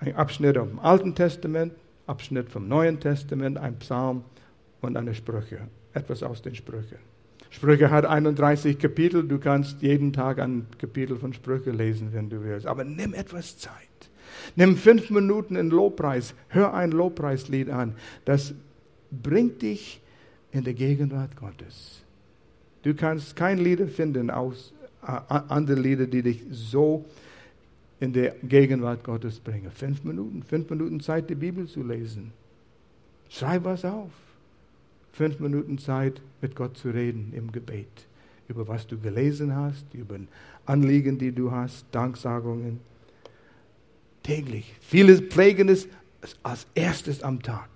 Ein 0.01 0.17
Abschnitt 0.17 0.57
dem 0.57 0.79
Alten 0.79 1.15
Testament, 1.15 1.75
Abschnitt 2.07 2.49
vom 2.51 2.67
Neuen 2.67 2.99
Testament, 2.99 3.59
ein 3.59 3.79
Psalm 3.79 4.25
und 4.81 4.97
eine 4.97 5.15
Sprüche. 5.15 5.69
Etwas 5.93 6.23
aus 6.23 6.41
den 6.41 6.55
Sprüchen. 6.55 6.99
Sprüche 7.55 7.89
hat 7.89 8.05
31 8.05 8.81
Kapitel. 8.81 9.23
Du 9.23 9.39
kannst 9.39 9.81
jeden 9.81 10.13
Tag 10.13 10.41
ein 10.41 10.67
Kapitel 10.77 11.17
von 11.17 11.33
Sprüche 11.33 11.71
lesen, 11.71 12.09
wenn 12.13 12.29
du 12.29 12.43
willst. 12.43 12.67
Aber 12.67 12.83
nimm 12.83 13.15
etwas 13.15 13.57
Zeit. 13.59 13.73
Nimm 14.57 14.77
fünf 14.77 15.09
Minuten 15.11 15.55
in 15.55 15.71
Lobpreis. 15.71 16.35
Hör 16.49 16.75
ein 16.75 16.91
Lobpreislied 16.91 17.71
an. 17.71 17.95
Das 18.25 18.55
bringt 19.13 19.63
dich 19.63 20.01
in 20.51 20.65
die 20.65 20.75
Gegenwart 20.75 21.37
Gottes. 21.37 22.03
Du 22.83 22.93
kannst 22.93 23.37
kein 23.37 23.59
Lied 23.59 23.89
finden, 23.89 24.31
aus, 24.31 24.75
äh, 25.07 25.13
andere 25.29 25.79
Lieder, 25.79 26.07
die 26.09 26.23
dich 26.23 26.43
so 26.51 27.05
in 28.01 28.13
die 28.13 28.33
Gegenwart 28.43 29.05
Gottes 29.05 29.39
bringen. 29.39 29.71
Fünf 29.71 30.03
Minuten, 30.03 30.43
fünf 30.43 30.69
Minuten 30.71 30.99
Zeit, 30.99 31.31
die 31.31 31.37
Bibel 31.37 31.69
zu 31.69 31.85
lesen. 31.85 32.33
Schreib 33.29 33.63
was 33.63 33.85
auf 33.85 34.11
fünf 35.15 35.39
Minuten 35.39 35.79
Zeit, 35.79 36.21
mit 36.43 36.57
Gott 36.57 36.77
zu 36.77 36.91
reden 36.91 37.33
im 37.35 37.53
Gebet. 37.53 38.07
Über 38.49 38.69
was 38.69 38.87
du 38.87 38.99
gelesen 38.99 39.55
hast, 39.55 39.95
über 39.95 40.17
Anliegen, 40.67 41.19
die 41.19 41.33
du 41.33 41.53
hast, 41.53 41.87
Danksagungen. 41.93 42.81
Täglich. 44.23 44.75
Vieles 44.81 45.21
pflegen 45.21 45.69
es 45.69 45.89
als 46.43 46.67
erstes 46.75 47.23
am 47.23 47.43
Tag. 47.43 47.69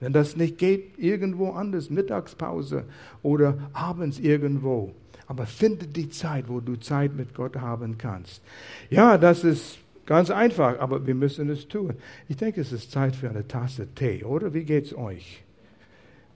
Wenn 0.00 0.12
das 0.12 0.36
nicht 0.36 0.58
geht, 0.58 0.98
irgendwo 0.98 1.50
anders, 1.50 1.90
Mittagspause 1.90 2.84
oder 3.22 3.58
abends 3.72 4.18
irgendwo. 4.18 4.92
Aber 5.26 5.46
finde 5.46 5.86
die 5.86 6.08
Zeit, 6.08 6.48
wo 6.48 6.60
du 6.60 6.76
Zeit 6.76 7.14
mit 7.14 7.34
Gott 7.34 7.56
haben 7.56 7.98
kannst. 7.98 8.42
Ja, 8.90 9.18
das 9.18 9.44
ist 9.44 9.78
ganz 10.06 10.30
einfach, 10.30 10.78
aber 10.80 11.06
wir 11.06 11.14
müssen 11.14 11.50
es 11.50 11.68
tun. 11.68 11.94
Ich 12.28 12.36
denke, 12.36 12.60
es 12.60 12.72
ist 12.72 12.90
Zeit 12.90 13.14
für 13.14 13.30
eine 13.30 13.46
Tasse 13.46 13.86
Tee, 13.94 14.24
oder? 14.24 14.54
Wie 14.54 14.64
geht's 14.64 14.94
euch? 14.94 15.44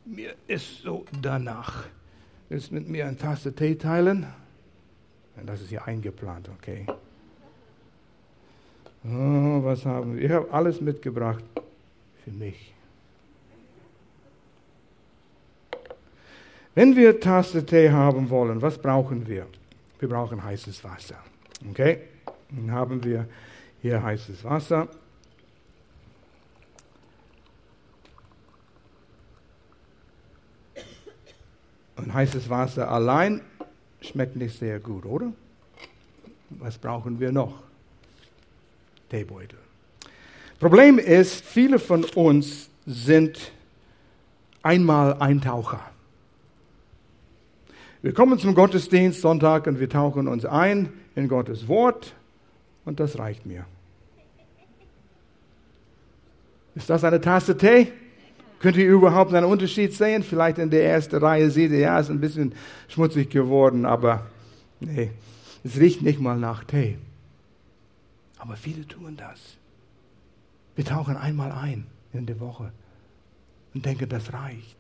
Mir 0.06 0.34
ist 0.46 0.82
so 0.82 1.04
danach. 1.20 1.84
Willst 2.48 2.70
du 2.70 2.74
mit 2.74 2.88
mir 2.88 3.06
eine 3.06 3.16
Tasse 3.16 3.52
Tee 3.52 3.74
teilen? 3.74 4.26
Das 5.44 5.60
ist 5.60 5.72
ja 5.72 5.82
eingeplant, 5.82 6.48
okay. 6.48 6.86
Oh, 9.04 9.64
was 9.64 9.84
haben 9.84 10.16
wir? 10.16 10.24
Ich 10.24 10.30
habe 10.30 10.50
alles 10.52 10.80
mitgebracht 10.80 11.44
für 12.24 12.30
mich. 12.30 12.72
Wenn 16.76 16.94
wir 16.94 17.18
Tasse 17.18 17.66
Tee 17.66 17.90
haben 17.90 18.30
wollen, 18.30 18.62
was 18.62 18.78
brauchen 18.78 19.26
wir? 19.26 19.46
Wir 19.98 20.08
brauchen 20.08 20.42
heißes 20.42 20.84
Wasser. 20.84 21.18
Okay? 21.70 22.02
Dann 22.50 22.70
haben 22.70 23.02
wir 23.02 23.26
hier 23.82 24.00
heißes 24.00 24.44
Wasser. 24.44 24.88
Heißes 32.16 32.48
Wasser 32.48 32.90
allein 32.90 33.42
schmeckt 34.00 34.36
nicht 34.36 34.58
sehr 34.58 34.80
gut, 34.80 35.04
oder? 35.04 35.32
Was 36.50 36.78
brauchen 36.78 37.20
wir 37.20 37.30
noch? 37.30 37.62
Teebeutel. 39.10 39.58
Problem 40.58 40.98
ist, 40.98 41.44
viele 41.44 41.78
von 41.78 42.04
uns 42.04 42.70
sind 42.86 43.52
einmal 44.62 45.20
Eintaucher. 45.20 45.80
Wir 48.00 48.14
kommen 48.14 48.38
zum 48.38 48.54
Gottesdienst 48.54 49.20
Sonntag 49.20 49.66
und 49.66 49.78
wir 49.78 49.90
tauchen 49.90 50.26
uns 50.28 50.44
ein 50.46 50.92
in 51.14 51.28
Gottes 51.28 51.68
Wort 51.68 52.14
und 52.84 52.98
das 52.98 53.18
reicht 53.18 53.44
mir. 53.44 53.66
Ist 56.74 56.88
das 56.88 57.04
eine 57.04 57.20
Tasse 57.20 57.56
Tee? 57.58 57.92
Könnt 58.66 58.78
ihr 58.78 58.88
überhaupt 58.88 59.32
einen 59.32 59.46
Unterschied 59.46 59.94
sehen? 59.94 60.24
Vielleicht 60.24 60.58
in 60.58 60.70
der 60.70 60.84
ersten 60.84 61.14
Reihe 61.18 61.52
seht 61.52 61.70
ihr, 61.70 61.78
ja, 61.78 62.00
ist 62.00 62.10
ein 62.10 62.18
bisschen 62.18 62.52
schmutzig 62.88 63.30
geworden, 63.30 63.86
aber 63.86 64.26
nee, 64.80 65.12
es 65.62 65.78
riecht 65.78 66.02
nicht 66.02 66.18
mal 66.18 66.36
nach 66.36 66.64
Tee. 66.64 66.98
Aber 68.38 68.56
viele 68.56 68.84
tun 68.84 69.16
das. 69.16 69.56
Wir 70.74 70.84
tauchen 70.84 71.16
einmal 71.16 71.52
ein 71.52 71.86
in 72.12 72.26
der 72.26 72.40
Woche 72.40 72.72
und 73.72 73.86
denken, 73.86 74.08
das 74.08 74.32
reicht. 74.32 74.76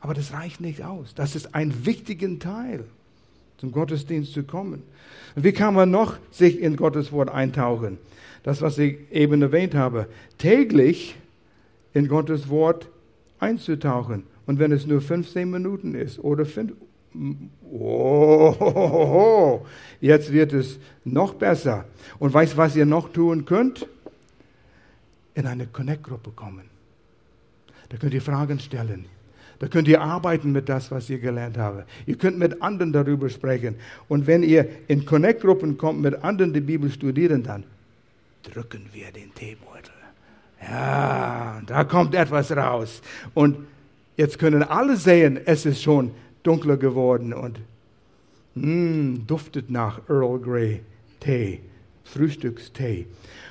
Aber 0.00 0.14
das 0.14 0.32
reicht 0.32 0.62
nicht 0.62 0.82
aus. 0.82 1.14
Das 1.14 1.36
ist 1.36 1.54
ein 1.54 1.84
wichtiger 1.84 2.38
Teil, 2.38 2.86
zum 3.58 3.70
Gottesdienst 3.70 4.32
zu 4.32 4.44
kommen. 4.44 4.82
Und 5.36 5.44
wie 5.44 5.52
kann 5.52 5.74
man 5.74 5.90
noch 5.90 6.16
sich 6.30 6.58
in 6.58 6.76
Gottes 6.76 7.12
Wort 7.12 7.28
eintauchen? 7.28 7.98
Das, 8.44 8.62
was 8.62 8.78
ich 8.78 9.12
eben 9.12 9.42
erwähnt 9.42 9.74
habe. 9.74 10.06
Täglich 10.38 11.16
in 11.94 12.08
Gottes 12.08 12.48
Wort 12.48 12.88
einzutauchen. 13.38 14.24
Und 14.46 14.58
wenn 14.58 14.72
es 14.72 14.86
nur 14.86 15.00
15 15.00 15.50
Minuten 15.50 15.94
ist 15.94 16.18
oder 16.18 16.44
5, 16.44 16.72
oh, 17.70 19.60
jetzt 20.00 20.32
wird 20.32 20.52
es 20.52 20.78
noch 21.04 21.34
besser. 21.34 21.84
Und 22.18 22.32
weißt 22.32 22.56
was 22.56 22.74
ihr 22.76 22.86
noch 22.86 23.12
tun 23.12 23.44
könnt? 23.44 23.86
In 25.34 25.46
eine 25.46 25.66
Connect-Gruppe 25.66 26.30
kommen. 26.30 26.70
Da 27.88 27.96
könnt 27.96 28.14
ihr 28.14 28.22
Fragen 28.22 28.58
stellen. 28.58 29.06
Da 29.58 29.68
könnt 29.68 29.86
ihr 29.86 30.00
arbeiten 30.00 30.50
mit 30.50 30.68
das, 30.68 30.90
was 30.90 31.08
ihr 31.08 31.18
gelernt 31.18 31.56
habt. 31.56 31.88
Ihr 32.06 32.16
könnt 32.16 32.36
mit 32.38 32.60
anderen 32.62 32.92
darüber 32.92 33.28
sprechen. 33.28 33.76
Und 34.08 34.26
wenn 34.26 34.42
ihr 34.42 34.68
in 34.88 35.04
Connect-Gruppen 35.04 35.78
kommt, 35.78 36.00
mit 36.00 36.24
anderen 36.24 36.52
die 36.52 36.60
Bibel 36.60 36.90
studieren, 36.90 37.44
dann 37.44 37.64
drücken 38.42 38.88
wir 38.92 39.12
den 39.12 39.32
Teebeutel. 39.34 40.01
Ja, 40.62 41.60
da 41.66 41.84
kommt 41.84 42.14
etwas 42.14 42.52
raus. 42.52 43.02
Und 43.34 43.56
jetzt 44.16 44.38
können 44.38 44.62
alle 44.62 44.96
sehen, 44.96 45.40
es 45.44 45.66
ist 45.66 45.82
schon 45.82 46.12
dunkler 46.42 46.76
geworden 46.76 47.32
und 47.32 47.58
mh, 48.54 48.64
hm, 48.64 49.26
duftet 49.26 49.70
nach 49.70 50.00
Earl 50.08 50.38
Grey 50.38 50.80
Tee. 51.20 51.60
Frühstückstee. 52.04 53.06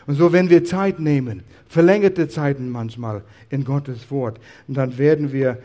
Und 0.07 0.15
so, 0.15 0.31
wenn 0.33 0.49
wir 0.49 0.63
Zeit 0.63 0.99
nehmen, 0.99 1.43
verlängerte 1.67 2.27
Zeiten 2.27 2.69
manchmal 2.69 3.23
in 3.49 3.63
Gottes 3.63 4.11
Wort, 4.11 4.39
dann 4.67 4.97
werden 4.97 5.31
wir, 5.31 5.59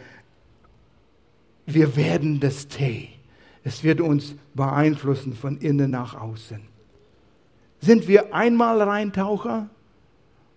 wir 1.67 1.97
werden 1.97 2.41
das 2.41 2.69
Tee. 2.69 3.09
Es 3.65 3.83
wird 3.83 4.01
uns 4.01 4.35
beeinflussen 4.55 5.35
von 5.35 5.59
innen 5.59 5.91
nach 5.91 6.15
außen. 6.15 6.61
Sind 7.81 8.09
wir 8.09 8.35
einmal 8.35 8.81
Reintaucher 8.81 9.69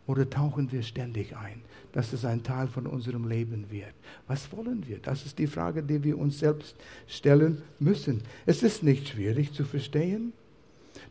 oder 0.09 0.27
tauchen 0.27 0.71
wir 0.71 0.81
ständig 0.81 1.37
ein? 1.37 1.61
Dass 1.91 2.13
es 2.13 2.25
ein 2.25 2.41
Teil 2.41 2.67
von 2.67 2.87
unserem 2.87 3.27
Leben 3.27 3.65
wird. 3.69 3.93
Was 4.27 4.51
wollen 4.51 4.87
wir? 4.87 4.97
Das 4.97 5.23
ist 5.23 5.37
die 5.37 5.45
Frage, 5.45 5.83
die 5.83 6.03
wir 6.03 6.17
uns 6.17 6.39
selbst 6.39 6.75
stellen 7.07 7.61
müssen. 7.77 8.23
Es 8.47 8.63
ist 8.63 8.81
nicht 8.81 9.07
schwierig 9.07 9.53
zu 9.53 9.65
verstehen. 9.65 10.33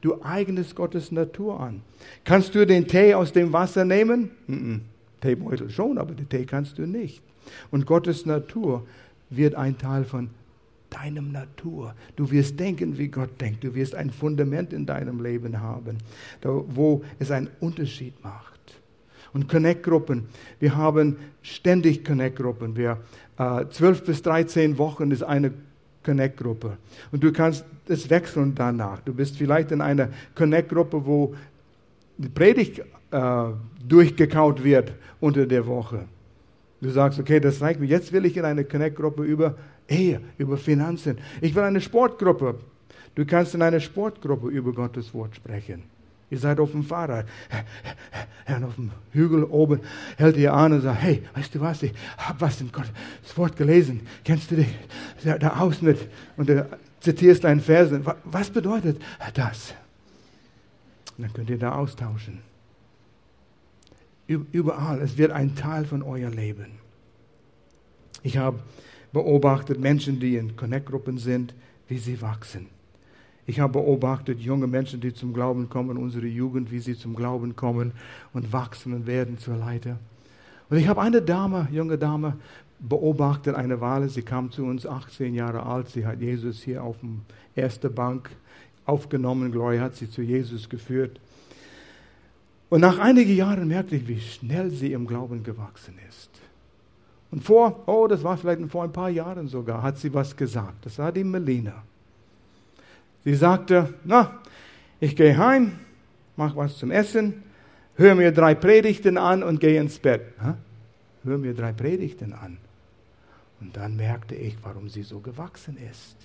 Du 0.00 0.20
eignest 0.22 0.74
Gottes 0.74 1.12
Natur 1.12 1.60
an. 1.60 1.82
Kannst 2.24 2.56
du 2.56 2.66
den 2.66 2.88
Tee 2.88 3.14
aus 3.14 3.32
dem 3.32 3.52
Wasser 3.52 3.84
nehmen? 3.84 4.32
-mm. 4.48 4.80
Teebeutel 5.20 5.70
schon, 5.70 5.96
aber 5.96 6.14
den 6.14 6.28
Tee 6.28 6.44
kannst 6.44 6.76
du 6.78 6.82
nicht. 6.82 7.22
Und 7.70 7.86
Gottes 7.86 8.26
Natur 8.26 8.84
wird 9.30 9.54
ein 9.54 9.78
Teil 9.78 10.04
von 10.04 10.30
deinem 10.90 11.30
Natur. 11.30 11.94
Du 12.16 12.28
wirst 12.32 12.58
denken, 12.58 12.98
wie 12.98 13.08
Gott 13.08 13.40
denkt. 13.40 13.62
Du 13.62 13.76
wirst 13.76 13.94
ein 13.94 14.10
Fundament 14.10 14.72
in 14.72 14.86
deinem 14.86 15.22
Leben 15.22 15.60
haben, 15.60 15.98
wo 16.42 17.04
es 17.20 17.30
einen 17.30 17.48
Unterschied 17.60 18.14
macht. 18.24 18.57
Und 19.38 19.48
Connect-Gruppen. 19.48 20.26
Wir 20.58 20.76
haben 20.76 21.16
ständig 21.42 22.04
Connect-Gruppen. 22.04 22.76
Wir, 22.76 22.98
äh, 23.38 23.66
12 23.70 24.02
bis 24.02 24.22
13 24.22 24.78
Wochen 24.78 25.12
ist 25.12 25.22
eine 25.22 25.52
Connect-Gruppe. 26.02 26.76
Und 27.12 27.22
du 27.22 27.30
kannst 27.30 27.64
es 27.86 28.10
wechseln 28.10 28.56
danach. 28.56 28.98
Du 29.02 29.14
bist 29.14 29.36
vielleicht 29.36 29.70
in 29.70 29.80
einer 29.80 30.08
Connect-Gruppe, 30.34 31.06
wo 31.06 31.36
die 32.16 32.28
Predigt 32.28 32.80
äh, 33.12 33.44
durchgekaut 33.86 34.64
wird 34.64 34.92
unter 35.20 35.46
der 35.46 35.64
Woche. 35.68 36.06
Du 36.80 36.90
sagst, 36.90 37.20
okay, 37.20 37.38
das 37.38 37.60
reicht 37.60 37.78
mir. 37.78 37.86
Jetzt 37.86 38.12
will 38.12 38.26
ich 38.26 38.36
in 38.36 38.44
eine 38.44 38.64
Connect-Gruppe 38.64 39.22
über 39.22 39.54
Ehe, 39.88 40.20
über 40.36 40.56
Finanzen. 40.56 41.18
Ich 41.40 41.54
will 41.54 41.62
eine 41.62 41.80
Sportgruppe. 41.80 42.56
Du 43.14 43.24
kannst 43.24 43.54
in 43.54 43.62
einer 43.62 43.78
Sportgruppe 43.78 44.48
über 44.48 44.72
Gottes 44.72 45.14
Wort 45.14 45.36
sprechen. 45.36 45.84
Ihr 46.30 46.38
seid 46.38 46.60
auf 46.60 46.72
dem 46.72 46.84
Fahrrad. 46.84 47.26
Herr, 48.44 48.66
auf 48.66 48.74
dem 48.74 48.90
Hügel 49.12 49.44
oben 49.44 49.80
hält 50.16 50.36
ihr 50.36 50.52
an 50.52 50.72
und 50.72 50.80
sagt, 50.82 51.00
hey, 51.00 51.22
weißt 51.34 51.54
du 51.54 51.60
was, 51.60 51.82
ich 51.82 51.92
habe 52.16 52.40
was 52.40 52.60
in 52.60 52.70
Gottes 52.72 52.92
Wort 53.36 53.56
gelesen. 53.56 54.06
Kennst 54.24 54.50
du 54.50 54.56
dich 54.56 54.68
da 55.22 55.60
aus 55.60 55.82
mit? 55.82 56.08
Und 56.36 56.48
du 56.48 56.68
zitierst 57.00 57.44
einen 57.44 57.60
Vers. 57.60 57.90
Was 58.24 58.50
bedeutet 58.50 59.00
das? 59.34 59.74
Und 61.16 61.24
dann 61.24 61.32
könnt 61.32 61.50
ihr 61.50 61.58
da 61.58 61.72
austauschen. 61.72 62.40
Überall, 64.26 65.00
es 65.00 65.16
wird 65.16 65.32
ein 65.32 65.56
Teil 65.56 65.86
von 65.86 66.02
euer 66.02 66.30
Leben. 66.30 66.72
Ich 68.22 68.36
habe 68.36 68.58
beobachtet 69.12 69.80
Menschen, 69.80 70.20
die 70.20 70.36
in 70.36 70.56
Connect-Gruppen 70.56 71.18
sind, 71.18 71.54
wie 71.88 71.98
sie 71.98 72.20
wachsen. 72.20 72.66
Ich 73.48 73.60
habe 73.60 73.80
beobachtet 73.80 74.40
junge 74.40 74.66
Menschen, 74.66 75.00
die 75.00 75.14
zum 75.14 75.32
Glauben 75.32 75.70
kommen, 75.70 75.96
unsere 75.96 76.26
Jugend, 76.26 76.70
wie 76.70 76.80
sie 76.80 76.94
zum 76.94 77.16
Glauben 77.16 77.56
kommen 77.56 77.92
und 78.34 78.52
wachsen 78.52 78.92
und 78.92 79.06
werden 79.06 79.38
zur 79.38 79.56
Leiter. 79.56 79.98
Und 80.68 80.76
ich 80.76 80.86
habe 80.86 81.00
eine 81.00 81.22
Dame, 81.22 81.66
junge 81.72 81.96
Dame, 81.96 82.36
beobachtet, 82.78 83.54
eine 83.54 83.80
Wale. 83.80 84.10
Sie 84.10 84.20
kam 84.20 84.50
zu 84.50 84.64
uns, 84.64 84.84
18 84.84 85.34
Jahre 85.34 85.62
alt. 85.62 85.88
Sie 85.88 86.04
hat 86.04 86.20
Jesus 86.20 86.60
hier 86.60 86.84
auf 86.84 87.00
dem 87.00 87.22
ersten 87.56 87.94
Bank 87.94 88.28
aufgenommen. 88.84 89.50
Gloria 89.50 89.80
hat 89.80 89.96
sie 89.96 90.10
zu 90.10 90.20
Jesus 90.20 90.68
geführt. 90.68 91.18
Und 92.68 92.82
nach 92.82 92.98
einigen 92.98 93.34
Jahren 93.34 93.66
merkte 93.66 93.96
ich, 93.96 94.06
wie 94.08 94.20
schnell 94.20 94.70
sie 94.70 94.92
im 94.92 95.06
Glauben 95.06 95.42
gewachsen 95.42 95.94
ist. 96.06 96.28
Und 97.30 97.42
vor, 97.42 97.84
oh, 97.86 98.06
das 98.08 98.22
war 98.22 98.36
vielleicht 98.36 98.60
vor 98.70 98.84
ein 98.84 98.92
paar 98.92 99.08
Jahren 99.08 99.48
sogar, 99.48 99.82
hat 99.82 99.96
sie 99.96 100.12
was 100.12 100.36
gesagt. 100.36 100.84
Das 100.84 100.98
war 100.98 101.12
die 101.12 101.24
Melina. 101.24 101.82
Sie 103.28 103.34
sagte, 103.34 103.92
na, 104.04 104.40
ich 105.00 105.14
gehe 105.14 105.36
heim, 105.36 105.72
mach 106.34 106.56
was 106.56 106.78
zum 106.78 106.90
Essen, 106.90 107.42
höre 107.96 108.14
mir 108.14 108.32
drei 108.32 108.54
Predigten 108.54 109.18
an 109.18 109.42
und 109.42 109.60
gehe 109.60 109.78
ins 109.78 109.98
Bett. 109.98 110.22
Hör 111.24 111.36
mir 111.36 111.52
drei 111.52 111.72
Predigten 111.72 112.32
an. 112.32 112.56
Und 113.60 113.76
dann 113.76 113.96
merkte 113.96 114.34
ich, 114.34 114.56
warum 114.62 114.88
sie 114.88 115.02
so 115.02 115.20
gewachsen 115.20 115.76
ist. 115.90 116.16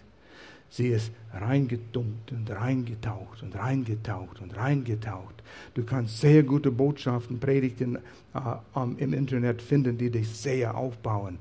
Sie 0.69 0.87
ist 0.87 1.11
reingedunkt 1.33 2.31
und 2.31 2.49
reingetaucht 2.49 3.43
und 3.43 3.53
reingetaucht 3.53 4.39
und 4.39 4.55
reingetaucht. 4.55 5.43
Du 5.73 5.83
kannst 5.83 6.21
sehr 6.21 6.41
gute 6.43 6.71
Botschaften, 6.71 7.37
Predigten 7.37 7.97
äh, 7.97 9.03
im 9.03 9.11
Internet 9.11 9.61
finden, 9.61 9.97
die 9.97 10.09
dich 10.09 10.29
sehr 10.29 10.77
aufbauen. 10.77 11.37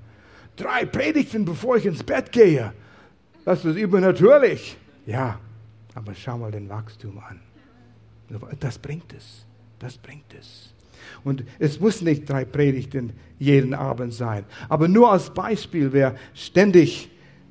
Drei 0.56 0.86
Predigten, 0.86 1.44
bevor 1.44 1.76
ich 1.76 1.86
ins 1.86 2.02
Bett 2.02 2.32
gehe. 2.32 2.72
Das 3.44 3.64
ist 3.64 3.76
übernatürlich. 3.76 4.76
Ja, 5.06 5.38
aber 5.94 6.14
schau 6.14 6.38
mal 6.38 6.50
den 6.50 6.68
Wachstum 6.68 7.18
an. 7.18 7.40
Das 8.60 8.78
bringt 8.78 9.12
es. 9.12 9.46
Das 9.78 9.98
bringt 9.98 10.32
es. 10.38 10.72
Und 11.24 11.44
es 11.58 11.80
muss 11.80 12.00
nicht 12.00 12.28
drei 12.28 12.44
Predigten 12.44 13.12
jeden 13.38 13.74
Abend 13.74 14.14
sein. 14.14 14.44
Aber 14.68 14.88
nur 14.88 15.10
als 15.10 15.32
Beispiel, 15.34 15.92
wer 15.92 16.16
ständig 16.34 17.10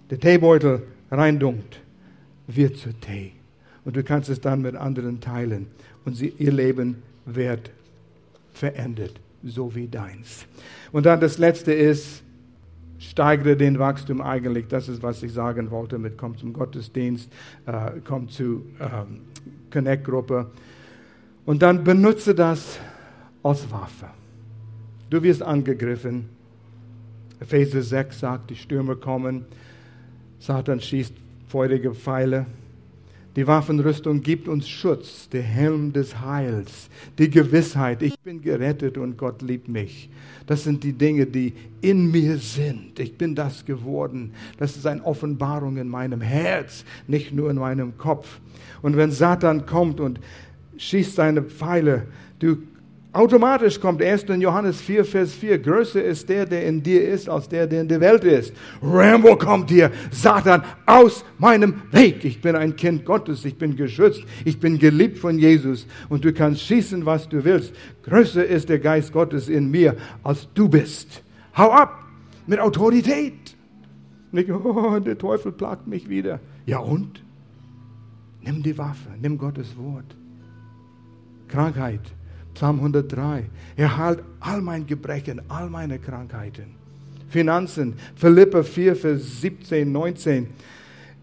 den 0.10 0.20
Teebeutel 0.20 0.84
reindunkt, 1.12 1.82
wird 2.48 2.78
zu 2.78 2.94
Tee. 2.94 3.34
Und 3.84 3.96
du 3.96 4.04
kannst 4.04 4.30
es 4.30 4.39
dann 4.39 4.62
mit 4.62 4.76
anderen 4.76 5.20
teilen. 5.20 5.68
Und 6.06 6.16
sie, 6.16 6.34
ihr 6.38 6.52
Leben 6.52 7.04
wird 7.26 7.72
verändert, 8.54 9.20
so 9.44 9.76
wie 9.76 9.88
deins. 9.88 10.46
Und 10.92 11.06
dann 11.06 11.20
das 11.20 11.38
Letzte 11.38 11.74
ist, 11.74 12.24
steigere 13.02 13.58
den 13.58 13.80
Wachstum 13.80 14.22
eigentlich. 14.22 14.68
Das 14.68 14.88
ist, 14.88 15.02
was 15.02 15.24
ich 15.24 15.34
sagen 15.34 15.72
wollte 15.72 15.97
mit 15.97 16.18
komm 16.18 16.38
zum 16.38 16.54
Gottesdienst, 16.54 17.32
äh, 17.66 17.99
komm 18.06 18.30
zu 18.30 18.64
ähm, 18.80 19.22
Connect-Gruppe. 19.72 20.52
Und 21.45 21.62
dann 21.62 21.84
benutze 21.84 22.36
das 22.36 22.80
als 23.43 23.70
Waffe. 23.72 24.08
Du 25.10 25.22
wirst 25.24 25.41
angegriffen. 25.41 26.30
Epheser 27.39 27.82
6 27.82 28.20
sagt, 28.20 28.49
die 28.52 28.56
Stürme 28.56 28.95
kommen. 28.95 29.45
Satan 30.39 30.80
schießt 30.80 31.14
feurige 31.47 31.93
Pfeile. 31.93 32.45
Die 33.38 33.47
Waffenrüstung 33.47 34.21
gibt 34.21 34.49
uns 34.49 34.67
Schutz, 34.67 35.29
der 35.29 35.41
Helm 35.41 35.93
des 35.93 36.19
Heils, 36.19 36.89
die 37.17 37.29
Gewissheit, 37.29 38.01
ich 38.01 38.19
bin 38.19 38.41
gerettet 38.41 38.97
und 38.97 39.17
Gott 39.17 39.41
liebt 39.41 39.69
mich. 39.69 40.09
Das 40.47 40.65
sind 40.65 40.84
die 40.84 40.91
Dinge, 40.91 41.25
die 41.25 41.53
in 41.79 42.11
mir 42.11 42.38
sind. 42.38 42.99
Ich 42.99 43.17
bin 43.17 43.34
das 43.34 43.65
geworden. 43.65 44.34
Das 44.57 44.75
ist 44.75 44.86
eine 44.86 45.05
Offenbarung 45.05 45.77
in 45.77 45.88
meinem 45.88 46.19
Herz, 46.19 46.84
nicht 47.07 47.32
nur 47.34 47.49
in 47.49 47.57
meinem 47.57 47.97
Kopf. 47.97 48.41
Und 48.82 48.97
wenn 48.97 49.11
Satan 49.11 49.65
kommt 49.65 50.01
und 50.01 50.19
schießt 50.75 51.15
seine 51.15 51.41
Pfeile, 51.41 52.07
du 52.39 52.57
Automatisch 53.14 53.78
kommt 53.78 54.01
1. 54.01 54.26
Johannes 54.39 54.80
4, 54.80 55.03
Vers 55.03 55.34
4. 55.34 55.59
Größer 55.59 56.01
ist 56.01 56.30
der, 56.30 56.45
der 56.45 56.66
in 56.66 56.82
dir 56.82 57.09
ist, 57.09 57.28
als 57.28 57.49
der, 57.49 57.68
der 57.68 57.82
in 57.82 57.88
der 57.89 57.99
Welt 57.99 58.24
ist. 58.24 58.53
Rambo 58.82 59.36
kommt 59.36 59.70
dir, 59.70 59.91
Satan, 60.12 60.64
aus 60.86 61.26
meinem 61.38 61.82
Weg. 61.91 62.24
Ich 62.24 62.39
bin 62.39 62.55
ein 62.55 62.78
Kind 62.78 63.03
Gottes, 63.03 63.43
ich 63.43 63.57
bin 63.57 63.76
geschützt, 63.76 64.24
ich 64.45 64.62
bin 64.62 64.80
geliebt 64.80 65.18
von 65.18 65.38
Jesus 65.38 65.88
und 66.07 66.24
du 66.24 66.32
kannst 66.32 66.62
schießen, 66.62 67.05
was 67.05 67.28
du 67.28 67.43
willst. 67.43 67.74
Größer 68.03 68.45
ist 68.45 68.70
der 68.70 68.80
Geist 68.80 69.12
Gottes 69.12 69.49
in 69.49 69.70
mir, 69.70 69.97
als 70.24 70.47
du 70.53 70.70
bist. 70.70 71.22
Hau 71.57 71.70
ab 71.70 72.05
mit 72.47 72.62
Autorität. 72.62 73.57
Nicht, 74.32 74.49
oh, 74.51 74.99
der 74.99 75.18
Teufel 75.18 75.51
plagt 75.51 75.86
mich 75.86 76.07
wieder. 76.07 76.39
Ja 76.66 76.80
und? 76.80 77.22
Nimm 78.39 78.64
die 78.64 78.78
Waffe, 78.78 79.09
nimm 79.22 79.38
Gottes 79.38 79.76
Wort. 79.78 80.16
Krankheit 81.49 81.99
Psalm 82.54 82.78
103. 82.78 83.45
Er 83.76 83.97
heilt 83.97 84.24
all 84.39 84.62
meine 84.62 84.86
Gebrechen, 84.86 85.41
all 85.47 85.70
meine 85.70 85.99
Krankheiten. 85.99 86.76
Finanzen, 87.30 87.93
Philippa 88.16 88.62
4, 88.62 88.95
Vers 88.95 89.41
17, 89.41 89.91
19. 89.91 90.47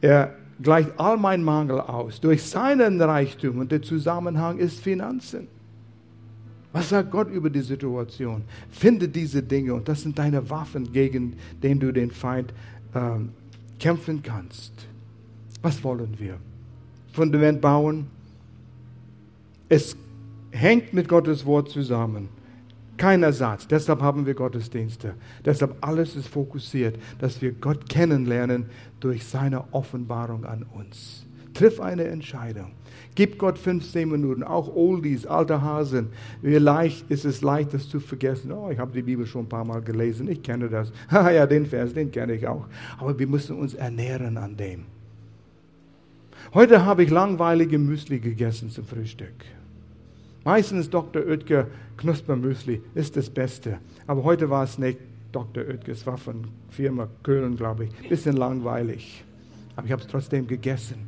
Er 0.00 0.34
gleicht 0.60 0.90
all 0.98 1.16
mein 1.16 1.42
Mangel 1.42 1.80
aus 1.80 2.20
durch 2.20 2.42
seinen 2.42 3.00
Reichtum 3.00 3.58
und 3.58 3.70
der 3.70 3.82
Zusammenhang 3.82 4.58
ist 4.58 4.80
Finanzen. 4.80 5.48
Was 6.72 6.90
sagt 6.90 7.10
Gott 7.10 7.30
über 7.30 7.50
die 7.50 7.60
Situation? 7.60 8.42
Finde 8.70 9.08
diese 9.08 9.42
Dinge 9.42 9.74
und 9.74 9.88
das 9.88 10.02
sind 10.02 10.18
deine 10.18 10.48
Waffen, 10.50 10.92
gegen 10.92 11.34
den 11.62 11.80
du 11.80 11.92
den 11.92 12.10
Feind 12.10 12.52
ähm, 12.94 13.30
kämpfen 13.78 14.22
kannst. 14.22 14.72
Was 15.62 15.82
wollen 15.82 16.14
wir? 16.18 16.36
Fundament 17.12 17.60
bauen. 17.60 18.06
Es 19.68 19.96
hängt 20.58 20.92
mit 20.92 21.08
Gottes 21.08 21.46
Wort 21.46 21.70
zusammen. 21.70 22.28
Kein 22.96 23.22
Ersatz. 23.22 23.68
Deshalb 23.68 24.02
haben 24.02 24.26
wir 24.26 24.34
Gottesdienste. 24.34 25.14
Deshalb 25.44 25.76
alles 25.80 26.16
ist 26.16 26.26
fokussiert, 26.26 26.98
dass 27.20 27.40
wir 27.40 27.52
Gott 27.52 27.88
kennenlernen 27.88 28.66
durch 28.98 29.24
seine 29.24 29.72
Offenbarung 29.72 30.44
an 30.44 30.66
uns. 30.74 31.24
Triff 31.54 31.80
eine 31.80 32.04
Entscheidung. 32.04 32.72
Gib 33.14 33.38
Gott 33.38 33.58
15 33.58 34.08
Minuten, 34.08 34.42
auch 34.42 34.74
Oldies, 34.74 35.26
alte 35.26 35.62
Hasen. 35.62 36.08
Wie 36.42 36.56
leicht 36.56 37.08
ist 37.10 37.24
es 37.24 37.40
leicht, 37.40 37.72
das 37.74 37.88
zu 37.88 38.00
vergessen. 38.00 38.52
Oh, 38.52 38.70
ich 38.70 38.78
habe 38.78 38.92
die 38.92 39.02
Bibel 39.02 39.26
schon 39.26 39.44
ein 39.44 39.48
paar 39.48 39.64
Mal 39.64 39.80
gelesen, 39.80 40.28
ich 40.28 40.42
kenne 40.42 40.68
das. 40.68 40.92
ja, 41.10 41.46
den 41.46 41.66
Vers, 41.66 41.94
den 41.94 42.10
kenne 42.10 42.34
ich 42.34 42.46
auch. 42.46 42.66
Aber 42.98 43.18
wir 43.18 43.26
müssen 43.26 43.56
uns 43.56 43.74
ernähren 43.74 44.36
an 44.36 44.56
dem. 44.56 44.84
Heute 46.54 46.84
habe 46.84 47.04
ich 47.04 47.10
langweilige 47.10 47.78
Müsli 47.78 48.18
gegessen 48.20 48.70
zum 48.70 48.84
Frühstück. 48.84 49.44
Meistens 50.48 50.88
Dr. 50.88 51.26
Oetker 51.26 51.66
Knuspermüsli 51.98 52.80
ist 52.94 53.18
das 53.18 53.28
Beste. 53.28 53.80
Aber 54.06 54.24
heute 54.24 54.48
war 54.48 54.64
es 54.64 54.78
nicht 54.78 54.98
Dr. 55.30 55.62
Oetker, 55.62 55.92
es 55.92 56.06
war 56.06 56.16
von 56.16 56.46
Firma 56.70 57.06
Köln, 57.22 57.54
glaube 57.54 57.84
ich. 57.84 58.08
Bisschen 58.08 58.34
langweilig. 58.34 59.22
Aber 59.76 59.84
ich 59.84 59.92
habe 59.92 60.00
es 60.00 60.08
trotzdem 60.08 60.46
gegessen. 60.46 61.06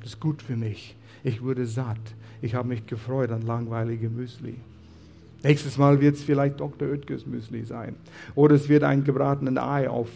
Das 0.00 0.14
ist 0.14 0.20
gut 0.20 0.42
für 0.42 0.56
mich. 0.56 0.96
Ich 1.22 1.40
wurde 1.40 1.66
satt. 1.66 2.00
Ich 2.42 2.56
habe 2.56 2.66
mich 2.66 2.84
gefreut 2.84 3.30
an 3.30 3.42
langweilige 3.42 4.10
Müsli. 4.10 4.56
Nächstes 5.44 5.78
Mal 5.78 6.00
wird 6.00 6.16
es 6.16 6.24
vielleicht 6.24 6.58
Dr. 6.58 6.88
Oetkers 6.88 7.26
Müsli 7.26 7.62
sein. 7.62 7.94
Oder 8.34 8.56
es 8.56 8.68
wird 8.68 8.82
ein 8.82 9.04
gebratenes 9.04 9.56
Ei 9.56 9.88
auf 9.88 10.10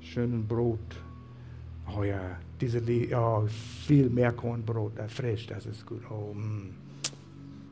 schönen 0.00 0.46
Brot. 0.46 0.78
Oh 1.98 2.04
ja, 2.04 2.38
diese 2.60 2.80
oh, 3.16 3.48
viel 3.88 4.08
Meerkornbrot, 4.08 4.92
frisch, 5.08 5.48
das 5.48 5.66
ist 5.66 5.84
gut. 5.84 6.02
Oh, 6.08 6.32
mm. 6.32 6.83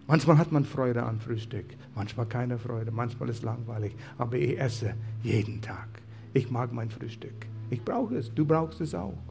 Manchmal 0.08 0.36
hat 0.36 0.50
man 0.50 0.64
Freude 0.64 1.04
an 1.04 1.20
Frühstück, 1.20 1.66
manchmal 1.94 2.26
keine 2.26 2.58
Freude, 2.58 2.90
manchmal 2.90 3.28
ist 3.28 3.38
es 3.38 3.42
langweilig, 3.42 3.94
aber 4.18 4.36
ich 4.36 4.58
esse 4.58 4.94
jeden 5.22 5.60
Tag. 5.62 5.88
Ich 6.34 6.50
mag 6.50 6.72
mein 6.72 6.90
Frühstück. 6.90 7.46
Ich 7.70 7.82
brauche 7.84 8.16
es, 8.16 8.34
du 8.34 8.44
brauchst 8.44 8.80
es 8.80 8.94
auch. 8.94 9.22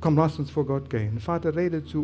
Komm, 0.00 0.16
lass 0.16 0.38
uns 0.38 0.50
vor 0.50 0.66
Gott 0.66 0.90
gehen. 0.90 1.18
Vater, 1.18 1.56
rede 1.56 1.82
zu 1.82 1.96